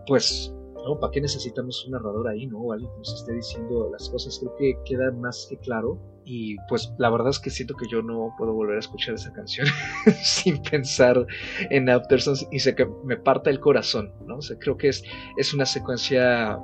pues, 0.06 0.54
¿no? 0.84 0.98
¿Para 0.98 1.10
qué 1.12 1.20
necesitamos 1.20 1.84
un 1.86 1.92
narrador 1.92 2.28
ahí, 2.28 2.46
no? 2.46 2.72
Alguien 2.72 2.90
que 2.92 2.98
nos 2.98 3.14
esté 3.14 3.32
diciendo 3.32 3.90
las 3.92 4.08
cosas. 4.08 4.38
Creo 4.38 4.56
que 4.56 4.78
queda 4.84 5.10
más 5.12 5.46
que 5.48 5.56
claro. 5.58 5.98
Y 6.24 6.56
pues 6.68 6.92
la 6.98 7.10
verdad 7.10 7.30
es 7.30 7.40
que 7.40 7.50
siento 7.50 7.74
que 7.74 7.88
yo 7.88 8.00
no 8.00 8.32
puedo 8.38 8.52
volver 8.52 8.76
a 8.76 8.80
escuchar 8.80 9.14
esa 9.14 9.32
canción 9.32 9.66
sin 10.22 10.62
pensar 10.62 11.26
en 11.70 11.88
Afterson 11.88 12.36
y 12.52 12.60
sé 12.60 12.76
que 12.76 12.86
me 13.04 13.16
parta 13.16 13.50
el 13.50 13.58
corazón, 13.58 14.12
¿no? 14.26 14.36
O 14.36 14.58
creo 14.60 14.76
que 14.76 14.88
es, 14.88 15.02
es 15.36 15.52
una 15.52 15.66
secuencia, 15.66 16.58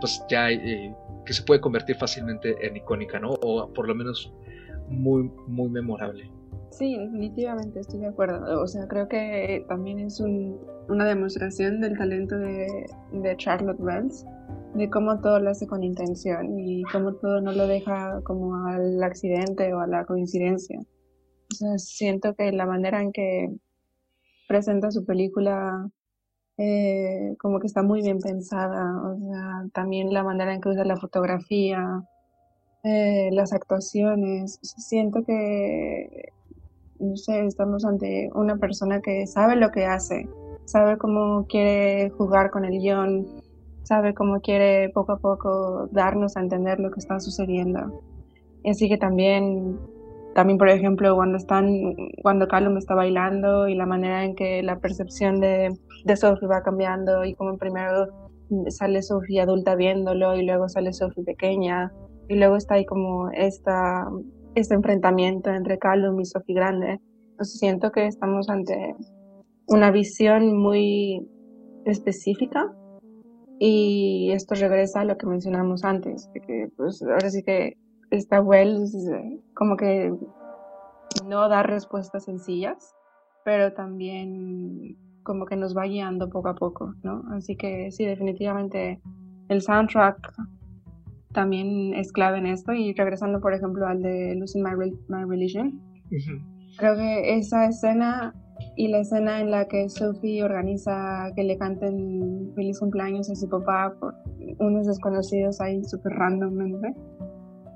pues 0.00 0.22
ya, 0.28 0.50
eh, 0.50 0.94
que 1.24 1.32
se 1.32 1.42
puede 1.42 1.62
convertir 1.62 1.96
fácilmente 1.96 2.54
en 2.66 2.76
icónica, 2.76 3.18
¿no? 3.18 3.30
O 3.40 3.72
por 3.72 3.88
lo 3.88 3.94
menos 3.94 4.34
muy, 4.88 5.30
muy 5.46 5.70
memorable. 5.70 6.30
Sí, 6.70 6.96
definitivamente 6.96 7.80
estoy 7.80 8.00
de 8.00 8.06
acuerdo. 8.06 8.62
O 8.62 8.66
sea, 8.66 8.86
creo 8.88 9.08
que 9.08 9.64
también 9.68 9.98
es 9.98 10.20
una 10.20 11.04
demostración 11.04 11.80
del 11.80 11.98
talento 11.98 12.38
de, 12.38 12.86
Charlotte 13.36 13.80
Wells, 13.80 14.24
de 14.74 14.88
cómo 14.88 15.20
todo 15.20 15.40
lo 15.40 15.50
hace 15.50 15.66
con 15.66 15.82
intención 15.82 16.58
y 16.58 16.82
cómo 16.84 17.14
todo 17.14 17.40
no 17.40 17.52
lo 17.52 17.66
deja 17.66 18.20
como 18.22 18.66
al 18.66 19.02
accidente 19.02 19.74
o 19.74 19.80
a 19.80 19.86
la 19.86 20.04
coincidencia. 20.04 20.80
O 20.80 21.54
sea, 21.54 21.78
siento 21.78 22.34
que 22.34 22.52
la 22.52 22.66
manera 22.66 23.02
en 23.02 23.12
que 23.12 23.52
presenta 24.48 24.90
su 24.90 25.04
película 25.04 25.90
eh, 26.56 27.36
como 27.38 27.58
que 27.58 27.66
está 27.66 27.82
muy 27.82 28.02
bien 28.02 28.20
pensada. 28.20 29.02
O 29.02 29.18
sea, 29.18 29.66
también 29.72 30.12
la 30.12 30.22
manera 30.22 30.54
en 30.54 30.60
que 30.60 30.68
usa 30.68 30.84
la 30.84 30.96
fotografía, 30.96 32.04
eh, 32.84 33.30
las 33.32 33.52
actuaciones. 33.52 34.58
siento 34.62 35.24
que 35.24 36.32
no 37.00 37.16
sé, 37.16 37.46
estamos 37.46 37.84
ante 37.84 38.30
una 38.34 38.56
persona 38.56 39.00
que 39.00 39.26
sabe 39.26 39.56
lo 39.56 39.70
que 39.70 39.86
hace, 39.86 40.28
sabe 40.64 40.98
cómo 40.98 41.46
quiere 41.48 42.10
jugar 42.10 42.50
con 42.50 42.64
el 42.64 42.78
guion, 42.78 43.26
sabe 43.82 44.14
cómo 44.14 44.40
quiere 44.40 44.90
poco 44.90 45.12
a 45.12 45.18
poco 45.18 45.88
darnos 45.90 46.36
a 46.36 46.40
entender 46.40 46.78
lo 46.78 46.90
que 46.90 47.00
está 47.00 47.18
sucediendo. 47.18 48.02
Así 48.64 48.88
que 48.88 48.98
también, 48.98 49.78
también 50.34 50.58
por 50.58 50.68
ejemplo, 50.68 51.16
cuando 51.16 51.38
están, 51.38 51.94
cuando 52.22 52.46
Callum 52.46 52.76
está 52.76 52.94
bailando 52.94 53.68
y 53.68 53.74
la 53.74 53.86
manera 53.86 54.24
en 54.24 54.34
que 54.34 54.62
la 54.62 54.78
percepción 54.78 55.40
de, 55.40 55.76
de 56.04 56.16
Sophie 56.16 56.46
va 56.46 56.62
cambiando 56.62 57.24
y 57.24 57.34
como 57.34 57.56
primero 57.56 58.30
sale 58.68 59.02
Sophie 59.02 59.40
adulta 59.40 59.74
viéndolo 59.74 60.36
y 60.36 60.44
luego 60.44 60.68
sale 60.68 60.92
Sophie 60.92 61.24
pequeña 61.24 61.92
y 62.28 62.34
luego 62.34 62.56
está 62.56 62.74
ahí 62.74 62.84
como 62.84 63.30
esta 63.30 64.06
este 64.54 64.74
enfrentamiento 64.74 65.50
entre 65.50 65.78
Callum 65.78 66.20
y 66.20 66.24
Sophie 66.24 66.54
Grande. 66.54 67.00
siento 67.42 67.90
que 67.90 68.06
estamos 68.06 68.48
ante 68.48 68.94
una 69.66 69.90
visión 69.90 70.56
muy 70.56 71.26
específica 71.84 72.72
y 73.58 74.30
esto 74.32 74.54
regresa 74.54 75.00
a 75.00 75.04
lo 75.04 75.16
que 75.16 75.26
mencionamos 75.26 75.84
antes, 75.84 76.30
de 76.32 76.40
que 76.40 76.68
pues 76.76 77.02
ahora 77.02 77.30
sí 77.30 77.42
que 77.42 77.76
esta 78.10 78.40
Wells 78.40 78.92
como 79.54 79.76
que 79.76 80.12
no 81.26 81.48
da 81.48 81.62
respuestas 81.62 82.24
sencillas, 82.24 82.94
pero 83.44 83.72
también 83.72 84.96
como 85.22 85.46
que 85.46 85.56
nos 85.56 85.76
va 85.76 85.84
guiando 85.84 86.28
poco 86.28 86.48
a 86.48 86.54
poco, 86.54 86.94
¿no? 87.02 87.22
Así 87.32 87.56
que 87.56 87.90
sí, 87.90 88.04
definitivamente 88.04 89.00
el 89.48 89.62
soundtrack 89.62 90.32
también 91.32 91.94
es 91.94 92.12
clave 92.12 92.38
en 92.38 92.46
esto. 92.46 92.72
Y 92.72 92.92
regresando, 92.94 93.40
por 93.40 93.54
ejemplo, 93.54 93.86
al 93.86 94.02
de 94.02 94.34
Losing 94.36 94.62
My, 94.62 95.24
Religion, 95.24 95.80
creo 96.76 96.96
que 96.96 97.36
esa 97.36 97.66
escena 97.66 98.34
y 98.76 98.88
la 98.88 99.00
escena 99.00 99.40
en 99.40 99.50
la 99.50 99.66
que 99.66 99.88
Sophie 99.88 100.42
organiza 100.42 101.32
que 101.34 101.44
le 101.44 101.56
canten 101.56 102.52
feliz 102.54 102.78
cumpleaños 102.78 103.30
a 103.30 103.34
su 103.34 103.48
papá 103.48 103.94
por 103.98 104.14
unos 104.58 104.86
desconocidos 104.86 105.60
ahí 105.60 105.82
súper 105.84 106.12
randommente, 106.12 106.94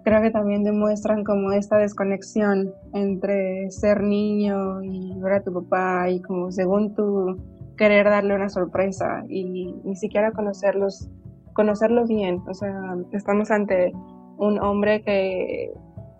creo 0.04 0.20
que 0.20 0.30
también 0.30 0.62
demuestran 0.62 1.24
como 1.24 1.52
esta 1.52 1.78
desconexión 1.78 2.74
entre 2.92 3.70
ser 3.70 4.02
niño 4.02 4.82
y 4.82 5.18
ver 5.20 5.32
a 5.34 5.42
tu 5.42 5.52
papá 5.52 6.10
y 6.10 6.20
como 6.20 6.50
según 6.52 6.94
tú 6.94 7.38
querer 7.76 8.04
darle 8.04 8.34
una 8.34 8.50
sorpresa 8.50 9.24
y 9.28 9.72
ni 9.84 9.96
siquiera 9.96 10.32
conocerlos 10.32 11.08
conocerlo 11.54 12.06
bien. 12.06 12.42
O 12.46 12.54
sea, 12.54 12.96
estamos 13.12 13.50
ante 13.50 13.92
un 14.36 14.58
hombre 14.60 15.02
que 15.02 15.72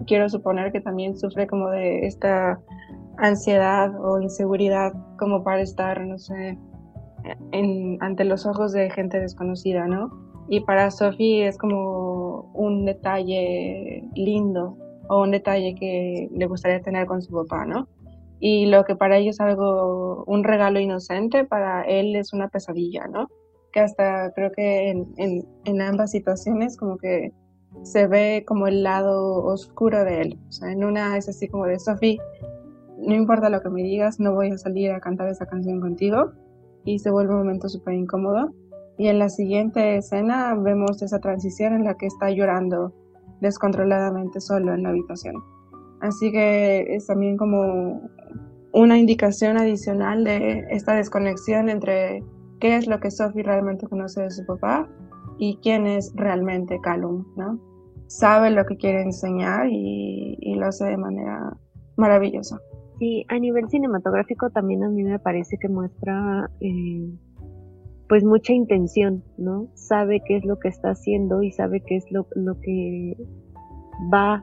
quiero 0.06 0.28
suponer 0.28 0.72
que 0.72 0.80
también 0.80 1.16
sufre 1.16 1.46
como 1.46 1.70
de 1.70 2.06
esta 2.06 2.58
ansiedad 3.18 3.92
o 4.04 4.20
inseguridad 4.20 4.92
como 5.18 5.44
para 5.44 5.60
estar, 5.60 6.00
no 6.04 6.18
sé, 6.18 6.58
en, 7.52 7.98
ante 8.00 8.24
los 8.24 8.46
ojos 8.46 8.72
de 8.72 8.90
gente 8.90 9.20
desconocida, 9.20 9.86
¿no? 9.86 10.10
Y 10.48 10.60
para 10.60 10.90
Sophie 10.90 11.46
es 11.46 11.56
como 11.56 12.50
un 12.54 12.84
detalle 12.84 14.04
lindo 14.14 14.76
o 15.08 15.22
un 15.22 15.30
detalle 15.30 15.74
que 15.74 16.28
le 16.32 16.46
gustaría 16.46 16.82
tener 16.82 17.06
con 17.06 17.22
su 17.22 17.32
papá, 17.32 17.64
¿no? 17.64 17.88
Y 18.40 18.66
lo 18.66 18.84
que 18.84 18.96
para 18.96 19.16
ella 19.16 19.30
es 19.30 19.40
algo, 19.40 20.24
un 20.26 20.44
regalo 20.44 20.80
inocente, 20.80 21.44
para 21.44 21.82
él 21.82 22.14
es 22.16 22.32
una 22.32 22.48
pesadilla, 22.48 23.06
¿no? 23.06 23.28
Que 23.74 23.80
hasta 23.80 24.32
creo 24.34 24.52
que 24.52 24.90
en, 24.90 25.44
en, 25.64 25.82
ambas 25.82 26.12
situaciones 26.12 26.76
como 26.76 26.96
que 26.96 27.32
se 27.82 28.06
ve 28.06 28.44
como 28.46 28.68
el 28.68 28.84
lado 28.84 29.42
oscuro 29.44 30.04
de 30.04 30.20
él. 30.22 30.38
O 30.48 30.52
sea, 30.52 30.70
en 30.70 30.84
una 30.84 31.18
es 31.18 31.28
así 31.28 31.48
como 31.48 31.66
de 31.66 31.80
Sophie, 31.80 32.18
no 32.98 33.16
importa 33.16 33.50
lo 33.50 33.60
que 33.60 33.70
me 33.70 33.82
digas, 33.82 34.20
no 34.20 34.32
voy 34.32 34.52
a 34.52 34.58
salir 34.58 34.92
a 34.92 35.00
cantar 35.00 35.28
esa 35.28 35.46
canción 35.46 35.80
contigo. 35.80 36.30
Y 36.84 37.00
se 37.00 37.10
vuelve 37.10 37.32
un 37.32 37.40
momento 37.40 37.68
súper 37.68 37.94
incómodo. 37.94 38.54
Y 38.96 39.08
en 39.08 39.18
la 39.18 39.28
siguiente 39.28 39.96
escena 39.96 40.54
vemos 40.54 41.02
esa 41.02 41.18
transición 41.18 41.74
en 41.74 41.82
la 41.82 41.96
que 41.96 42.06
está 42.06 42.30
llorando 42.30 42.94
descontroladamente 43.40 44.40
solo 44.40 44.72
en 44.72 44.84
la 44.84 44.90
habitación. 44.90 45.34
Así 46.00 46.30
que 46.30 46.94
es 46.94 47.08
también 47.08 47.36
como 47.36 48.08
una 48.72 48.98
indicación 48.98 49.58
adicional 49.58 50.22
de 50.22 50.64
esta 50.70 50.94
desconexión 50.94 51.68
entre 51.68 52.22
qué 52.60 52.76
es 52.76 52.86
lo 52.86 53.00
que 53.00 53.10
Sophie 53.10 53.42
realmente 53.42 53.86
conoce 53.86 54.22
de 54.22 54.30
su 54.30 54.44
papá 54.46 54.88
y 55.38 55.58
quién 55.62 55.86
es 55.86 56.12
realmente 56.14 56.80
Calum, 56.80 57.24
¿no? 57.36 57.58
Sabe 58.06 58.50
lo 58.50 58.64
que 58.66 58.76
quiere 58.76 59.02
enseñar 59.02 59.66
y, 59.70 60.54
lo 60.56 60.66
hace 60.66 60.84
de 60.84 60.96
manera 60.96 61.56
maravillosa. 61.96 62.58
Sí, 62.98 63.26
a 63.28 63.38
nivel 63.38 63.68
cinematográfico 63.68 64.50
también 64.50 64.84
a 64.84 64.88
mí 64.88 65.02
me 65.02 65.18
parece 65.18 65.56
que 65.58 65.68
muestra 65.68 66.48
eh, 66.60 67.10
pues 68.08 68.22
mucha 68.22 68.52
intención, 68.52 69.24
¿no? 69.36 69.68
Sabe 69.74 70.22
qué 70.24 70.36
es 70.36 70.44
lo 70.44 70.58
que 70.60 70.68
está 70.68 70.90
haciendo 70.90 71.42
y 71.42 71.50
sabe 71.50 71.80
qué 71.80 71.96
es 71.96 72.04
lo, 72.12 72.28
lo 72.36 72.60
que 72.60 73.16
va 74.12 74.34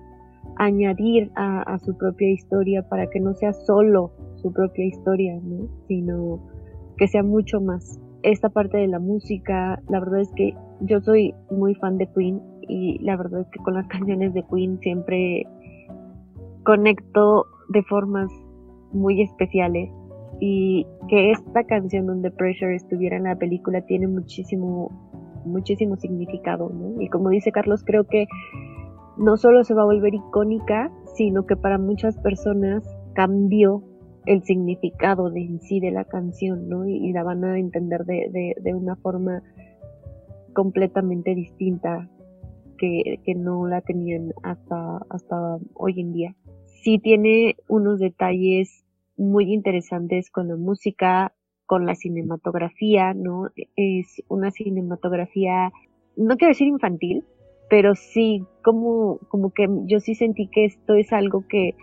a 0.57 0.65
añadir 0.65 1.31
a, 1.35 1.61
a, 1.61 1.79
su 1.79 1.95
propia 1.97 2.29
historia 2.29 2.87
para 2.89 3.07
que 3.07 3.21
no 3.21 3.33
sea 3.35 3.53
solo 3.53 4.11
su 4.35 4.51
propia 4.51 4.85
historia, 4.85 5.39
¿no? 5.41 5.69
Sino 5.87 6.50
que 6.97 7.07
sea 7.07 7.23
mucho 7.23 7.61
más. 7.61 7.99
Esta 8.23 8.49
parte 8.49 8.77
de 8.77 8.87
la 8.87 8.99
música, 8.99 9.81
la 9.89 9.99
verdad 9.99 10.21
es 10.21 10.31
que 10.35 10.55
yo 10.81 11.01
soy 11.01 11.33
muy 11.49 11.75
fan 11.75 11.97
de 11.97 12.07
Queen 12.07 12.41
y 12.67 12.99
la 12.99 13.17
verdad 13.17 13.41
es 13.41 13.47
que 13.49 13.59
con 13.59 13.73
las 13.73 13.87
canciones 13.89 14.33
de 14.33 14.43
Queen 14.43 14.79
siempre 14.79 15.45
conecto 16.63 17.45
de 17.69 17.83
formas 17.83 18.31
muy 18.93 19.21
especiales 19.21 19.89
y 20.39 20.85
que 21.07 21.31
esta 21.31 21.63
canción 21.63 22.07
donde 22.07 22.31
Pressure 22.31 22.75
estuviera 22.75 23.17
en 23.17 23.23
la 23.23 23.35
película 23.35 23.81
tiene 23.81 24.07
muchísimo 24.07 24.89
muchísimo 25.45 25.95
significado 25.95 26.71
y 26.99 27.07
como 27.09 27.29
dice 27.29 27.51
Carlos 27.51 27.83
creo 27.83 28.03
que 28.03 28.27
no 29.17 29.37
solo 29.37 29.63
se 29.63 29.73
va 29.73 29.81
a 29.81 29.85
volver 29.85 30.13
icónica 30.13 30.91
sino 31.15 31.47
que 31.47 31.55
para 31.55 31.79
muchas 31.79 32.17
personas 32.19 32.83
cambió 33.13 33.83
el 34.25 34.43
significado 34.43 35.29
de 35.29 35.41
en 35.41 35.61
sí 35.61 35.79
de 35.79 35.91
la 35.91 36.05
canción 36.05 36.69
¿no? 36.69 36.87
y, 36.87 37.11
la 37.11 37.23
van 37.23 37.43
a 37.43 37.57
entender 37.57 38.05
de, 38.05 38.29
de, 38.31 38.55
de 38.61 38.73
una 38.75 38.95
forma 38.95 39.41
completamente 40.53 41.33
distinta 41.33 42.09
que, 42.77 43.19
que, 43.23 43.35
no 43.35 43.67
la 43.67 43.81
tenían 43.81 44.33
hasta, 44.43 44.97
hasta 45.09 45.57
hoy 45.75 45.99
en 46.01 46.13
día. 46.13 46.35
Sí 46.83 46.99
tiene 46.99 47.55
unos 47.67 47.99
detalles 47.99 48.83
muy 49.17 49.53
interesantes 49.53 50.29
con 50.31 50.47
la 50.47 50.55
música, 50.55 51.33
con 51.65 51.85
la 51.85 51.95
cinematografía, 51.95 53.13
¿no? 53.13 53.49
Es 53.75 54.23
una 54.27 54.51
cinematografía, 54.51 55.71
no 56.17 56.35
quiero 56.37 56.51
decir 56.51 56.67
infantil, 56.67 57.23
pero 57.69 57.95
sí 57.95 58.43
como, 58.63 59.19
como 59.29 59.51
que 59.51 59.67
yo 59.85 59.99
sí 59.99 60.15
sentí 60.15 60.47
que 60.47 60.65
esto 60.65 60.95
es 60.95 61.13
algo 61.13 61.45
que, 61.47 61.75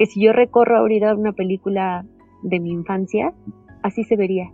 que 0.00 0.06
si 0.06 0.22
yo 0.22 0.32
recorro 0.32 0.78
ahorita 0.78 1.14
una 1.14 1.32
película 1.32 2.06
de 2.42 2.58
mi 2.58 2.70
infancia, 2.70 3.34
así 3.82 4.02
se 4.02 4.16
vería, 4.16 4.50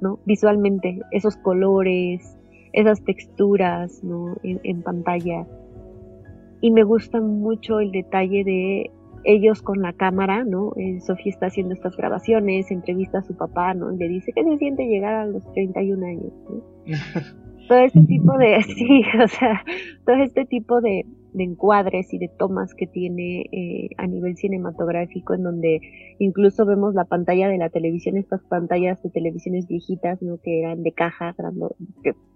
¿no? 0.00 0.18
Visualmente, 0.26 0.98
esos 1.12 1.36
colores, 1.36 2.36
esas 2.72 3.04
texturas 3.04 4.02
¿no? 4.02 4.36
en, 4.42 4.82
pantalla. 4.82 5.46
Y 6.60 6.72
me 6.72 6.82
gusta 6.82 7.20
mucho 7.20 7.78
el 7.78 7.92
detalle 7.92 8.42
de 8.42 8.90
ellos 9.22 9.62
con 9.62 9.82
la 9.82 9.92
cámara, 9.92 10.42
¿no? 10.42 10.72
Eh, 10.74 11.00
Sofía 11.00 11.30
está 11.30 11.46
haciendo 11.46 11.72
estas 11.72 11.96
grabaciones, 11.96 12.72
entrevista 12.72 13.18
a 13.18 13.22
su 13.22 13.36
papá, 13.36 13.72
¿no? 13.72 13.92
Le 13.92 14.08
dice 14.08 14.32
que 14.32 14.42
se 14.42 14.58
siente 14.58 14.88
llegar 14.88 15.14
a 15.14 15.26
los 15.26 15.44
31 15.52 16.06
años, 16.06 16.32
¿no? 16.50 16.64
todo 17.68 17.78
este 17.78 18.00
tipo 18.00 18.36
de, 18.36 18.62
sí, 18.76 19.02
o 19.22 19.28
sea, 19.28 19.62
todo 20.04 20.16
este 20.16 20.44
tipo 20.44 20.80
de, 20.80 21.06
de 21.36 21.44
encuadres 21.44 22.12
y 22.14 22.18
de 22.18 22.28
tomas 22.28 22.74
que 22.74 22.86
tiene 22.86 23.42
eh, 23.52 23.90
a 23.98 24.06
nivel 24.06 24.36
cinematográfico, 24.36 25.34
en 25.34 25.42
donde 25.42 25.80
incluso 26.18 26.64
vemos 26.64 26.94
la 26.94 27.04
pantalla 27.04 27.48
de 27.48 27.58
la 27.58 27.68
televisión, 27.68 28.16
estas 28.16 28.42
pantallas 28.44 29.02
de 29.02 29.10
televisiones 29.10 29.66
viejitas, 29.66 30.22
¿no? 30.22 30.38
Que 30.38 30.60
eran 30.60 30.82
de 30.82 30.92
caja, 30.92 31.34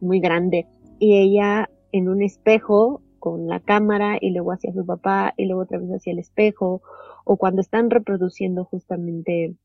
muy 0.01 0.20
grande, 0.20 0.66
y 0.98 1.16
ella 1.16 1.70
en 1.92 2.11
un 2.11 2.22
espejo 2.22 3.01
con 3.18 3.46
la 3.46 3.61
cámara 3.61 4.18
y 4.20 4.30
luego 4.32 4.53
hacia 4.53 4.72
su 4.72 4.84
papá 4.84 5.32
y 5.36 5.46
luego 5.46 5.62
otra 5.62 5.78
vez 5.78 5.88
hacia 5.90 6.12
el 6.12 6.18
espejo, 6.18 6.82
o 7.24 7.36
cuando 7.38 7.62
están 7.62 7.88
reproduciendo 7.88 8.64
justamente 8.66 9.57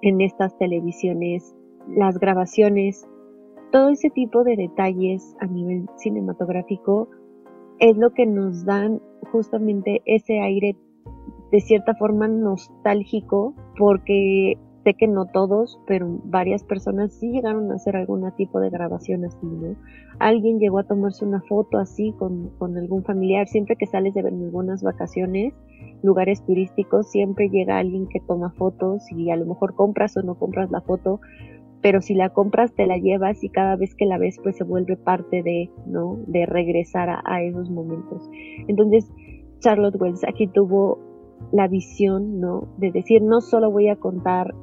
en 0.00 0.20
estas 0.22 0.56
televisiones 0.56 1.54
las 1.88 2.18
grabaciones, 2.18 3.06
todo 3.70 3.90
ese 3.90 4.08
tipo 4.08 4.44
de 4.44 4.56
detalles 4.56 5.34
a 5.40 5.46
nivel 5.46 5.86
cinematográfico 5.96 7.10
es 7.82 7.96
lo 7.96 8.14
que 8.14 8.26
nos 8.26 8.64
dan 8.64 9.02
justamente 9.32 10.02
ese 10.06 10.40
aire 10.40 10.76
de 11.50 11.60
cierta 11.60 11.94
forma 11.96 12.28
nostálgico, 12.28 13.54
porque 13.76 14.56
sé 14.84 14.94
que 14.94 15.08
no 15.08 15.26
todos, 15.26 15.80
pero 15.88 16.20
varias 16.24 16.62
personas 16.62 17.12
sí 17.12 17.32
llegaron 17.32 17.72
a 17.72 17.74
hacer 17.74 17.96
algún 17.96 18.30
tipo 18.36 18.60
de 18.60 18.70
grabación 18.70 19.24
así, 19.24 19.46
¿no? 19.46 19.74
Alguien 20.20 20.60
llegó 20.60 20.78
a 20.78 20.84
tomarse 20.84 21.24
una 21.24 21.42
foto 21.42 21.78
así 21.78 22.14
con, 22.18 22.50
con 22.58 22.78
algún 22.78 23.02
familiar, 23.02 23.48
siempre 23.48 23.74
que 23.74 23.86
sales 23.86 24.14
de 24.14 24.20
algunas 24.20 24.84
vacaciones, 24.84 25.52
lugares 26.04 26.44
turísticos, 26.46 27.10
siempre 27.10 27.48
llega 27.48 27.78
alguien 27.78 28.06
que 28.08 28.20
toma 28.20 28.52
fotos 28.52 29.02
y 29.10 29.30
a 29.30 29.36
lo 29.36 29.46
mejor 29.46 29.74
compras 29.74 30.16
o 30.16 30.22
no 30.22 30.36
compras 30.36 30.70
la 30.70 30.82
foto, 30.82 31.20
pero 31.82 32.00
si 32.00 32.14
la 32.14 32.30
compras 32.30 32.72
te 32.74 32.86
la 32.86 32.96
llevas 32.96 33.42
y 33.42 33.48
cada 33.48 33.76
vez 33.76 33.94
que 33.96 34.06
la 34.06 34.16
ves 34.16 34.38
pues 34.42 34.56
se 34.56 34.64
vuelve 34.64 34.96
parte 34.96 35.42
de, 35.42 35.68
¿no? 35.86 36.18
De 36.28 36.46
regresar 36.46 37.08
a, 37.10 37.42
esos 37.42 37.70
momentos. 37.70 38.30
Entonces, 38.68 39.10
Charlotte 39.58 40.00
Wells 40.00 40.24
aquí 40.26 40.46
tuvo 40.46 41.00
la 41.50 41.66
visión, 41.66 42.40
¿no? 42.40 42.68
De 42.78 42.92
decir, 42.92 43.20
no 43.20 43.40
solo 43.40 43.70
voy 43.70 43.88
a 43.88 43.96
contar 43.96 44.54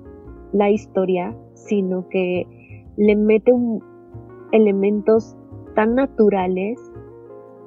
la 0.53 0.69
historia, 0.69 1.35
sino 1.53 2.07
que 2.07 2.47
le 2.95 3.15
mete 3.17 3.51
un, 3.51 3.83
elementos 4.53 5.35
tan 5.75 5.95
naturales 5.95 6.79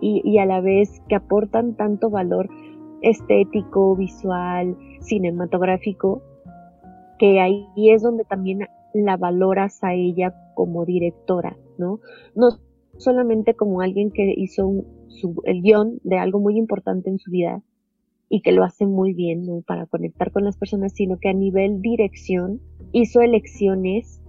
y, 0.00 0.22
y 0.24 0.38
a 0.38 0.46
la 0.46 0.61
vez 0.62 1.03
que 1.09 1.14
aportan 1.14 1.74
tanto 1.74 2.09
valor 2.09 2.48
estético, 3.03 3.96
visual, 3.96 4.76
cinematográfico, 5.00 6.22
que 7.18 7.40
ahí 7.40 7.66
es 7.76 8.03
donde 8.03 8.24
también 8.24 8.66
la 8.95 9.16
valoras 9.16 9.82
a 9.82 9.95
ella 9.95 10.34
como 10.55 10.84
directora, 10.84 11.57
¿no? 11.78 12.01
No 12.34 12.49
solamente 12.97 13.55
como 13.55 13.80
alguien 13.80 14.11
que 14.11 14.32
hizo 14.36 14.84
el 15.45 15.62
guion 15.62 16.01
de 16.05 16.18
algo 16.18 16.40
muy 16.40 16.57
importante 16.59 17.11
en 17.11 17.18
su 17.18 17.30
vida 17.30 17.62
y 18.28 18.40
que 18.40 18.53
lo 18.53 18.64
hace 18.64 18.86
muy 18.86 19.12
bien, 19.12 19.45
¿no? 19.45 19.62
Para 19.62 19.86
conectar 19.86 20.32
con 20.32 20.45
las 20.45 20.57
personas, 20.57 20.93
sino 20.95 21.18
que 21.18 21.28
a 21.28 21.34
nivel 21.34 21.82
dirección 21.82 22.61
hizo 22.93 23.20
elecciones 23.20 24.22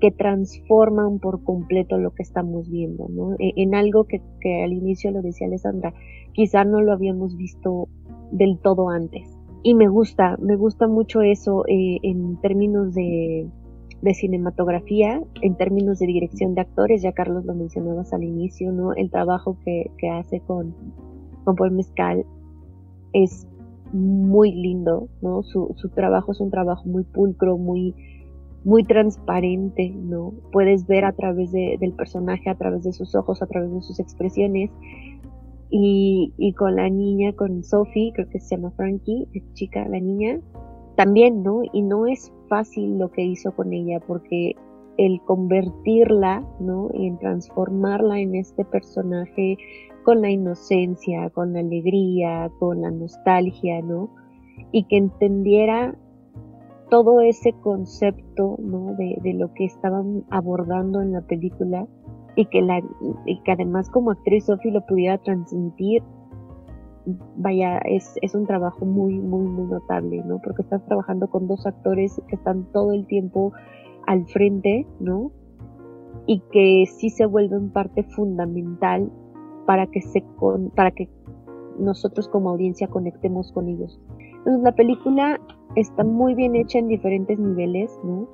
que 0.00 0.10
transforman 0.10 1.20
por 1.20 1.42
completo 1.42 1.96
lo 1.96 2.12
que 2.12 2.22
estamos 2.22 2.68
viendo, 2.68 3.08
¿no? 3.08 3.34
E, 3.38 3.52
en, 3.56 3.74
algo 3.74 4.04
que, 4.04 4.20
al 4.62 4.72
inicio 4.72 5.10
lo 5.10 5.22
decía 5.22 5.46
Alessandra, 5.46 5.94
quizá 6.32 6.64
no 6.64 6.82
lo 6.82 6.92
habíamos 6.92 7.36
visto 7.36 7.88
del 8.32 8.58
todo 8.58 8.90
antes. 8.90 9.38
Y 9.62 9.74
me 9.74 9.88
gusta, 9.88 10.36
me 10.38 10.56
gusta 10.56 10.86
mucho 10.86 11.22
eso 11.22 11.64
eh, 11.66 11.98
en 12.02 12.40
términos 12.40 12.94
de, 12.94 13.48
de 14.02 14.14
cinematografía, 14.14 15.22
en 15.42 15.56
términos 15.56 15.98
de 15.98 16.06
dirección 16.06 16.54
de 16.54 16.60
actores, 16.60 17.02
ya 17.02 17.12
Carlos 17.12 17.44
lo 17.44 17.54
mencionabas 17.54 18.12
al 18.12 18.24
inicio, 18.24 18.72
¿no? 18.72 18.92
El 18.92 19.10
trabajo 19.10 19.56
que, 19.64 19.90
que 19.98 20.10
hace 20.10 20.40
con, 20.40 20.74
con 21.44 21.56
Paul 21.56 21.72
Mezcal 21.72 22.24
es 23.12 23.46
muy 23.92 24.52
lindo, 24.52 25.08
¿no? 25.22 25.42
Su, 25.42 25.74
su 25.76 25.88
trabajo 25.88 26.32
es 26.32 26.40
un 26.40 26.50
trabajo 26.50 26.88
muy 26.88 27.04
pulcro, 27.04 27.56
muy, 27.56 27.94
muy 28.64 28.84
transparente, 28.84 29.90
¿no? 29.90 30.34
Puedes 30.52 30.86
ver 30.86 31.04
a 31.04 31.12
través 31.12 31.52
de, 31.52 31.76
del 31.80 31.92
personaje, 31.92 32.50
a 32.50 32.56
través 32.56 32.84
de 32.84 32.92
sus 32.92 33.14
ojos, 33.14 33.42
a 33.42 33.46
través 33.46 33.72
de 33.72 33.80
sus 33.80 33.98
expresiones. 34.00 34.70
Y, 35.70 36.32
y 36.36 36.52
con 36.52 36.76
la 36.76 36.88
niña, 36.88 37.32
con 37.32 37.64
Sophie, 37.64 38.12
creo 38.14 38.28
que 38.28 38.38
se 38.38 38.56
llama 38.56 38.70
Frankie, 38.72 39.26
chica, 39.54 39.88
la 39.88 39.98
niña, 39.98 40.40
también, 40.96 41.42
¿no? 41.42 41.62
Y 41.72 41.82
no 41.82 42.06
es 42.06 42.32
fácil 42.48 42.98
lo 42.98 43.10
que 43.10 43.22
hizo 43.22 43.52
con 43.52 43.72
ella 43.72 44.00
porque 44.06 44.56
el 44.96 45.20
convertirla, 45.22 46.42
¿no? 46.58 46.88
En 46.94 47.18
transformarla 47.18 48.20
en 48.20 48.34
este 48.34 48.64
personaje 48.64 49.58
con 50.04 50.22
la 50.22 50.30
inocencia, 50.30 51.30
con 51.30 51.52
la 51.52 51.60
alegría, 51.60 52.50
con 52.58 52.82
la 52.82 52.90
nostalgia, 52.90 53.82
¿no? 53.82 54.08
Y 54.72 54.84
que 54.84 54.96
entendiera 54.96 55.94
todo 56.90 57.20
ese 57.20 57.52
concepto, 57.52 58.56
¿no? 58.58 58.94
De, 58.94 59.18
de 59.22 59.34
lo 59.34 59.52
que 59.52 59.64
estaban 59.64 60.24
abordando 60.30 61.02
en 61.02 61.12
la 61.12 61.20
película 61.20 61.86
y 62.36 62.46
que, 62.46 62.62
la, 62.62 62.80
y 63.24 63.40
que 63.40 63.52
además 63.52 63.90
como 63.90 64.12
actriz 64.12 64.44
Sophie 64.44 64.70
lo 64.70 64.84
pudiera 64.86 65.18
transmitir, 65.18 66.02
vaya, 67.36 67.78
es, 67.78 68.18
es 68.22 68.34
un 68.34 68.46
trabajo 68.46 68.84
muy, 68.84 69.18
muy, 69.18 69.46
muy 69.46 69.66
notable, 69.66 70.22
¿no? 70.24 70.40
Porque 70.42 70.62
estás 70.62 70.84
trabajando 70.86 71.28
con 71.28 71.46
dos 71.46 71.66
actores 71.66 72.20
que 72.28 72.36
están 72.36 72.64
todo 72.72 72.92
el 72.92 73.06
tiempo 73.06 73.52
al 74.06 74.26
frente, 74.26 74.86
¿no? 75.00 75.30
Y 76.26 76.40
que 76.52 76.84
sí 76.86 77.10
se 77.10 77.26
vuelven 77.26 77.70
parte 77.70 78.02
fundamental 78.02 79.10
para 79.66 79.86
que 79.86 80.00
se 80.02 80.22
con, 80.36 80.70
para 80.70 80.90
que 80.90 81.08
nosotros 81.78 82.28
como 82.28 82.50
audiencia 82.50 82.88
conectemos 82.88 83.52
con 83.52 83.68
ellos. 83.68 84.00
Entonces 84.38 84.62
la 84.62 84.72
película 84.72 85.40
está 85.76 86.04
muy 86.04 86.34
bien 86.34 86.56
hecha 86.56 86.78
en 86.78 86.88
diferentes 86.88 87.38
niveles, 87.38 87.96
¿no? 88.04 88.28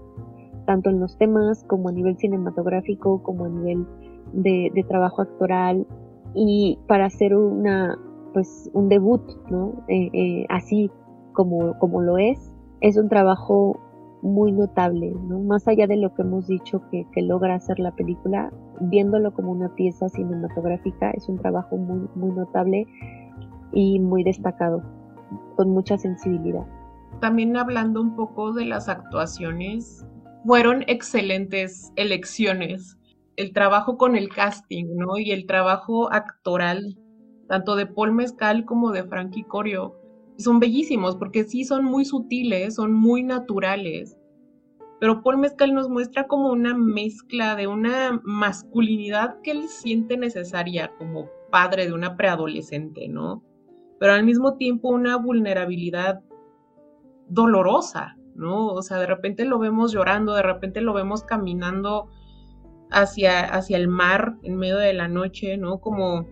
Tanto 0.66 0.90
en 0.90 1.00
los 1.00 1.18
temas 1.18 1.64
como 1.64 1.88
a 1.88 1.92
nivel 1.92 2.16
cinematográfico, 2.16 3.22
como 3.22 3.44
a 3.44 3.48
nivel 3.48 3.86
de, 4.32 4.70
de 4.74 4.84
trabajo 4.84 5.22
actoral 5.22 5.86
y 6.34 6.78
para 6.86 7.06
hacer 7.06 7.36
una 7.36 7.98
pues 8.32 8.70
un 8.72 8.88
debut, 8.88 9.22
¿no? 9.50 9.84
Eh, 9.88 10.10
eh, 10.12 10.46
así 10.48 10.90
como, 11.32 11.78
como 11.78 12.00
lo 12.00 12.18
es, 12.18 12.52
es 12.80 12.96
un 12.96 13.08
trabajo 13.08 13.78
muy 14.22 14.52
notable, 14.52 15.12
¿no? 15.28 15.40
Más 15.40 15.66
allá 15.66 15.86
de 15.86 15.96
lo 15.96 16.14
que 16.14 16.22
hemos 16.22 16.46
dicho 16.46 16.82
que, 16.90 17.06
que, 17.12 17.22
logra 17.22 17.56
hacer 17.56 17.78
la 17.78 17.90
película, 17.92 18.52
viéndolo 18.80 19.32
como 19.34 19.50
una 19.52 19.74
pieza 19.74 20.08
cinematográfica, 20.08 21.10
es 21.10 21.28
un 21.28 21.38
trabajo 21.38 21.76
muy, 21.76 22.08
muy 22.14 22.30
notable 22.30 22.86
y 23.72 23.98
muy 23.98 24.22
destacado, 24.22 24.82
con 25.56 25.70
mucha 25.70 25.98
sensibilidad. 25.98 26.66
También 27.20 27.56
hablando 27.56 28.00
un 28.00 28.14
poco 28.14 28.52
de 28.52 28.64
las 28.64 28.88
actuaciones, 28.88 30.06
fueron 30.44 30.82
excelentes 30.86 31.92
elecciones. 31.96 32.98
El 33.36 33.52
trabajo 33.52 33.96
con 33.96 34.16
el 34.16 34.28
casting, 34.28 34.86
¿no? 34.96 35.18
Y 35.18 35.30
el 35.32 35.46
trabajo 35.46 36.12
actoral, 36.12 36.98
tanto 37.48 37.76
de 37.76 37.86
Paul 37.86 38.12
Mezcal 38.12 38.64
como 38.64 38.92
de 38.92 39.04
Frankie 39.04 39.44
Corio, 39.44 39.96
son 40.38 40.60
bellísimos 40.60 41.16
porque 41.16 41.44
sí 41.44 41.64
son 41.64 41.84
muy 41.84 42.04
sutiles, 42.04 42.76
son 42.76 42.92
muy 42.92 43.22
naturales. 43.22 44.18
Pero 45.00 45.22
Paul 45.22 45.38
Mezcal 45.38 45.74
nos 45.74 45.88
muestra 45.88 46.26
como 46.26 46.50
una 46.50 46.74
mezcla 46.74 47.56
de 47.56 47.66
una 47.66 48.20
masculinidad 48.22 49.40
que 49.42 49.50
él 49.50 49.68
siente 49.68 50.16
necesaria 50.16 50.92
como 50.96 51.28
padre 51.50 51.86
de 51.86 51.92
una 51.92 52.16
preadolescente, 52.16 53.08
¿no? 53.08 53.42
Pero 53.98 54.12
al 54.12 54.24
mismo 54.24 54.56
tiempo 54.56 54.88
una 54.88 55.16
vulnerabilidad 55.16 56.22
dolorosa, 57.28 58.16
¿no? 58.34 58.68
O 58.68 58.82
sea, 58.82 58.98
de 58.98 59.06
repente 59.06 59.44
lo 59.44 59.58
vemos 59.58 59.92
llorando, 59.92 60.34
de 60.34 60.42
repente 60.42 60.80
lo 60.80 60.92
vemos 60.92 61.24
caminando 61.24 62.08
hacia, 62.90 63.40
hacia 63.40 63.76
el 63.76 63.88
mar 63.88 64.36
en 64.42 64.56
medio 64.56 64.78
de 64.78 64.92
la 64.92 65.08
noche, 65.08 65.56
¿no? 65.56 65.80
Como, 65.80 66.28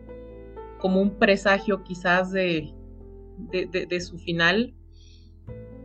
como 0.81 1.01
un 1.01 1.18
presagio 1.18 1.83
quizás 1.85 2.33
de, 2.33 2.74
de, 3.49 4.01
su 4.01 4.18
final. 4.18 4.74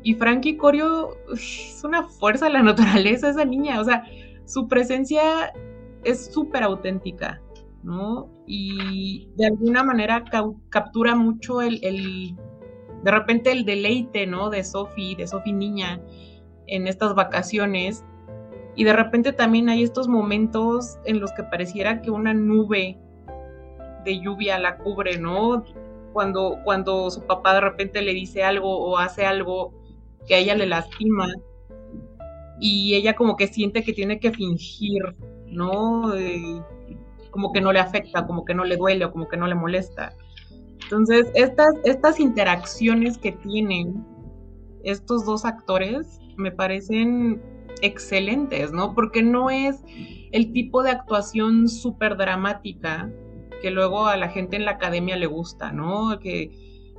Y 0.04 0.14
Frankie 0.16 0.58
Corio 0.58 1.18
es 1.34 1.82
una 1.84 2.04
fuerza 2.04 2.46
de 2.46 2.54
la 2.54 2.64
naturaleza, 2.64 3.30
esa 3.30 3.46
niña. 3.46 3.80
O 3.80 3.84
sea, 3.84 4.04
su 4.46 4.68
presencia 4.68 5.54
es 6.04 6.32
súper 6.32 6.64
auténtica, 6.64 7.41
¿no? 7.84 8.30
Y 8.46 9.30
de 9.36 9.48
alguna 9.48 9.84
manera 9.84 10.24
captura 10.70 11.16
mucho 11.16 11.62
el, 11.62 11.80
el, 11.84 12.36
de 13.04 13.12
repente 13.12 13.52
el 13.52 13.66
deleite, 13.66 14.28
¿no? 14.28 14.50
De 14.50 14.64
Sophie, 14.64 15.16
de 15.16 15.28
Sophie 15.28 15.54
niña 15.54 16.02
en 16.68 16.88
estas 16.88 17.16
vacaciones. 17.16 18.04
Y 18.76 18.84
de 18.84 18.93
repente 18.93 19.32
también 19.32 19.70
hay 19.70 19.84
estos 19.84 20.08
momentos 20.08 20.98
en 21.06 21.20
los 21.20 21.32
que 21.32 21.43
pareciera 21.43 22.02
que 22.02 22.12
una 22.12 22.34
nube 22.34 23.00
de 24.06 24.22
lluvia 24.22 24.58
la 24.60 24.78
cubre, 24.78 25.18
¿no? 25.18 25.66
cuando, 26.16 26.60
cuando 26.64 27.12
su 27.12 27.24
papá 27.24 27.56
de 27.56 27.60
repente 27.60 28.01
le 28.01 28.14
dice 28.14 28.41
algo 28.41 28.70
o 28.70 28.97
hace 28.97 29.26
algo 29.26 29.74
que 30.26 30.36
a 30.36 30.38
ella 30.38 30.56
le 30.56 30.66
lastima 30.66 31.28
y 32.58 32.95
ella 32.95 33.18
como 33.18 33.36
que 33.36 33.47
siente 33.47 33.84
que 33.84 33.91
tiene 33.91 34.18
que 34.18 34.32
fingir, 34.32 35.14
¿no? 35.47 36.14
como 37.32 37.51
que 37.51 37.60
no 37.60 37.74
le 37.74 37.80
afecta, 37.80 38.26
como 38.26 38.45
que 38.45 38.53
no 38.53 38.64
le 38.64 38.78
duele 38.78 39.03
o 39.03 39.12
como 39.12 39.28
que 39.28 39.36
no 39.36 39.45
le 39.45 39.56
molesta. 39.56 40.16
Entonces, 40.84 41.28
estas, 41.34 41.76
estas 41.84 42.18
interacciones 42.22 43.18
que 43.18 43.34
tienen 43.34 44.06
estos 44.86 45.26
dos 45.26 45.43
actores 45.43 46.22
me 46.38 46.49
parecen 46.49 47.41
excelentes, 47.82 48.72
¿no? 48.72 48.93
Porque 48.93 49.22
no 49.22 49.49
es 49.49 49.84
el 50.32 50.53
tipo 50.53 50.82
de 50.82 50.91
actuación 50.91 51.68
súper 51.68 52.16
dramática 52.16 53.12
que 53.66 53.72
luego 53.72 54.05
a 54.05 54.16
la 54.16 54.30
gente 54.30 54.57
en 54.57 54.66
la 54.66 54.74
academia 54.74 55.18
le 55.18 55.26
gusta, 55.26 55.72
¿no? 55.72 56.20
Que, 56.20 56.51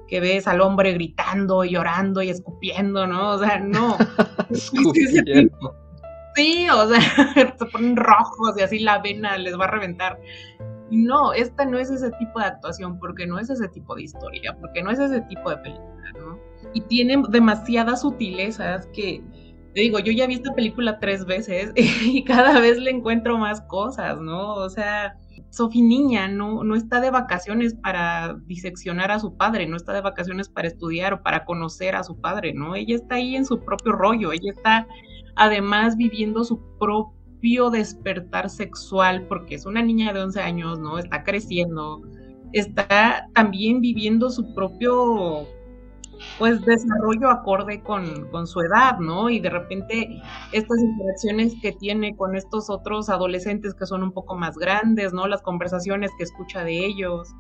que 0.09 0.19
ves 0.19 0.49
al 0.49 0.61
hombre 0.61 0.95
gritando 0.95 1.63
y 1.65 1.71
llorando 1.71 2.23
y 2.23 2.29
escupiendo, 2.29 3.07
¿no? 3.07 3.35
O 3.35 3.39
sea, 3.39 3.61
no. 3.61 3.97
sí, 6.35 6.69
o 6.69 6.89
sea, 6.89 7.55
se 7.57 7.67
ponen 7.67 7.95
rojos 7.95 8.59
y 8.59 8.63
así 8.63 8.81
la 8.81 8.99
vena 8.99 9.39
les 9.39 9.57
va 9.57 9.67
a 9.67 9.71
reventar. 9.71 10.19
No, 10.91 11.33
esta 11.33 11.65
no 11.65 11.79
es 11.79 11.89
ese 11.89 12.11
tipo 12.19 12.41
de 12.41 12.47
actuación, 12.47 12.99
porque 12.99 13.29
no 13.29 13.39
es 13.39 13.49
ese 13.49 13.69
tipo 13.69 13.95
de 13.95 14.03
historia, 14.03 14.57
porque 14.61 14.83
no 14.83 14.91
es 14.91 14.99
ese 14.99 15.21
tipo 15.21 15.49
de 15.51 15.59
película, 15.59 16.13
¿no? 16.19 16.37
Y 16.75 16.81
tiene 16.81 17.23
demasiadas 17.29 18.01
sutilezas 18.01 18.89
que, 18.89 19.23
te 19.73 19.83
digo, 19.83 20.01
yo 20.01 20.11
ya 20.11 20.27
vi 20.27 20.35
esta 20.35 20.53
película 20.53 20.99
tres 20.99 21.27
veces 21.27 21.73
y 21.77 22.25
cada 22.25 22.59
vez 22.59 22.77
le 22.79 22.91
encuentro 22.91 23.39
más 23.39 23.61
cosas, 23.61 24.19
¿no? 24.19 24.55
O 24.55 24.69
sea, 24.69 25.17
Sofi 25.57 25.81
niña 25.81 26.29
no, 26.29 26.63
no 26.65 26.75
está 26.77 27.01
de 27.01 27.11
vacaciones 27.11 27.75
para 27.75 28.39
diseccionar 28.45 29.11
a 29.11 29.19
su 29.19 29.39
padre, 29.39 29.67
no 29.67 29.77
está 29.77 29.95
de 29.95 30.03
vacaciones 30.03 30.51
para 30.51 30.69
estudiar 30.69 31.15
o 31.15 31.23
para 31.23 31.47
conocer 31.47 31.97
a 31.97 32.05
su 32.05 32.21
padre, 32.21 32.53
¿no? 32.53 32.75
Ella 32.75 32.95
está 32.95 33.15
ahí 33.15 33.37
en 33.37 33.47
su 33.47 33.59
propio 33.61 33.93
rollo, 33.93 34.33
ella 34.33 34.53
está 34.55 34.87
además 35.35 35.97
viviendo 35.97 36.45
su 36.45 36.61
propio 36.79 37.71
despertar 37.71 38.51
sexual 38.51 39.27
porque 39.29 39.55
es 39.55 39.65
una 39.65 39.81
niña 39.81 40.13
de 40.13 40.25
11 40.25 40.41
años, 40.43 40.79
¿no? 40.79 40.99
Está 40.99 41.25
creciendo, 41.25 42.03
está 42.53 43.27
también 43.33 43.81
viviendo 43.81 44.29
su 44.29 44.55
propio 44.55 45.47
pues 46.39 46.61
desarrollo 46.65 47.31
acorde 47.31 47.83
con, 47.83 48.47
su 48.47 48.61
edad, 48.61 48.99
¿no? 48.99 49.31
Y 49.31 49.41
de 49.41 49.51
repente 49.51 50.23
estas 50.53 50.79
interacciones 50.79 51.55
que 51.61 51.73
tiene 51.73 52.17
con 52.17 52.37
estos 52.37 52.71
otros 52.71 53.09
adolescentes 53.09 53.75
que 53.75 53.87
son 53.87 54.03
un 54.03 54.13
poco 54.13 54.37
más 54.37 54.57
grandes, 54.57 55.13
¿no? 55.13 55.27
Las 55.27 55.43
conversaciones 55.43 56.11
que 56.19 56.25
escucha 56.25 56.65
de 56.65 56.85
ellos. 56.85 57.35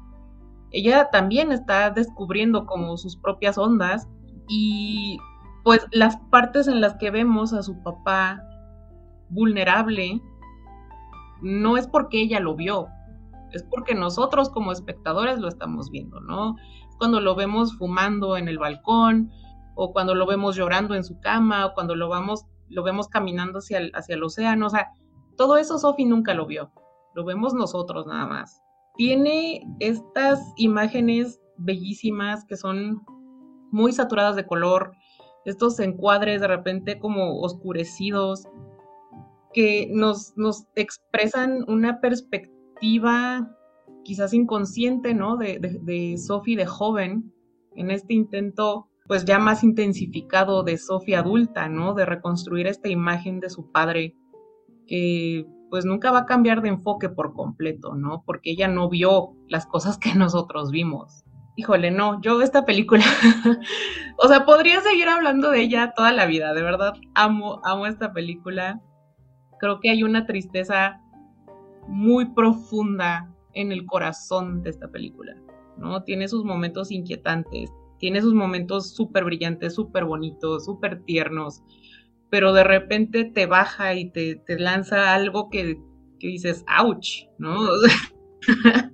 Ella 0.70 1.08
también 1.10 1.52
está 1.52 1.90
descubriendo 1.90 2.66
como 2.66 2.96
sus 2.96 3.16
propias 3.16 3.56
ondas 3.56 4.08
y 4.48 5.18
pues 5.64 5.86
las 5.92 6.16
partes 6.30 6.68
en 6.68 6.80
las 6.80 6.94
que 6.96 7.10
vemos 7.10 7.52
a 7.52 7.62
su 7.62 7.82
papá 7.82 8.42
vulnerable 9.28 10.20
no 11.42 11.76
es 11.76 11.86
porque 11.86 12.22
ella 12.22 12.40
lo 12.40 12.54
vio, 12.54 12.88
es 13.52 13.62
porque 13.64 13.94
nosotros 13.94 14.50
como 14.50 14.72
espectadores 14.72 15.38
lo 15.38 15.48
estamos 15.48 15.90
viendo, 15.90 16.20
¿no? 16.20 16.56
Cuando 16.98 17.20
lo 17.20 17.34
vemos 17.34 17.76
fumando 17.76 18.36
en 18.36 18.48
el 18.48 18.58
balcón, 18.58 19.30
o 19.74 19.92
cuando 19.92 20.14
lo 20.14 20.26
vemos 20.26 20.56
llorando 20.56 20.94
en 20.94 21.04
su 21.04 21.20
cama, 21.20 21.66
o 21.66 21.74
cuando 21.74 21.94
lo, 21.94 22.08
vamos, 22.08 22.46
lo 22.68 22.82
vemos 22.82 23.08
caminando 23.08 23.58
hacia 23.58 23.78
el, 23.78 23.92
hacia 23.94 24.14
el 24.14 24.22
océano. 24.22 24.66
O 24.66 24.70
sea, 24.70 24.90
todo 25.36 25.58
eso 25.58 25.78
Sofi 25.78 26.04
nunca 26.04 26.34
lo 26.34 26.46
vio. 26.46 26.72
Lo 27.14 27.24
vemos 27.24 27.54
nosotros 27.54 28.06
nada 28.06 28.26
más. 28.26 28.62
Tiene 28.96 29.62
estas 29.80 30.40
imágenes 30.56 31.40
bellísimas 31.58 32.44
que 32.46 32.56
son 32.56 33.02
muy 33.70 33.92
saturadas 33.92 34.36
de 34.36 34.46
color, 34.46 34.92
estos 35.44 35.78
encuadres 35.80 36.40
de 36.40 36.48
repente 36.48 36.98
como 36.98 37.40
oscurecidos, 37.40 38.48
que 39.52 39.88
nos, 39.92 40.36
nos 40.36 40.66
expresan 40.74 41.64
una 41.68 42.00
perspectiva 42.00 43.50
quizás 44.06 44.32
inconsciente, 44.32 45.14
¿no? 45.14 45.36
De, 45.36 45.58
de, 45.58 46.16
Sophie 46.16 46.56
de 46.56 46.64
joven, 46.64 47.32
en 47.74 47.90
este 47.90 48.14
intento 48.14 48.88
pues 49.08 49.24
ya 49.24 49.38
más 49.38 49.62
intensificado 49.62 50.62
de 50.62 50.78
Sophie 50.78 51.16
adulta, 51.16 51.68
¿no? 51.68 51.92
De 51.92 52.06
reconstruir 52.06 52.68
esta 52.68 52.88
imagen 52.88 53.40
de 53.40 53.50
su 53.50 53.70
padre 53.70 54.14
que 54.86 55.44
pues 55.70 55.84
nunca 55.84 56.12
va 56.12 56.20
a 56.20 56.26
cambiar 56.26 56.62
de 56.62 56.68
enfoque 56.68 57.08
por 57.08 57.34
completo, 57.34 57.94
¿no? 57.94 58.22
Porque 58.24 58.52
ella 58.52 58.68
no 58.68 58.88
vio 58.88 59.32
las 59.48 59.66
cosas 59.66 59.98
que 59.98 60.14
nosotros 60.14 60.70
vimos. 60.70 61.24
Híjole, 61.56 61.90
no, 61.90 62.20
yo 62.20 62.40
esta 62.42 62.64
película, 62.64 63.04
o 64.18 64.28
sea, 64.28 64.44
podría 64.44 64.80
seguir 64.82 65.08
hablando 65.08 65.50
de 65.50 65.62
ella 65.62 65.94
toda 65.96 66.12
la 66.12 66.26
vida, 66.26 66.52
de 66.52 66.62
verdad, 66.62 66.94
amo, 67.14 67.60
amo 67.64 67.86
esta 67.86 68.12
película. 68.12 68.80
Creo 69.58 69.80
que 69.80 69.90
hay 69.90 70.02
una 70.04 70.26
tristeza 70.26 71.00
muy 71.88 72.26
profunda 72.26 73.35
en 73.56 73.72
el 73.72 73.84
corazón 73.86 74.62
de 74.62 74.70
esta 74.70 74.88
película, 74.88 75.34
¿no? 75.78 76.04
Tiene 76.04 76.28
sus 76.28 76.44
momentos 76.44 76.92
inquietantes, 76.92 77.72
tiene 77.98 78.20
sus 78.20 78.34
momentos 78.34 78.94
súper 78.94 79.24
brillantes, 79.24 79.74
súper 79.74 80.04
bonitos, 80.04 80.66
súper 80.66 81.02
tiernos, 81.02 81.62
pero 82.30 82.52
de 82.52 82.64
repente 82.64 83.24
te 83.24 83.46
baja 83.46 83.94
y 83.94 84.10
te, 84.10 84.42
lanza 84.58 85.14
algo 85.14 85.48
que 85.50 85.80
que 86.18 86.28
dices, 86.28 86.64
ouch, 86.80 87.24
¿no? 87.38 87.56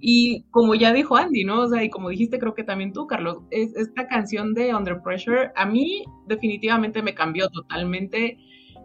y 0.00 0.42
como 0.50 0.74
ya 0.74 0.92
dijo 0.92 1.16
Andy, 1.16 1.44
¿no? 1.44 1.62
O 1.62 1.68
sea, 1.68 1.82
y 1.82 1.90
como 1.90 2.10
dijiste 2.10 2.38
creo 2.38 2.54
que 2.54 2.64
también 2.64 2.92
tú, 2.92 3.06
Carlos, 3.06 3.38
es, 3.50 3.74
esta 3.76 4.06
canción 4.06 4.54
de 4.54 4.74
Under 4.74 5.00
Pressure 5.02 5.50
a 5.56 5.66
mí 5.66 6.04
definitivamente 6.26 7.02
me 7.02 7.14
cambió 7.14 7.48
totalmente 7.48 8.38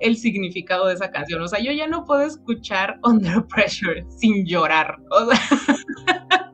el 0.04 0.18
significado 0.18 0.88
de 0.88 0.96
esa 0.96 1.12
canción. 1.12 1.42
O 1.42 1.48
sea, 1.48 1.60
yo 1.60 1.72
ya 1.72 1.88
no 1.88 2.06
puedo 2.06 2.22
escuchar 2.22 3.00
Under 3.04 3.46
Pressure 3.48 4.06
sin 4.10 4.46
llorar. 4.46 4.98
O 5.10 5.26
sea, 5.26 6.54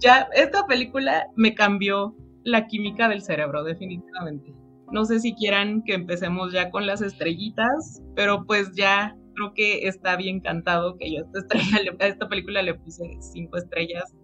ya 0.00 0.28
esta 0.34 0.66
película 0.66 1.26
me 1.36 1.54
cambió 1.54 2.14
la 2.42 2.66
química 2.66 3.08
del 3.08 3.22
cerebro, 3.22 3.62
definitivamente. 3.62 4.52
No 4.92 5.04
sé 5.04 5.20
si 5.20 5.34
quieran 5.34 5.82
que 5.84 5.94
empecemos 5.94 6.52
ya 6.52 6.70
con 6.70 6.86
las 6.86 7.00
estrellitas, 7.00 8.02
pero 8.14 8.44
pues 8.44 8.74
ya 8.74 9.16
creo 9.34 9.54
que 9.54 9.88
está 9.88 10.16
bien 10.16 10.40
cantado 10.40 10.96
que 10.98 11.12
yo 11.12 11.22
esta, 11.34 12.06
esta 12.06 12.28
película 12.28 12.62
le 12.62 12.74
puse 12.74 13.04
cinco 13.20 13.56
estrellas 13.56 14.14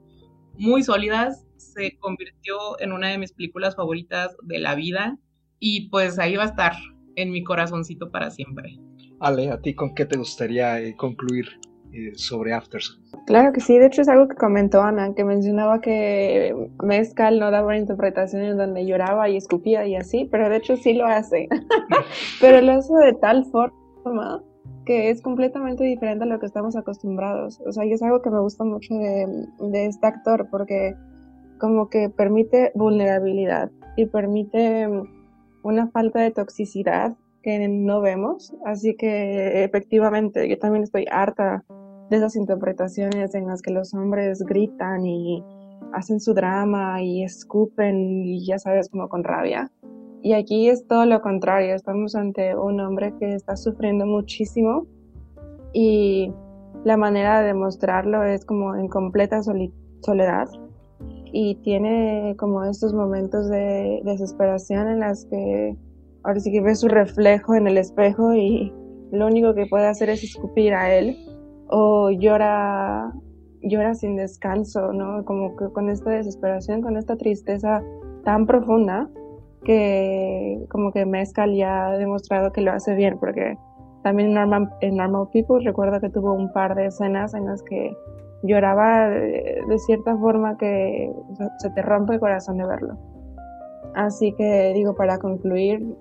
muy 0.55 0.83
sólidas. 0.83 1.47
Se 1.57 1.97
convirtió 1.99 2.81
en 2.81 2.93
una 2.93 3.09
de 3.09 3.19
mis 3.19 3.33
películas 3.33 3.77
favoritas 3.77 4.37
de 4.43 4.59
la 4.59 4.75
vida 4.75 5.19
y 5.61 5.89
pues 5.89 6.19
ahí 6.19 6.37
va 6.37 6.45
a 6.45 6.47
estar 6.47 6.73
en 7.17 7.31
mi 7.31 7.43
corazoncito 7.43 8.11
para 8.11 8.31
siempre. 8.31 8.79
Ale, 9.21 9.51
¿a 9.51 9.61
ti 9.61 9.75
con 9.75 9.95
qué 9.95 10.07
te 10.07 10.17
gustaría 10.17 10.81
eh, 10.81 10.97
concluir 10.97 11.47
eh, 11.93 12.13
sobre 12.15 12.55
Afterson? 12.55 13.03
Claro 13.27 13.53
que 13.53 13.61
sí, 13.61 13.79
de 13.79 13.87
hecho 13.87 14.03
es 14.03 14.09
algo 14.09 14.29
que 14.29 14.37
comentó 14.37 14.83
Ana, 14.83 15.15
que 15.15 15.25
mencionaba 15.25 15.81
que 15.81 16.55
Mezcal 16.83 17.39
no 17.39 17.51
daba 17.51 17.77
interpretaciones 17.77 18.57
donde 18.57 18.87
lloraba 18.87 19.29
y 19.29 19.37
escupía 19.37 19.87
y 19.87 19.97
así, 19.97 20.27
pero 20.31 20.49
de 20.49 20.57
hecho 20.57 20.77
sí 20.77 20.95
lo 20.95 21.07
hace, 21.07 21.49
pero 22.41 22.61
lo 22.63 22.73
hace 22.73 22.95
de 22.95 23.13
tal 23.15 23.45
forma 23.47 24.43
que 24.87 25.11
es 25.11 25.21
completamente 25.21 25.85
diferente 25.85 26.25
a 26.25 26.27
lo 26.27 26.41
que 26.41 26.47
estamos 26.47 26.75
acostumbrados. 26.75 27.61
O 27.67 27.73
sea, 27.73 27.85
y 27.85 27.93
es 27.93 28.03
algo 28.03 28.23
que 28.23 28.31
me 28.31 28.41
gusta 28.41 28.65
mucho 28.65 28.95
de, 28.95 29.47
de 29.59 29.87
este 29.87 30.07
actor, 30.07 30.49
porque 30.51 30.95
como 31.59 31.91
que 31.91 32.09
permite 32.09 32.73
vulnerabilidad 32.75 33.71
y 33.97 34.07
permite 34.07 34.89
una 35.63 35.89
falta 35.89 36.21
de 36.21 36.31
toxicidad 36.31 37.17
que 37.43 37.69
no 37.69 38.01
vemos. 38.01 38.55
Así 38.65 38.95
que 38.97 39.65
efectivamente 39.65 40.49
yo 40.49 40.59
también 40.59 40.85
estoy 40.85 41.07
harta 41.11 41.65
de 42.11 42.17
esas 42.17 42.37
interpretaciones 42.37 43.35
en 43.35 43.47
las 43.47 43.63
que 43.63 43.71
los 43.71 43.95
hombres 43.95 44.43
gritan 44.43 45.07
y 45.07 45.45
hacen 45.93 46.21
su 46.21 46.35
drama 46.35 47.03
y 47.03 47.23
escupen 47.25 48.25
y 48.25 48.45
ya 48.45 48.59
sabes 48.59 48.89
como 48.89 49.09
con 49.09 49.25
rabia. 49.25 49.71
Y 50.23 50.35
aquí 50.35 50.69
es 50.69 50.87
todo 50.87 51.07
lo 51.07 51.23
contrario, 51.23 51.75
estamos 51.75 52.15
ante 52.15 52.55
un 52.55 52.81
hombre 52.81 53.15
que 53.19 53.35
está 53.35 53.57
sufriendo 53.57 54.05
muchísimo 54.05 54.87
y 55.73 56.33
la 56.85 56.97
manera 56.97 57.41
de 57.41 57.49
demostrarlo 57.49 58.23
es 58.25 58.45
como 58.45 58.75
en 58.75 58.89
completa 58.89 59.41
soledad 59.43 60.49
y 61.33 61.57
tiene 61.57 62.35
como 62.39 62.65
estos 62.65 62.93
momentos 62.93 63.49
de 63.49 64.01
desesperación 64.05 64.89
en 64.89 65.01
las 65.01 65.25
que 65.27 65.77
ahora 66.23 66.41
sí 66.41 66.51
que 66.53 66.61
ve 66.61 66.75
su 66.75 66.89
reflejo 66.89 67.55
en 67.55 67.67
el 67.67 67.79
espejo 67.79 68.35
y 68.35 68.73
lo 69.13 69.27
único 69.27 69.55
que 69.55 69.67
puede 69.67 69.87
hacer 69.87 70.11
es 70.11 70.23
escupir 70.23 70.75
a 70.75 70.95
él 70.95 71.17
o 71.69 72.11
llora 72.11 73.13
llora 73.63 73.95
sin 73.95 74.17
descanso, 74.17 74.93
¿no? 74.93 75.25
Como 75.25 75.55
que 75.57 75.69
con 75.73 75.91
esta 75.91 76.11
desesperación, 76.11 76.81
con 76.81 76.97
esta 76.97 77.17
tristeza 77.17 77.83
tan 78.25 78.47
profunda 78.47 79.09
que 79.65 80.65
como 80.71 80.93
que 80.93 81.05
Mezcal 81.05 81.55
ya 81.55 81.89
ha 81.89 81.99
demostrado 81.99 82.53
que 82.53 82.63
lo 82.63 82.73
hace 82.73 82.95
bien 82.95 83.19
porque 83.19 83.59
también 84.03 84.31
en 84.31 84.35
Normal, 84.35 84.71
en 84.81 84.97
Normal 84.97 85.29
People 85.33 85.63
recuerdo 85.65 86.01
que 86.01 86.09
tuvo 86.09 86.33
un 86.33 86.53
par 86.53 86.75
de 86.75 86.87
escenas 86.87 87.35
en 87.35 87.47
las 87.47 87.63
que 87.63 87.95
lloraba 88.43 89.09
de, 89.09 89.79
cierta 89.87 90.17
forma 90.17 90.57
que 90.57 91.13
se 91.59 91.71
te 91.71 91.83
rompe 91.83 92.15
el 92.15 92.21
corazón 92.21 92.59
de 92.59 92.67
verlo. 92.67 92.97
Así 93.95 94.33
que 94.33 94.73
digo, 94.75 94.95
para 94.95 95.19
concluir, 95.19 95.97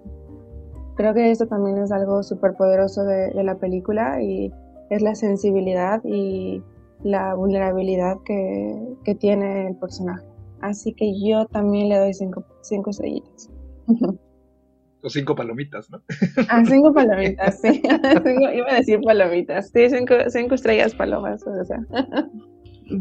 creo 0.95 1.13
que 1.13 1.31
esto 1.31 1.47
también 1.47 1.77
es 1.79 1.91
algo 1.91 2.23
súper 2.23 2.53
poderoso 2.53 3.03
de, 3.03 3.43
la 3.43 3.55
película 3.55 4.21
y 4.21 4.53
es 4.89 5.01
la 5.01 5.15
sensibilidad 5.15 6.01
y 6.03 6.63
la 7.03 7.33
vulnerabilidad 7.35 8.17
que, 8.25 8.97
que, 9.03 9.15
tiene 9.15 9.67
el 9.67 9.75
personaje. 9.75 10.25
Así 10.61 10.93
que 10.93 11.19
yo 11.19 11.45
también 11.45 11.89
le 11.89 11.97
doy 11.97 12.13
cinco, 12.13 12.43
cinco 12.61 12.89
estrellitas. 12.89 13.49
O 15.01 15.09
cinco 15.09 15.35
palomitas, 15.35 15.89
¿no? 15.89 16.01
Ah, 16.49 16.63
cinco 16.65 16.93
palomitas, 16.93 17.61
sí. 17.61 17.81
iba 18.53 18.71
a 18.71 18.75
decir 18.75 18.99
palomitas. 19.01 19.69
Sí, 19.69 19.89
cinco, 19.89 20.15
cinco 20.27 20.55
estrellas 20.55 20.93
palomas, 20.93 21.45
o 21.47 21.63
sea. 21.63 21.79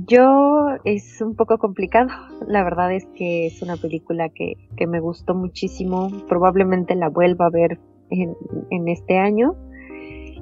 Yo 0.07 0.77
es 0.85 1.21
un 1.21 1.35
poco 1.35 1.59
complicado. 1.59 2.11
La 2.47 2.63
verdad 2.63 2.93
es 2.93 3.07
que 3.17 3.47
es 3.47 3.63
una 3.63 3.77
película 3.77 4.29
que, 4.29 4.55
que 4.77 4.87
me 4.87 5.01
gustó 5.01 5.35
muchísimo. 5.35 6.11
Probablemente 6.29 6.95
la 6.95 7.09
vuelva 7.09 7.47
a 7.47 7.51
ver 7.51 7.81
en, 8.11 8.37
en 8.71 8.89
este 8.89 9.19
año. 9.19 9.57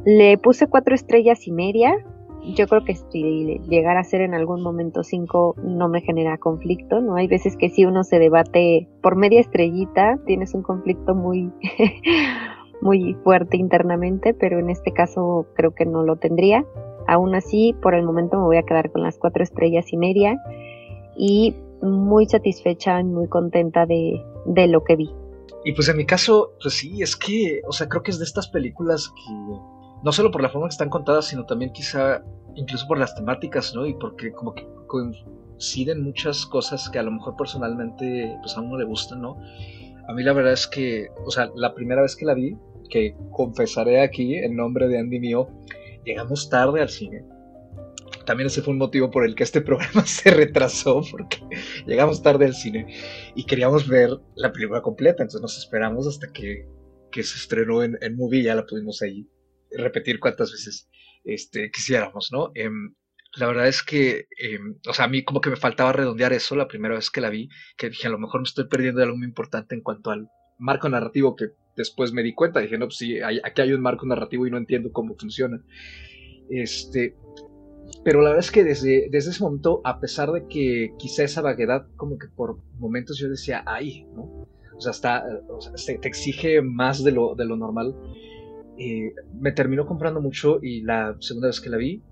Le 0.04 0.36
puse 0.38 0.66
cuatro 0.66 0.94
estrellas 0.94 1.46
y 1.46 1.52
media 1.52 1.96
yo 2.54 2.66
creo 2.68 2.84
que 2.84 2.94
si 2.94 3.60
llegar 3.68 3.96
a 3.96 4.04
ser 4.04 4.20
en 4.20 4.34
algún 4.34 4.62
momento 4.62 5.02
cinco 5.02 5.54
no 5.62 5.88
me 5.88 6.00
genera 6.00 6.38
conflicto, 6.38 7.00
¿no? 7.00 7.16
Hay 7.16 7.26
veces 7.26 7.56
que 7.56 7.70
si 7.70 7.84
uno 7.84 8.04
se 8.04 8.18
debate 8.18 8.88
por 9.02 9.16
media 9.16 9.40
estrellita, 9.40 10.18
tienes 10.26 10.54
un 10.54 10.62
conflicto 10.62 11.14
muy, 11.14 11.50
muy 12.80 13.14
fuerte 13.24 13.56
internamente, 13.56 14.34
pero 14.34 14.58
en 14.58 14.70
este 14.70 14.92
caso 14.92 15.46
creo 15.54 15.74
que 15.74 15.86
no 15.86 16.02
lo 16.02 16.16
tendría. 16.16 16.64
Aún 17.08 17.34
así, 17.34 17.74
por 17.82 17.94
el 17.94 18.04
momento 18.04 18.38
me 18.38 18.44
voy 18.44 18.56
a 18.56 18.64
quedar 18.64 18.90
con 18.92 19.02
las 19.02 19.18
cuatro 19.18 19.42
estrellas 19.42 19.92
y 19.92 19.96
media 19.96 20.36
y 21.16 21.54
muy 21.82 22.26
satisfecha 22.26 23.00
y 23.00 23.04
muy 23.04 23.28
contenta 23.28 23.86
de, 23.86 24.22
de 24.46 24.66
lo 24.66 24.82
que 24.84 24.96
vi. 24.96 25.10
Y 25.64 25.72
pues 25.72 25.88
en 25.88 25.96
mi 25.96 26.06
caso, 26.06 26.52
pues 26.62 26.74
sí, 26.74 27.02
es 27.02 27.16
que, 27.16 27.60
o 27.66 27.72
sea, 27.72 27.88
creo 27.88 28.02
que 28.02 28.12
es 28.12 28.18
de 28.18 28.24
estas 28.24 28.48
películas 28.48 29.08
que 29.08 29.75
no 30.06 30.12
solo 30.12 30.30
por 30.30 30.40
la 30.40 30.48
forma 30.48 30.68
que 30.68 30.74
están 30.74 30.88
contadas, 30.88 31.26
sino 31.26 31.46
también 31.46 31.72
quizá 31.72 32.22
incluso 32.54 32.86
por 32.86 32.96
las 32.96 33.16
temáticas, 33.16 33.74
¿no? 33.74 33.84
Y 33.84 33.94
porque 33.94 34.30
como 34.30 34.54
que 34.54 34.64
coinciden 34.86 36.04
muchas 36.04 36.46
cosas 36.46 36.88
que 36.88 37.00
a 37.00 37.02
lo 37.02 37.10
mejor 37.10 37.34
personalmente 37.36 38.36
pues 38.40 38.56
a 38.56 38.60
uno 38.60 38.78
le 38.78 38.84
gustan, 38.84 39.20
¿no? 39.20 39.36
A 40.06 40.12
mí 40.12 40.22
la 40.22 40.32
verdad 40.32 40.52
es 40.52 40.68
que, 40.68 41.08
o 41.24 41.30
sea, 41.32 41.50
la 41.56 41.74
primera 41.74 42.02
vez 42.02 42.14
que 42.14 42.24
la 42.24 42.34
vi, 42.34 42.56
que 42.88 43.16
confesaré 43.32 44.00
aquí 44.00 44.36
en 44.36 44.54
nombre 44.54 44.86
de 44.86 44.96
Andy 44.96 45.18
mío, 45.18 45.48
llegamos 46.04 46.48
tarde 46.48 46.82
al 46.82 46.88
cine. 46.88 47.24
También 48.26 48.46
ese 48.46 48.62
fue 48.62 48.74
un 48.74 48.78
motivo 48.78 49.10
por 49.10 49.24
el 49.24 49.34
que 49.34 49.42
este 49.42 49.60
programa 49.70 50.06
se 50.06 50.30
retrasó, 50.30 51.02
porque 51.10 51.38
llegamos 51.84 52.22
tarde 52.22 52.44
al 52.44 52.54
cine 52.54 52.94
y 53.34 53.42
queríamos 53.42 53.88
ver 53.88 54.10
la 54.36 54.52
película 54.52 54.82
completa, 54.82 55.24
entonces 55.24 55.42
nos 55.42 55.58
esperamos 55.58 56.06
hasta 56.06 56.32
que, 56.32 56.64
que 57.10 57.24
se 57.24 57.38
estrenó 57.38 57.82
en, 57.82 57.98
en 58.00 58.14
Movie, 58.14 58.44
ya 58.44 58.54
la 58.54 58.64
pudimos 58.64 59.02
ahí 59.02 59.26
repetir 59.70 60.20
cuántas 60.20 60.52
veces 60.52 60.88
este, 61.24 61.70
quisiéramos, 61.70 62.30
¿no? 62.32 62.50
Em, 62.54 62.94
la 63.36 63.46
verdad 63.48 63.68
es 63.68 63.82
que, 63.82 64.28
em, 64.38 64.76
o 64.88 64.94
sea, 64.94 65.04
a 65.06 65.08
mí 65.08 65.22
como 65.24 65.40
que 65.40 65.50
me 65.50 65.56
faltaba 65.56 65.92
redondear 65.92 66.32
eso 66.32 66.56
la 66.56 66.68
primera 66.68 66.94
vez 66.94 67.10
que 67.10 67.20
la 67.20 67.30
vi, 67.30 67.48
que 67.76 67.90
dije, 67.90 68.06
a 68.06 68.10
lo 68.10 68.18
mejor 68.18 68.40
me 68.40 68.44
estoy 68.44 68.66
perdiendo 68.68 68.98
de 68.98 69.04
algo 69.04 69.18
muy 69.18 69.26
importante 69.26 69.74
en 69.74 69.82
cuanto 69.82 70.10
al 70.10 70.28
marco 70.58 70.88
narrativo 70.88 71.36
que 71.36 71.50
después 71.76 72.12
me 72.12 72.22
di 72.22 72.32
cuenta, 72.32 72.60
dije, 72.60 72.78
no, 72.78 72.86
pues 72.86 72.96
sí, 72.96 73.18
aquí 73.20 73.60
hay 73.60 73.72
un 73.72 73.82
marco 73.82 74.06
narrativo 74.06 74.46
y 74.46 74.50
no 74.50 74.56
entiendo 74.56 74.90
cómo 74.92 75.14
funciona. 75.16 75.62
Este, 76.48 77.14
pero 78.04 78.22
la 78.22 78.30
verdad 78.30 78.44
es 78.44 78.50
que 78.50 78.64
desde, 78.64 79.08
desde 79.10 79.30
ese 79.30 79.42
momento, 79.42 79.82
a 79.84 80.00
pesar 80.00 80.30
de 80.32 80.46
que 80.46 80.92
quizá 80.98 81.24
esa 81.24 81.42
vaguedad, 81.42 81.86
como 81.96 82.18
que 82.18 82.28
por 82.28 82.58
momentos 82.78 83.18
yo 83.18 83.28
decía, 83.28 83.62
ay, 83.66 84.06
¿no? 84.14 84.48
O 84.76 84.80
sea, 84.80 84.92
está, 84.92 85.24
o 85.48 85.60
sea, 85.60 85.72
te 86.00 86.08
exige 86.08 86.62
más 86.62 87.02
de 87.02 87.12
lo, 87.12 87.34
de 87.34 87.46
lo 87.46 87.56
normal 87.56 87.94
me 89.34 89.52
terminó 89.52 89.86
comprando 89.86 90.20
mucho 90.20 90.58
y 90.62 90.82
la 90.82 91.16
segunda 91.20 91.48
vez 91.48 91.60
que 91.60 91.70
la 91.70 91.76
vi, 91.76 92.02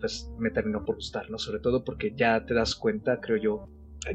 pues 0.00 0.30
me 0.38 0.50
terminó 0.50 0.84
por 0.84 0.96
gustar, 0.96 1.30
¿no? 1.30 1.38
Sobre 1.38 1.60
todo 1.60 1.84
porque 1.84 2.12
ya 2.16 2.44
te 2.44 2.54
das 2.54 2.74
cuenta, 2.74 3.20
creo 3.20 3.36
yo, 3.36 3.68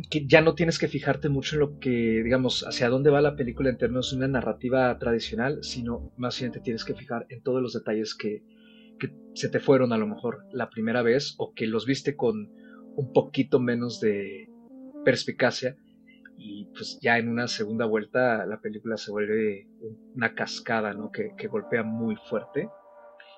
que 0.10 0.26
ya 0.26 0.42
no 0.42 0.56
tienes 0.56 0.80
que 0.80 0.88
fijarte 0.88 1.30
mucho 1.30 1.56
en 1.56 1.60
lo 1.62 1.80
que, 1.80 2.22
digamos, 2.24 2.64
hacia 2.68 2.90
dónde 2.90 3.10
va 3.10 3.22
la 3.22 3.36
película 3.36 3.70
en 3.70 3.78
términos 3.78 4.12
de 4.12 4.18
una 4.18 4.28
narrativa 4.28 4.98
tradicional, 5.00 5.60
sino 5.64 6.12
más 6.18 6.40
bien 6.40 6.52
te 6.52 6.60
tienes 6.60 6.86
que 6.86 6.96
fijar 6.96 7.26
en 7.30 7.42
todos 7.42 7.62
los 7.62 7.74
detalles 7.74 8.16
que, 8.16 8.44
que 9.00 9.14
se 9.34 9.50
te 9.50 9.60
fueron 9.60 9.92
a 9.92 9.98
lo 9.98 10.08
mejor 10.08 10.46
la 10.52 10.70
primera 10.70 11.02
vez 11.02 11.36
o 11.38 11.54
que 11.54 11.68
los 11.68 11.86
viste 11.86 12.16
con 12.16 12.52
un 12.96 13.12
poquito 13.14 13.60
menos 13.60 14.00
de 14.00 14.50
perspicacia 15.04 15.76
y 16.38 16.66
pues 16.74 17.00
ya 17.02 17.18
en 17.18 17.30
una 17.30 17.48
segunda 17.48 17.86
vuelta 17.86 18.46
la 18.46 18.60
película 18.60 18.98
se 18.98 19.12
vuelve 19.12 19.68
una 20.16 20.34
cascada, 20.34 20.94
¿no? 20.94 21.12
Que, 21.12 21.48
golpea 21.48 21.84
muy 21.84 22.16
fuerte. 22.16 22.70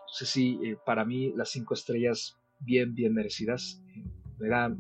Entonces 0.01 0.29
sí, 0.29 0.59
eh, 0.63 0.77
para 0.85 1.05
mí 1.05 1.33
las 1.35 1.49
cinco 1.51 1.73
estrellas 1.73 2.37
bien, 2.59 2.95
bien 2.95 3.13
merecidas. 3.13 3.81
me 4.39 4.49
da 4.49 4.75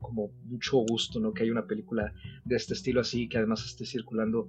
como 0.00 0.30
mucho 0.44 0.78
gusto, 0.78 1.18
¿no? 1.20 1.32
Que 1.32 1.42
hay 1.42 1.50
una 1.50 1.66
película 1.66 2.12
de 2.44 2.56
este 2.56 2.74
estilo 2.74 3.00
así, 3.00 3.28
que 3.28 3.38
además 3.38 3.64
esté 3.64 3.84
circulando 3.84 4.48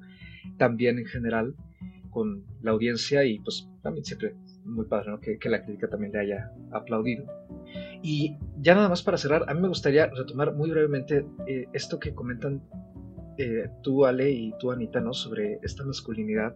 también 0.58 1.00
en 1.00 1.06
general 1.06 1.56
con 2.12 2.46
la 2.62 2.72
audiencia 2.72 3.26
y 3.26 3.40
pues 3.40 3.68
también 3.82 4.06
siempre 4.06 4.36
muy 4.66 4.86
padre, 4.86 5.12
¿no? 5.12 5.20
Que, 5.20 5.38
la 5.50 5.64
crítica 5.64 5.90
también 5.90 6.12
le 6.12 6.20
haya 6.20 6.52
aplaudido. 6.72 7.26
Y 8.02 8.38
ya 8.60 8.76
nada 8.76 8.89
más 8.89 9.04
para 9.04 9.18
cerrar, 9.18 9.45
a 9.48 9.54
mí 9.54 9.62
me 9.62 9.68
gustaría 9.68 10.08
retomar 10.08 10.54
muy 10.54 10.70
brevemente 10.70 11.26
eh, 11.48 11.66
esto 11.74 12.00
que 12.00 12.14
comentan 12.14 12.62
eh, 13.38 13.70
tú, 13.84 14.06
Ale, 14.06 14.32
y 14.32 14.54
tú, 14.60 14.72
Anita, 14.72 15.00
¿no? 15.00 15.14
Sobre 15.14 15.60
esta 15.64 15.86
masculinidad, 15.86 16.56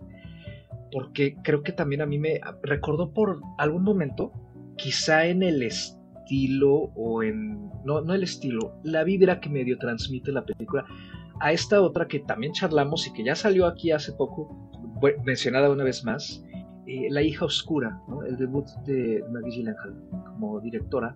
porque 0.92 1.38
creo 1.44 1.64
que 1.64 1.72
también 1.72 2.02
a 2.02 2.06
mí 2.06 2.18
me 2.18 2.42
recordó 2.64 3.14
por 3.14 3.42
algún 3.58 3.84
momento, 3.84 4.32
quizá 4.78 5.26
en 5.26 5.44
el 5.44 5.62
estilo 5.62 6.92
o 6.96 7.24
en, 7.24 7.70
no, 7.86 8.02
no 8.02 8.14
el 8.14 8.24
estilo, 8.24 8.74
la 8.84 9.04
vibra 9.04 9.40
que 9.40 9.50
medio 9.50 9.78
transmite 9.78 10.32
la 10.32 10.44
película, 10.44 10.86
a 11.40 11.52
esta 11.52 11.82
otra 11.82 12.08
que 12.08 12.20
también 12.20 12.54
charlamos 12.54 13.08
y 13.08 13.14
que 13.14 13.24
ya 13.24 13.36
salió 13.36 13.66
aquí 13.66 13.92
hace 13.92 14.14
poco, 14.14 14.72
mencionada 15.24 15.70
una 15.70 15.84
vez 15.84 16.04
más, 16.04 16.44
eh, 16.88 17.08
La 17.10 17.22
hija 17.22 17.46
oscura, 17.46 18.02
el 18.28 18.38
debut 18.38 18.66
de 18.86 19.24
Maggie 19.32 19.52
Gyllenhaal 19.52 19.96
como 20.26 20.60
directora, 20.60 21.16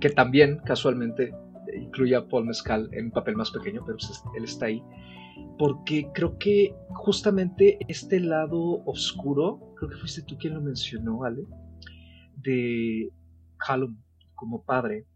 que 0.00 0.10
también 0.10 0.58
casualmente 0.64 1.34
incluye 1.74 2.16
a 2.16 2.26
Paul 2.26 2.46
Mescal 2.46 2.88
en 2.92 3.06
un 3.06 3.10
papel 3.10 3.36
más 3.36 3.50
pequeño, 3.50 3.82
pero 3.84 3.98
pues, 3.98 4.22
él 4.36 4.44
está 4.44 4.66
ahí, 4.66 4.82
porque 5.58 6.10
creo 6.14 6.38
que 6.38 6.74
justamente 6.90 7.78
este 7.88 8.20
lado 8.20 8.82
oscuro, 8.84 9.74
creo 9.76 9.90
que 9.90 9.96
fuiste 9.96 10.22
tú 10.22 10.36
quien 10.38 10.54
lo 10.54 10.60
mencionó, 10.60 11.24
Ale, 11.24 11.44
de 12.36 13.10
Callum 13.58 13.96
como 14.34 14.62
padre, 14.62 15.06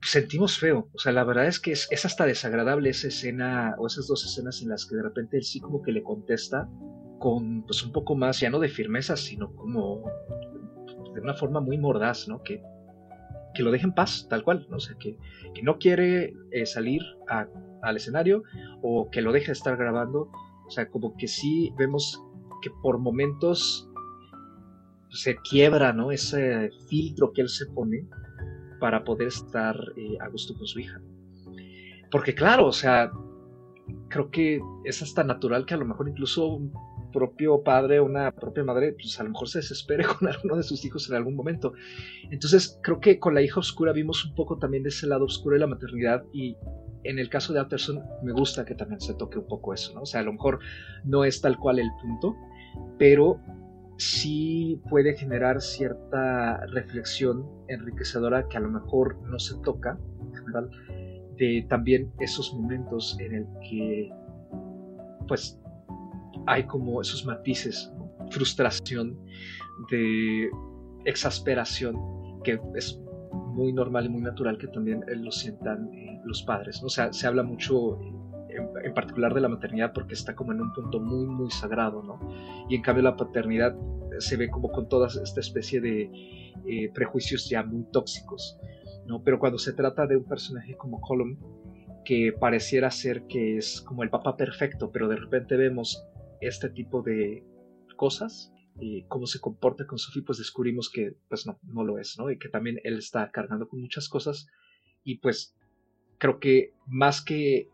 sentimos 0.00 0.58
feo. 0.58 0.88
O 0.94 0.98
sea, 0.98 1.12
la 1.12 1.24
verdad 1.24 1.46
es 1.46 1.60
que 1.60 1.72
es, 1.72 1.86
es, 1.90 2.06
hasta 2.06 2.24
desagradable 2.24 2.90
esa 2.90 3.08
escena 3.08 3.74
o 3.78 3.86
esas 3.86 4.06
dos 4.06 4.24
escenas 4.24 4.62
en 4.62 4.70
las 4.70 4.86
que 4.86 4.96
de 4.96 5.02
repente 5.02 5.36
él 5.36 5.44
sí 5.44 5.60
como 5.60 5.82
que 5.82 5.92
le 5.92 6.02
contesta 6.02 6.68
con 7.18 7.64
pues 7.64 7.84
un 7.84 7.92
poco 7.92 8.16
más, 8.16 8.40
ya 8.40 8.48
no 8.48 8.58
de 8.58 8.68
firmeza, 8.68 9.16
sino 9.16 9.54
como 9.54 10.04
de 11.14 11.20
una 11.20 11.34
forma 11.34 11.60
muy 11.60 11.76
mordaz, 11.76 12.26
¿no? 12.28 12.42
Que, 12.42 12.62
que 13.54 13.62
lo 13.62 13.70
deje 13.70 13.84
en 13.84 13.94
paz, 13.94 14.26
tal 14.28 14.42
cual, 14.42 14.66
¿no? 14.70 14.80
Sea, 14.80 14.96
que, 14.98 15.16
que 15.54 15.62
no 15.62 15.78
quiere 15.78 16.34
eh, 16.52 16.66
salir 16.66 17.02
al 17.82 17.96
escenario 17.96 18.42
o 18.82 19.10
que 19.10 19.22
lo 19.22 19.32
deje 19.32 19.46
de 19.46 19.52
estar 19.52 19.76
grabando. 19.76 20.30
O 20.66 20.70
sea, 20.70 20.88
como 20.88 21.16
que 21.16 21.26
sí 21.26 21.72
vemos 21.76 22.22
que 22.62 22.70
por 22.82 22.98
momentos 22.98 23.88
se 25.10 25.36
quiebra, 25.36 25.92
¿no? 25.92 26.12
Ese 26.12 26.70
filtro 26.88 27.32
que 27.32 27.42
él 27.42 27.48
se 27.48 27.66
pone 27.66 28.06
para 28.78 29.04
poder 29.04 29.28
estar 29.28 29.76
eh, 29.96 30.16
a 30.20 30.28
gusto 30.28 30.54
con 30.54 30.66
su 30.66 30.80
hija. 30.80 31.00
Porque 32.10 32.34
claro, 32.34 32.66
o 32.66 32.72
sea, 32.72 33.10
creo 34.08 34.30
que 34.30 34.60
es 34.84 35.02
hasta 35.02 35.24
natural 35.24 35.66
que 35.66 35.74
a 35.74 35.76
lo 35.76 35.84
mejor 35.84 36.08
incluso 36.08 36.60
propio 37.10 37.62
padre 37.62 38.00
o 38.00 38.04
una 38.04 38.32
propia 38.32 38.64
madre, 38.64 38.92
pues 38.92 39.18
a 39.20 39.24
lo 39.24 39.30
mejor 39.30 39.48
se 39.48 39.58
desespere 39.58 40.04
con 40.18 40.28
alguno 40.28 40.56
de 40.56 40.62
sus 40.62 40.84
hijos 40.84 41.08
en 41.08 41.16
algún 41.16 41.34
momento. 41.34 41.72
Entonces, 42.30 42.78
creo 42.82 43.00
que 43.00 43.18
con 43.18 43.34
la 43.34 43.42
hija 43.42 43.60
oscura 43.60 43.92
vimos 43.92 44.24
un 44.24 44.34
poco 44.34 44.58
también 44.58 44.82
de 44.82 44.90
ese 44.90 45.06
lado 45.06 45.24
oscuro 45.24 45.54
de 45.54 45.60
la 45.60 45.66
maternidad 45.66 46.24
y 46.32 46.56
en 47.04 47.18
el 47.18 47.30
caso 47.30 47.52
de 47.52 47.60
Alterson 47.60 48.02
me 48.22 48.32
gusta 48.32 48.64
que 48.64 48.74
también 48.74 49.00
se 49.00 49.14
toque 49.14 49.38
un 49.38 49.46
poco 49.46 49.72
eso, 49.72 49.94
¿no? 49.94 50.02
O 50.02 50.06
sea, 50.06 50.20
a 50.20 50.24
lo 50.24 50.32
mejor 50.32 50.58
no 51.04 51.24
es 51.24 51.40
tal 51.40 51.56
cual 51.56 51.78
el 51.78 51.90
punto, 52.00 52.36
pero 52.98 53.40
sí 53.96 54.80
puede 54.88 55.16
generar 55.16 55.60
cierta 55.60 56.64
reflexión 56.66 57.46
enriquecedora 57.68 58.48
que 58.48 58.56
a 58.56 58.60
lo 58.60 58.70
mejor 58.70 59.18
no 59.22 59.38
se 59.38 59.58
toca, 59.62 59.98
¿verdad? 60.46 60.68
de 61.40 61.64
también 61.68 62.12
esos 62.20 62.54
momentos 62.54 63.18
en 63.18 63.34
el 63.34 63.46
que 63.62 64.10
pues 65.26 65.58
hay 66.50 66.64
como 66.64 67.00
esos 67.00 67.24
matices, 67.24 67.92
frustración, 68.30 69.16
de 69.90 70.50
exasperación, 71.04 71.96
que 72.42 72.60
es 72.74 73.00
muy 73.54 73.72
normal 73.72 74.06
y 74.06 74.08
muy 74.08 74.20
natural 74.20 74.58
que 74.58 74.66
también 74.66 75.04
lo 75.06 75.30
sientan 75.30 75.88
eh, 75.94 76.20
los 76.24 76.42
padres. 76.42 76.80
¿no? 76.80 76.86
O 76.86 76.90
sea, 76.90 77.12
se 77.12 77.26
habla 77.28 77.44
mucho 77.44 78.00
en, 78.48 78.92
particular 78.94 79.32
de 79.32 79.40
la 79.40 79.48
maternidad 79.48 79.92
porque 79.92 80.14
está 80.14 80.34
como 80.34 80.52
en 80.52 80.60
un 80.60 80.72
punto 80.72 80.98
muy, 80.98 81.24
muy 81.24 81.50
sagrado, 81.52 82.02
¿no? 82.02 82.18
Y 82.68 82.74
en 82.74 82.82
cambio 82.82 83.04
la 83.04 83.16
paternidad 83.16 83.76
se 84.18 84.36
ve 84.36 84.50
como 84.50 84.72
con 84.72 84.88
toda 84.88 85.06
esta 85.06 85.38
especie 85.38 85.80
de 85.80 86.10
eh, 86.66 86.90
prejuicios 86.92 87.48
ya 87.48 87.62
muy 87.62 87.84
tóxicos, 87.92 88.58
¿no? 89.06 89.22
Pero 89.22 89.38
cuando 89.38 89.56
se 89.56 89.72
trata 89.72 90.04
de 90.08 90.16
un 90.16 90.24
personaje 90.24 90.76
como 90.76 91.00
Colum, 91.00 91.36
que 92.04 92.32
pareciera 92.32 92.90
ser 92.90 93.22
que 93.28 93.58
es 93.58 93.80
como 93.82 94.02
el 94.02 94.10
papá 94.10 94.36
perfecto, 94.36 94.90
pero 94.90 95.08
de 95.08 95.16
repente 95.16 95.56
vemos 95.56 96.04
este 96.40 96.70
tipo 96.70 97.02
de 97.02 97.44
cosas 97.96 98.52
y 98.78 99.04
cómo 99.04 99.26
se 99.26 99.40
comporta 99.40 99.86
con 99.86 99.98
Sophie, 99.98 100.22
pues 100.22 100.38
descubrimos 100.38 100.90
que 100.90 101.16
pues 101.28 101.46
no, 101.46 101.58
no 101.62 101.84
lo 101.84 101.98
es, 101.98 102.16
¿no? 102.18 102.30
Y 102.30 102.38
que 102.38 102.48
también 102.48 102.80
él 102.84 102.98
está 102.98 103.30
cargando 103.30 103.68
con 103.68 103.80
muchas 103.80 104.08
cosas 104.08 104.46
y 105.04 105.18
pues 105.18 105.54
creo 106.18 106.38
que 106.38 106.74
más 106.86 107.22
que 107.22 107.68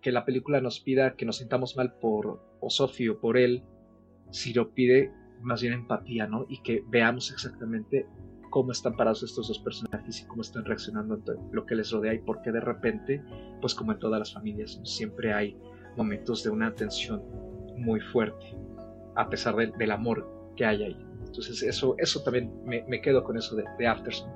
que 0.00 0.10
la 0.10 0.24
película 0.24 0.60
nos 0.60 0.80
pida 0.80 1.14
que 1.14 1.24
nos 1.24 1.38
sintamos 1.38 1.76
mal 1.76 1.94
por 1.94 2.42
o 2.60 2.70
Sophie 2.70 3.10
o 3.10 3.20
por 3.20 3.36
él, 3.38 3.62
si 4.30 4.52
lo 4.52 4.72
pide 4.74 5.12
más 5.42 5.62
bien 5.62 5.74
empatía, 5.74 6.26
¿no? 6.26 6.46
Y 6.48 6.60
que 6.62 6.82
veamos 6.88 7.30
exactamente 7.30 8.06
cómo 8.50 8.72
están 8.72 8.96
parados 8.96 9.22
estos 9.22 9.48
dos 9.48 9.58
personajes 9.60 10.20
y 10.20 10.26
cómo 10.26 10.42
están 10.42 10.64
reaccionando 10.64 11.14
ante 11.14 11.32
lo 11.52 11.64
que 11.64 11.74
les 11.74 11.90
rodea 11.90 12.14
y 12.14 12.18
por 12.18 12.42
qué 12.42 12.52
de 12.52 12.60
repente, 12.60 13.22
pues 13.60 13.74
como 13.74 13.92
en 13.92 13.98
todas 13.98 14.18
las 14.18 14.32
familias, 14.32 14.80
siempre 14.84 15.32
hay 15.32 15.56
momentos 15.96 16.42
de 16.44 16.50
una 16.50 16.74
tensión 16.74 17.22
muy 17.82 18.00
fuerte, 18.00 18.56
a 19.16 19.28
pesar 19.28 19.56
del 19.56 19.90
amor 19.90 20.26
que 20.56 20.64
hay 20.64 20.82
ahí. 20.82 20.96
Entonces 21.26 21.62
eso, 21.62 21.94
eso 21.98 22.22
también 22.22 22.50
me, 22.64 23.00
quedo 23.00 23.24
con 23.24 23.36
eso 23.36 23.56
de, 23.56 23.64
de 23.78 23.86
Afterson. 23.86 24.30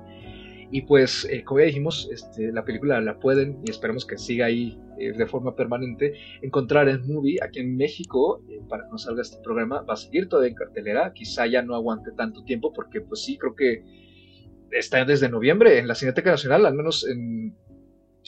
Y 0.69 0.81
pues, 0.81 1.25
eh, 1.31 1.43
como 1.45 1.61
ya 1.61 1.67
dijimos, 1.67 2.09
este, 2.11 2.51
la 2.51 2.65
película 2.65 2.99
la 2.99 3.17
pueden, 3.19 3.61
y 3.65 3.71
esperemos 3.71 4.05
que 4.05 4.17
siga 4.17 4.47
ahí 4.47 4.77
eh, 4.99 5.13
de 5.13 5.25
forma 5.25 5.55
permanente, 5.55 6.13
encontrar 6.41 6.89
en 6.89 7.07
Movie 7.07 7.37
aquí 7.41 7.59
en 7.59 7.77
México, 7.77 8.41
eh, 8.49 8.59
para 8.67 8.83
que 8.83 8.89
nos 8.91 9.03
salga 9.03 9.21
este 9.21 9.41
programa, 9.41 9.81
va 9.83 9.93
a 9.93 9.97
seguir 9.97 10.27
todavía 10.27 10.49
en 10.49 10.55
cartelera, 10.55 11.13
quizá 11.13 11.47
ya 11.47 11.61
no 11.61 11.73
aguante 11.73 12.11
tanto 12.11 12.43
tiempo, 12.43 12.73
porque 12.73 12.99
pues 12.99 13.23
sí, 13.23 13.37
creo 13.37 13.55
que 13.55 13.83
está 14.71 15.05
desde 15.05 15.29
noviembre 15.29 15.79
en 15.79 15.87
la 15.87 15.95
Cineteca 15.95 16.31
Nacional, 16.31 16.65
al 16.65 16.73
menos 16.73 17.07
en, 17.07 17.55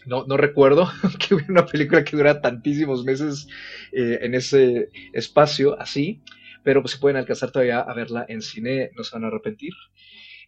no, 0.10 0.38
recuerdo 0.38 0.90
que 1.20 1.36
hubiera 1.36 1.52
una 1.52 1.66
película 1.66 2.04
que 2.04 2.18
dura 2.18 2.42
tantísimos 2.42 3.04
meses 3.06 3.48
en 3.92 4.34
ese 4.36 4.90
espacio 5.14 5.80
así, 5.80 6.22
pero 6.64 6.82
pues 6.82 6.94
si 6.94 7.00
pueden 7.00 7.18
alcanzar 7.18 7.52
todavía 7.52 7.80
a 7.80 7.94
verla 7.94 8.26
en 8.28 8.42
cine, 8.42 8.92
no 8.96 9.04
se 9.04 9.16
van 9.16 9.24
a 9.24 9.28
arrepentir. 9.28 9.74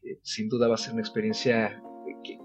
Eh, 0.04 0.20
sin 0.24 0.50
duda 0.50 0.68
va 0.68 0.76
a 0.76 0.78
ser 0.78 0.94
una 0.94 1.02
experiencia 1.02 1.82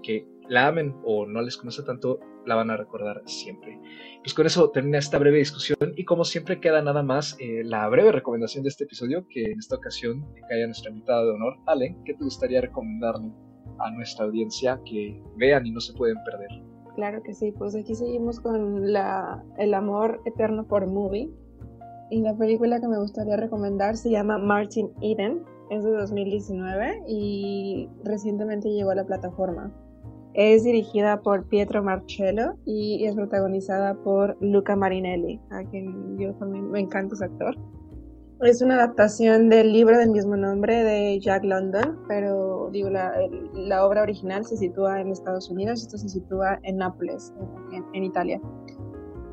que, 0.03 0.25
la 0.49 0.67
amen 0.67 0.95
o 1.03 1.25
no 1.25 1.41
les 1.41 1.57
conoce 1.57 1.83
tanto, 1.83 2.21
la 2.45 2.55
van 2.55 2.69
a 2.69 2.77
recordar 2.77 3.21
siempre. 3.25 3.77
Pues 4.23 4.33
con 4.33 4.45
eso 4.45 4.71
termina 4.71 4.97
esta 4.97 5.19
breve 5.19 5.39
discusión 5.39 5.93
y 5.97 6.05
como 6.05 6.23
siempre 6.23 6.61
queda 6.61 6.81
nada 6.81 7.03
más 7.03 7.35
eh, 7.39 7.63
la 7.65 7.87
breve 7.89 8.13
recomendación 8.13 8.63
de 8.63 8.69
este 8.69 8.85
episodio, 8.85 9.27
que 9.29 9.43
en 9.43 9.59
esta 9.59 9.75
ocasión 9.75 10.25
cae 10.47 10.63
a 10.63 10.67
nuestra 10.67 10.89
invitada 10.89 11.25
de 11.25 11.31
honor, 11.31 11.57
Ale, 11.65 11.97
¿qué 12.05 12.13
te 12.13 12.23
gustaría 12.23 12.61
recomendarle 12.61 13.33
a 13.79 13.91
nuestra 13.91 14.25
audiencia 14.25 14.79
que 14.85 15.21
vean 15.35 15.65
y 15.65 15.71
no 15.71 15.81
se 15.81 15.93
pueden 15.93 16.17
perder? 16.23 16.66
Claro 16.97 17.21
que 17.21 17.35
sí, 17.35 17.51
pues 17.51 17.75
aquí 17.75 17.93
seguimos 17.93 18.39
con 18.39 18.91
la, 18.91 19.43
el 19.59 19.75
amor 19.75 20.19
eterno 20.25 20.65
por 20.65 20.87
movie. 20.87 21.29
Y 22.09 22.21
la 22.21 22.35
película 22.35 22.81
que 22.81 22.87
me 22.87 22.97
gustaría 22.97 23.37
recomendar 23.37 23.95
se 23.97 24.09
llama 24.09 24.39
Martin 24.39 24.89
Eden 24.99 25.43
es 25.69 25.83
de 25.83 25.91
2019 25.91 27.03
y 27.07 27.87
recientemente 28.03 28.71
llegó 28.71 28.89
a 28.89 28.95
la 28.95 29.05
plataforma. 29.05 29.71
Es 30.33 30.63
dirigida 30.63 31.21
por 31.21 31.47
Pietro 31.47 31.83
Marcello 31.83 32.55
y 32.65 33.05
es 33.05 33.13
protagonizada 33.13 33.93
por 33.93 34.35
Luca 34.41 34.75
Marinelli, 34.75 35.39
a 35.51 35.65
quien 35.65 36.17
yo 36.17 36.33
también 36.33 36.71
me 36.71 36.79
encanta 36.79 37.13
ese 37.13 37.25
actor. 37.25 37.55
Es 38.41 38.61
una 38.61 38.75
adaptación 38.75 39.49
del 39.49 39.73
libro 39.73 39.97
del 39.97 40.11
mismo 40.11 40.37
nombre 40.37 40.83
de 40.83 41.19
Jack 41.19 41.43
London, 41.43 41.97
pero 42.07 42.69
digo, 42.71 42.87
la, 42.87 43.83
obra 43.83 44.03
original 44.03 44.45
se 44.45 44.57
sitúa 44.57 45.01
en 45.01 45.09
Estados 45.09 45.49
Unidos, 45.49 45.81
esto 45.81 45.97
se 45.97 46.07
sitúa 46.07 46.59
en 46.61 46.77
Nápoles, 46.77 47.33
en, 47.93 48.03
Italia. 48.03 48.39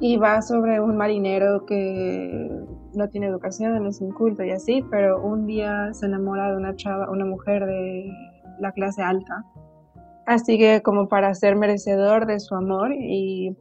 Y 0.00 0.16
va 0.16 0.40
sobre 0.40 0.80
un 0.80 0.96
marinero 0.96 1.66
que 1.66 2.48
no 2.94 3.09
tiene 3.11 3.26
educación, 3.26 3.86
es 3.86 4.00
inculto 4.00 4.42
y 4.42 4.52
así, 4.52 4.82
pero 4.90 5.22
un 5.22 5.46
día 5.46 5.92
se 5.92 6.07
enamora 6.07 6.50
de 6.50 6.57
una 6.57 6.74
chava, 6.74 7.11
una 7.11 7.26
mujer 7.26 7.66
de 7.66 8.11
la 8.59 8.72
clase 8.72 9.02
alta. 9.02 9.44
Así 10.24 10.57
que 10.57 10.80
como 10.80 11.09
para 11.09 11.34
ser 11.34 11.57
merecedor 11.57 12.24
de 12.24 12.40
su 12.40 12.55
amor 12.55 12.92
y 12.94 13.55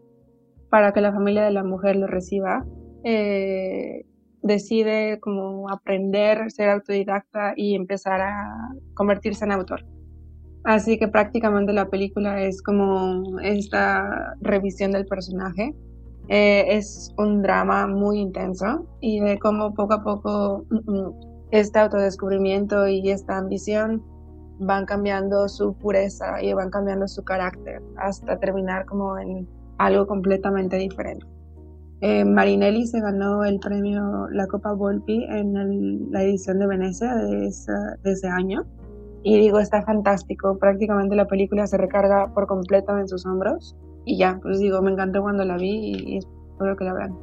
para 0.69 0.93
que 0.93 1.01
la 1.01 1.11
familia 1.11 1.43
de 1.43 1.51
la 1.51 1.65
mujer 1.65 1.97
lo 1.97 2.07
reciba, 2.07 2.65
eh, 3.03 4.05
decide 4.43 5.19
como 5.19 5.69
aprender, 5.69 6.51
ser 6.51 6.69
autodidacta 6.69 7.53
y 7.55 7.75
empezar 7.75 8.21
a 8.21 8.69
convertirse 8.93 9.45
en 9.45 9.53
autor. 9.53 9.85
Así 10.63 10.97
que 10.97 11.07
prácticamente 11.07 11.73
la 11.73 11.89
película 11.89 12.41
es 12.41 12.61
como 12.61 13.39
esta 13.41 14.35
revisión 14.41 14.91
del 14.91 15.05
personaje 15.05 15.73
eh, 16.29 16.77
es 16.77 17.13
un 17.17 17.41
drama 17.41 17.85
muy 17.87 18.19
intenso 18.19 18.87
y 19.01 19.19
de 19.19 19.37
cómo 19.39 19.73
poco 19.73 19.93
a 19.93 20.03
poco 20.03 20.65
mm, 20.69 20.91
mm, 20.91 21.13
este 21.51 21.79
autodescubrimiento 21.79 22.87
y 22.87 23.09
esta 23.09 23.37
ambición 23.37 24.01
van 24.59 24.85
cambiando 24.85 25.49
su 25.49 25.73
pureza 25.73 26.41
y 26.41 26.53
van 26.53 26.69
cambiando 26.69 27.07
su 27.07 27.23
carácter 27.23 27.81
hasta 27.97 28.39
terminar 28.39 28.85
como 28.85 29.17
en 29.17 29.47
algo 29.77 30.07
completamente 30.07 30.77
diferente. 30.77 31.25
Eh, 32.05 32.25
Marinelli 32.25 32.85
se 32.85 32.99
ganó 32.99 33.45
el 33.45 33.61
premio 33.61 34.27
La 34.29 34.45
Copa 34.47 34.73
Volpi 34.73 35.23
en 35.23 36.11
la 36.11 36.21
edición 36.21 36.59
de 36.59 36.67
Venecia 36.67 37.15
de, 37.15 37.47
ese 37.47 38.27
año. 38.27 38.65
Y 39.23 39.39
digo, 39.39 39.57
está 39.57 39.83
fantástico. 39.83 40.59
Prácticamente 40.59 41.15
la 41.15 41.27
película 41.27 41.65
se 41.65 41.77
recarga 41.77 42.33
por 42.33 42.45
completo 42.45 42.97
en 42.97 43.07
sus 43.07 43.25
hombros. 43.25 43.77
Y 44.03 44.17
ya, 44.17 44.37
pues 44.41 44.59
digo, 44.59 44.81
me 44.81 44.91
encantó 44.91 45.21
cuando 45.21 45.45
la 45.45 45.55
vi 45.55 45.93
y, 45.95 46.17
espero 46.17 46.75
que 46.75 46.83
la 46.83 46.93
vean. 46.93 47.17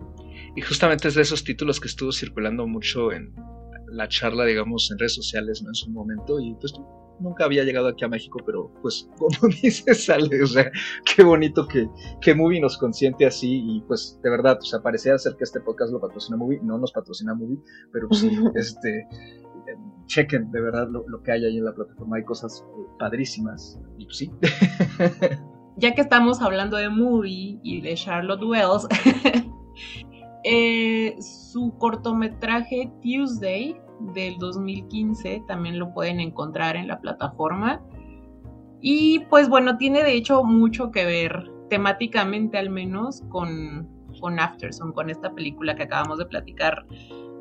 Y 0.56 0.62
justamente 0.62 1.08
es 1.08 1.14
de 1.14 1.22
esos 1.22 1.44
títulos 1.44 1.78
que 1.78 1.88
estuvo 1.88 2.10
circulando 2.10 2.66
mucho 2.66 3.12
en 3.12 3.34
la 3.88 4.08
charla, 4.08 4.46
digamos, 4.46 4.90
en 4.90 4.98
redes 4.98 5.14
sociales, 5.14 5.60
¿no? 5.62 5.68
En 5.68 5.74
su 5.74 5.90
momento. 5.90 6.40
Y 6.40 6.54
pues 6.54 6.72
nunca 7.20 7.44
había 7.44 7.64
llegado 7.64 7.88
aquí 7.88 8.04
a 8.04 8.08
México, 8.08 8.38
pero 8.44 8.72
pues 8.82 9.08
como 9.18 9.52
dice 9.62 9.94
sale, 9.94 10.42
o 10.42 10.46
sea, 10.46 10.70
qué 11.14 11.22
bonito 11.22 11.66
que, 11.66 11.88
que 12.20 12.34
Movie 12.34 12.60
nos 12.60 12.78
consiente 12.78 13.26
así 13.26 13.62
y 13.64 13.80
pues 13.82 14.18
de 14.22 14.30
verdad, 14.30 14.58
o 14.60 14.64
sea, 14.64 14.80
parecía 14.80 15.16
ser 15.18 15.36
que 15.36 15.44
este 15.44 15.60
podcast 15.60 15.92
lo 15.92 16.00
patrocina 16.00 16.36
Movie, 16.36 16.60
no 16.62 16.78
nos 16.78 16.92
patrocina 16.92 17.34
Movie, 17.34 17.58
pero 17.92 18.08
sí, 18.12 18.30
este, 18.54 19.06
chequen 20.06 20.50
de 20.50 20.60
verdad 20.60 20.88
lo, 20.90 21.22
que 21.22 21.32
hay 21.32 21.44
ahí 21.44 21.58
en 21.58 21.64
la 21.64 21.74
plataforma, 21.74 22.16
hay 22.16 22.24
cosas 22.24 22.64
eh, 22.66 22.82
padrísimas 22.98 23.80
y 23.98 24.04
pues 24.04 24.16
sí. 24.16 24.30
Ya 25.76 25.94
que 25.94 26.02
estamos 26.02 26.42
hablando 26.42 26.76
de 26.76 26.90
Movie 26.90 27.58
y 27.62 27.80
de 27.80 27.94
Charlotte 27.94 28.42
Wells, 28.42 28.86
eh, 30.44 31.16
su 31.20 31.74
cortometraje 31.78 32.92
Tuesday 33.02 33.80
del 34.14 34.38
2015, 34.38 35.44
también 35.46 35.78
lo 35.78 35.92
pueden 35.92 36.20
encontrar 36.20 36.76
en 36.76 36.88
la 36.88 37.00
plataforma. 37.00 37.80
Y 38.80 39.20
pues 39.30 39.48
bueno, 39.48 39.76
tiene 39.76 40.02
de 40.02 40.14
hecho 40.14 40.42
mucho 40.42 40.90
que 40.90 41.04
ver, 41.04 41.50
temáticamente 41.68 42.58
al 42.58 42.70
menos, 42.70 43.22
con, 43.28 43.88
con 44.20 44.40
Afterson, 44.40 44.92
con 44.92 45.10
esta 45.10 45.32
película 45.34 45.74
que 45.74 45.84
acabamos 45.84 46.18
de 46.18 46.26
platicar. 46.26 46.86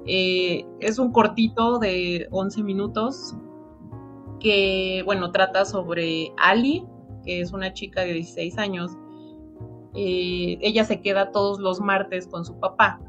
Eh, 0.05 0.65
es 0.79 0.99
un 0.99 1.11
cortito 1.11 1.79
de 1.79 2.27
11 2.31 2.63
minutos 2.63 3.35
que, 4.39 5.01
bueno, 5.05 5.31
trata 5.31 5.65
sobre 5.65 6.31
Ali, 6.37 6.85
que 7.23 7.41
es 7.41 7.53
una 7.53 7.73
chica 7.73 8.01
de 8.01 8.13
16 8.13 8.57
años. 8.57 8.91
Eh, 9.95 10.57
ella 10.61 10.83
se 10.83 11.01
queda 11.01 11.31
todos 11.31 11.59
los 11.59 11.79
martes 11.79 12.27
con 12.27 12.45
su 12.45 12.59
papá 12.59 12.99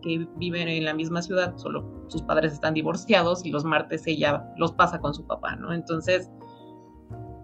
que 0.00 0.26
viven 0.36 0.68
en 0.68 0.84
la 0.84 0.94
misma 0.94 1.22
ciudad, 1.22 1.56
solo 1.56 2.04
sus 2.08 2.22
padres 2.22 2.52
están 2.52 2.74
divorciados 2.74 3.44
y 3.44 3.50
los 3.50 3.64
martes 3.64 4.06
ella 4.06 4.44
los 4.56 4.72
pasa 4.72 5.00
con 5.00 5.14
su 5.14 5.26
papá, 5.26 5.56
¿no? 5.56 5.72
Entonces, 5.72 6.30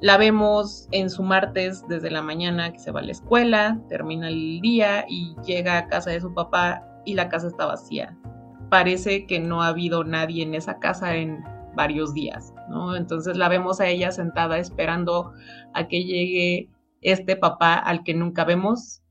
la 0.00 0.18
vemos 0.18 0.88
en 0.90 1.08
su 1.08 1.22
martes 1.22 1.86
desde 1.88 2.10
la 2.10 2.20
mañana 2.22 2.72
que 2.72 2.78
se 2.78 2.90
va 2.90 3.00
a 3.00 3.04
la 3.04 3.12
escuela, 3.12 3.80
termina 3.88 4.28
el 4.28 4.60
día 4.60 5.06
y 5.08 5.34
llega 5.46 5.78
a 5.78 5.88
casa 5.88 6.10
de 6.10 6.20
su 6.20 6.34
papá 6.34 6.82
y 7.04 7.14
la 7.14 7.28
casa 7.28 7.46
está 7.46 7.66
vacía. 7.66 8.16
Parece 8.68 9.26
que 9.26 9.40
no 9.40 9.62
ha 9.62 9.68
habido 9.68 10.04
nadie 10.04 10.42
en 10.42 10.54
esa 10.54 10.78
casa 10.78 11.16
en 11.16 11.42
varios 11.74 12.12
días, 12.12 12.52
¿no? 12.68 12.96
Entonces 12.96 13.36
la 13.36 13.48
vemos 13.48 13.80
a 13.80 13.86
ella 13.86 14.10
sentada 14.10 14.58
esperando 14.58 15.32
a 15.72 15.88
que 15.88 16.04
llegue 16.04 16.70
este 17.00 17.36
papá 17.36 17.74
al 17.74 18.02
que 18.02 18.14
nunca 18.14 18.44
vemos 18.44 19.02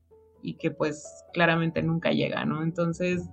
y 0.46 0.54
que 0.56 0.70
pues 0.70 1.24
claramente 1.32 1.82
nunca 1.82 2.12
llega, 2.12 2.44
¿no? 2.44 2.62
Entonces 2.62 3.28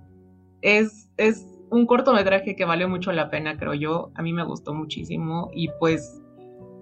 es, 0.62 1.08
es 1.16 1.46
un 1.70 1.86
cortometraje 1.86 2.56
que 2.56 2.64
vale 2.64 2.86
mucho 2.88 3.12
la 3.12 3.30
pena, 3.30 3.56
creo 3.56 3.74
yo. 3.74 4.10
A 4.16 4.22
mí 4.22 4.32
me 4.32 4.44
gustó 4.44 4.74
muchísimo 4.74 5.50
y 5.54 5.68
pues 5.78 6.20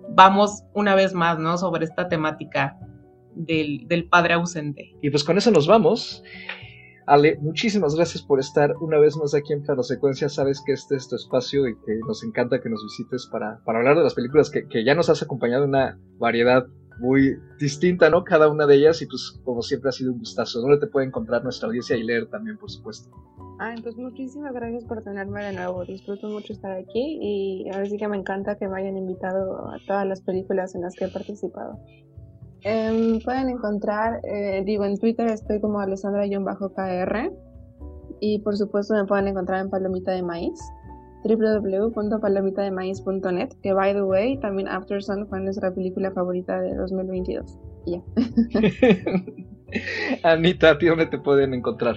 vamos 0.09 0.64
una 0.72 0.95
vez 0.95 1.12
más, 1.12 1.39
¿no? 1.39 1.59
Sobre 1.59 1.85
esta 1.85 2.09
temática 2.09 2.78
del, 3.35 3.87
del 3.89 4.09
padre 4.09 4.35
ausente. 4.35 4.97
Y 5.03 5.11
pues 5.11 5.22
con 5.22 5.37
eso 5.37 5.51
nos 5.51 5.66
vamos. 5.66 6.22
Ale, 7.07 7.37
muchísimas 7.41 7.95
gracias 7.95 8.22
por 8.22 8.41
estar 8.41 8.74
una 8.80 8.99
vez 8.99 9.16
más 9.16 9.35
aquí 9.35 9.53
en 9.53 9.62
Plano 9.62 9.83
Secuencia. 9.83 10.30
Sabes 10.30 10.62
que 10.64 10.72
este 10.72 10.97
es 10.97 11.09
tu 11.09 11.16
espacio 11.16 11.68
y 11.68 11.74
que 11.85 11.99
nos 12.07 12.24
encanta 12.24 12.61
que 12.62 12.70
nos 12.70 12.83
visites 12.83 13.26
para, 13.26 13.61
para 13.64 13.80
hablar 13.80 13.99
de 13.99 14.05
las 14.05 14.14
películas 14.14 14.49
que, 14.49 14.66
que 14.66 14.83
ya 14.83 14.95
nos 14.95 15.11
has 15.11 15.22
acompañado 15.22 15.64
en 15.64 15.70
una 15.70 15.99
variedad 16.18 16.66
muy 16.99 17.38
distinta, 17.59 18.11
¿no? 18.11 18.24
Cada 18.24 18.49
una 18.49 18.66
de 18.66 18.76
ellas 18.76 19.03
y 19.03 19.07
pues 19.07 19.40
como 19.45 19.62
siempre 19.62 19.88
ha 19.88 19.93
sido 19.93 20.12
un 20.12 20.18
gustazo. 20.18 20.61
¿Dónde 20.61 20.78
te 20.78 20.86
puede 20.86 21.07
encontrar 21.07 21.43
nuestra 21.43 21.68
audiencia 21.68 21.97
y 21.97 22.03
leer 22.03 22.26
también, 22.26 22.59
por 22.59 22.70
supuesto? 22.70 23.11
Ay, 23.59 23.80
pues 23.82 23.97
muchísimas 23.97 24.53
gracias 24.53 24.84
por 24.84 25.03
tenerme 25.03 25.45
de 25.45 25.53
nuevo. 25.53 25.84
Disfruto 25.84 26.28
mucho 26.28 26.53
estar 26.53 26.72
aquí 26.72 27.18
y 27.20 27.70
ahora 27.72 27.86
sí 27.86 27.97
que 27.97 28.09
me 28.09 28.16
encanta 28.16 28.57
que 28.57 28.66
me 28.68 28.80
hayan 28.80 28.97
invitado 28.97 29.68
a 29.68 29.76
todas 29.86 30.07
las 30.07 30.20
películas 30.20 30.74
en 30.74 30.82
las 30.82 30.95
que 30.95 31.05
he 31.05 31.09
participado. 31.09 31.78
Em, 32.64 33.20
pueden 33.20 33.49
encontrar, 33.49 34.20
eh, 34.24 34.62
digo, 34.64 34.84
en 34.84 34.99
Twitter 34.99 35.26
estoy 35.28 35.61
como 35.61 35.80
Alessandra-KR 35.80 37.32
y 38.20 38.38
por 38.40 38.57
supuesto 38.57 38.95
me 38.95 39.05
pueden 39.05 39.28
encontrar 39.28 39.61
en 39.61 39.70
Palomita 39.70 40.12
de 40.12 40.22
Maíz 40.22 40.61
www.palomitademaíz.net, 41.24 43.50
que 43.62 43.72
by 43.72 43.94
the 43.94 44.02
way, 44.02 44.36
también 44.38 44.68
Aftersun 44.68 45.26
fue 45.28 45.40
nuestra 45.40 45.72
película 45.72 46.10
favorita 46.10 46.60
de 46.60 46.74
2022. 46.74 47.58
Ya. 47.86 48.02
Anita, 50.24 50.70
¿a 50.70 50.78
ti 50.78 50.86
dónde 50.86 51.06
te 51.06 51.18
pueden 51.18 51.54
encontrar? 51.54 51.96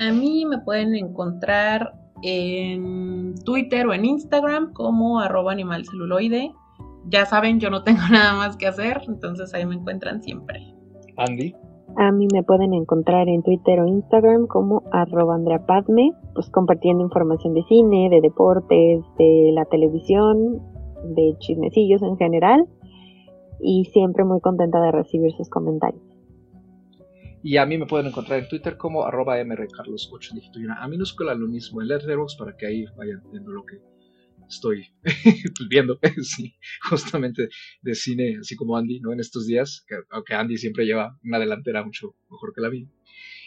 A 0.00 0.12
mí 0.12 0.46
me 0.46 0.58
pueden 0.58 0.94
encontrar 0.94 1.92
en 2.22 3.34
Twitter 3.44 3.86
o 3.86 3.94
en 3.94 4.04
Instagram 4.04 4.72
como 4.72 5.20
arroba 5.20 5.52
animalceluloide. 5.52 6.52
Ya 7.06 7.24
saben, 7.26 7.60
yo 7.60 7.70
no 7.70 7.82
tengo 7.82 8.00
nada 8.10 8.34
más 8.34 8.56
que 8.56 8.66
hacer, 8.66 9.02
entonces 9.06 9.54
ahí 9.54 9.66
me 9.66 9.76
encuentran 9.76 10.22
siempre. 10.22 10.74
Andy. 11.16 11.54
A 11.96 12.12
mí 12.12 12.28
me 12.32 12.44
pueden 12.44 12.72
encontrar 12.72 13.28
en 13.28 13.42
Twitter 13.42 13.80
o 13.80 13.86
Instagram 13.86 14.46
como 14.46 14.84
arroba 14.92 15.34
Andrea 15.34 15.66
Padme, 15.66 16.12
pues 16.34 16.50
compartiendo 16.50 17.02
información 17.04 17.54
de 17.54 17.62
cine, 17.64 18.08
de 18.10 18.20
deportes, 18.20 19.04
de 19.18 19.50
la 19.52 19.64
televisión, 19.64 20.60
de 21.14 21.36
chismecillos 21.38 22.02
en 22.02 22.16
general. 22.16 22.66
Y 23.60 23.84
siempre 23.92 24.24
muy 24.24 24.40
contenta 24.40 24.80
de 24.80 24.92
recibir 24.92 25.32
sus 25.32 25.48
comentarios. 25.50 26.02
Y 27.42 27.56
a 27.56 27.66
mí 27.66 27.78
me 27.78 27.86
pueden 27.86 28.06
encontrar 28.06 28.38
en 28.38 28.48
Twitter 28.48 28.76
como 28.76 29.04
arroba 29.04 29.36
mrcarlos8 29.36 30.34
dígito 30.34 30.60
A 30.78 30.88
minúscula 30.88 31.34
lo 31.34 31.46
mismo 31.46 31.80
en 31.80 31.88
Letterboxd 31.88 32.38
para 32.38 32.56
que 32.56 32.66
ahí 32.66 32.84
vayan 32.96 33.22
viendo 33.30 33.50
lo 33.50 33.64
que 33.64 33.78
estoy 34.50 34.86
viendo, 35.70 35.98
justamente 36.90 37.48
de 37.80 37.94
cine, 37.94 38.36
así 38.40 38.56
como 38.56 38.76
Andy, 38.76 39.00
¿no? 39.00 39.12
En 39.12 39.20
estos 39.20 39.46
días, 39.46 39.86
aunque 40.10 40.34
Andy 40.34 40.58
siempre 40.58 40.84
lleva 40.84 41.16
una 41.24 41.38
delantera 41.38 41.84
mucho 41.84 42.14
mejor 42.28 42.52
que 42.54 42.60
la 42.60 42.70
mía. 42.70 42.86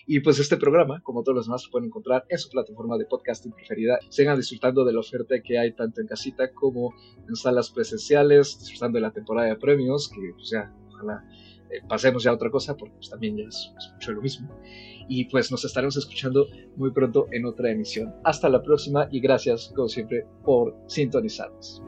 Y 0.05 0.19
pues 0.19 0.39
este 0.39 0.57
programa, 0.57 1.01
como 1.01 1.23
todos 1.23 1.35
los 1.35 1.45
demás, 1.45 1.65
lo 1.65 1.71
pueden 1.71 1.87
encontrar 1.87 2.25
en 2.29 2.37
su 2.37 2.49
plataforma 2.49 2.97
de 2.97 3.05
podcasting 3.05 3.53
preferida. 3.53 3.99
Sigan 4.09 4.37
disfrutando 4.37 4.83
de 4.83 4.93
la 4.93 4.99
oferta 4.99 5.41
que 5.41 5.57
hay 5.57 5.73
tanto 5.73 6.01
en 6.01 6.07
casita 6.07 6.51
como 6.51 6.93
en 7.27 7.35
salas 7.35 7.69
presenciales, 7.69 8.59
disfrutando 8.59 8.97
de 8.97 9.01
la 9.01 9.11
temporada 9.11 9.47
de 9.47 9.55
premios, 9.55 10.09
que 10.09 10.33
pues 10.35 10.49
ya, 10.49 10.73
ojalá 10.89 11.23
eh, 11.71 11.81
pasemos 11.87 12.23
ya 12.23 12.31
a 12.31 12.33
otra 12.33 12.51
cosa, 12.51 12.75
porque 12.75 12.95
pues 12.95 13.09
también 13.09 13.37
ya 13.37 13.45
es, 13.45 13.71
es 13.77 13.91
mucho 13.93 14.11
lo 14.11 14.21
mismo 14.21 14.49
y 15.07 15.25
pues 15.25 15.51
nos 15.51 15.65
estaremos 15.65 15.97
escuchando 15.97 16.47
muy 16.75 16.91
pronto 16.91 17.27
en 17.31 17.45
otra 17.45 17.71
emisión. 17.71 18.13
Hasta 18.23 18.49
la 18.49 18.61
próxima 18.61 19.07
y 19.11 19.19
gracias 19.19 19.71
como 19.75 19.87
siempre 19.87 20.25
por 20.43 20.75
sintonizarnos. 20.87 21.81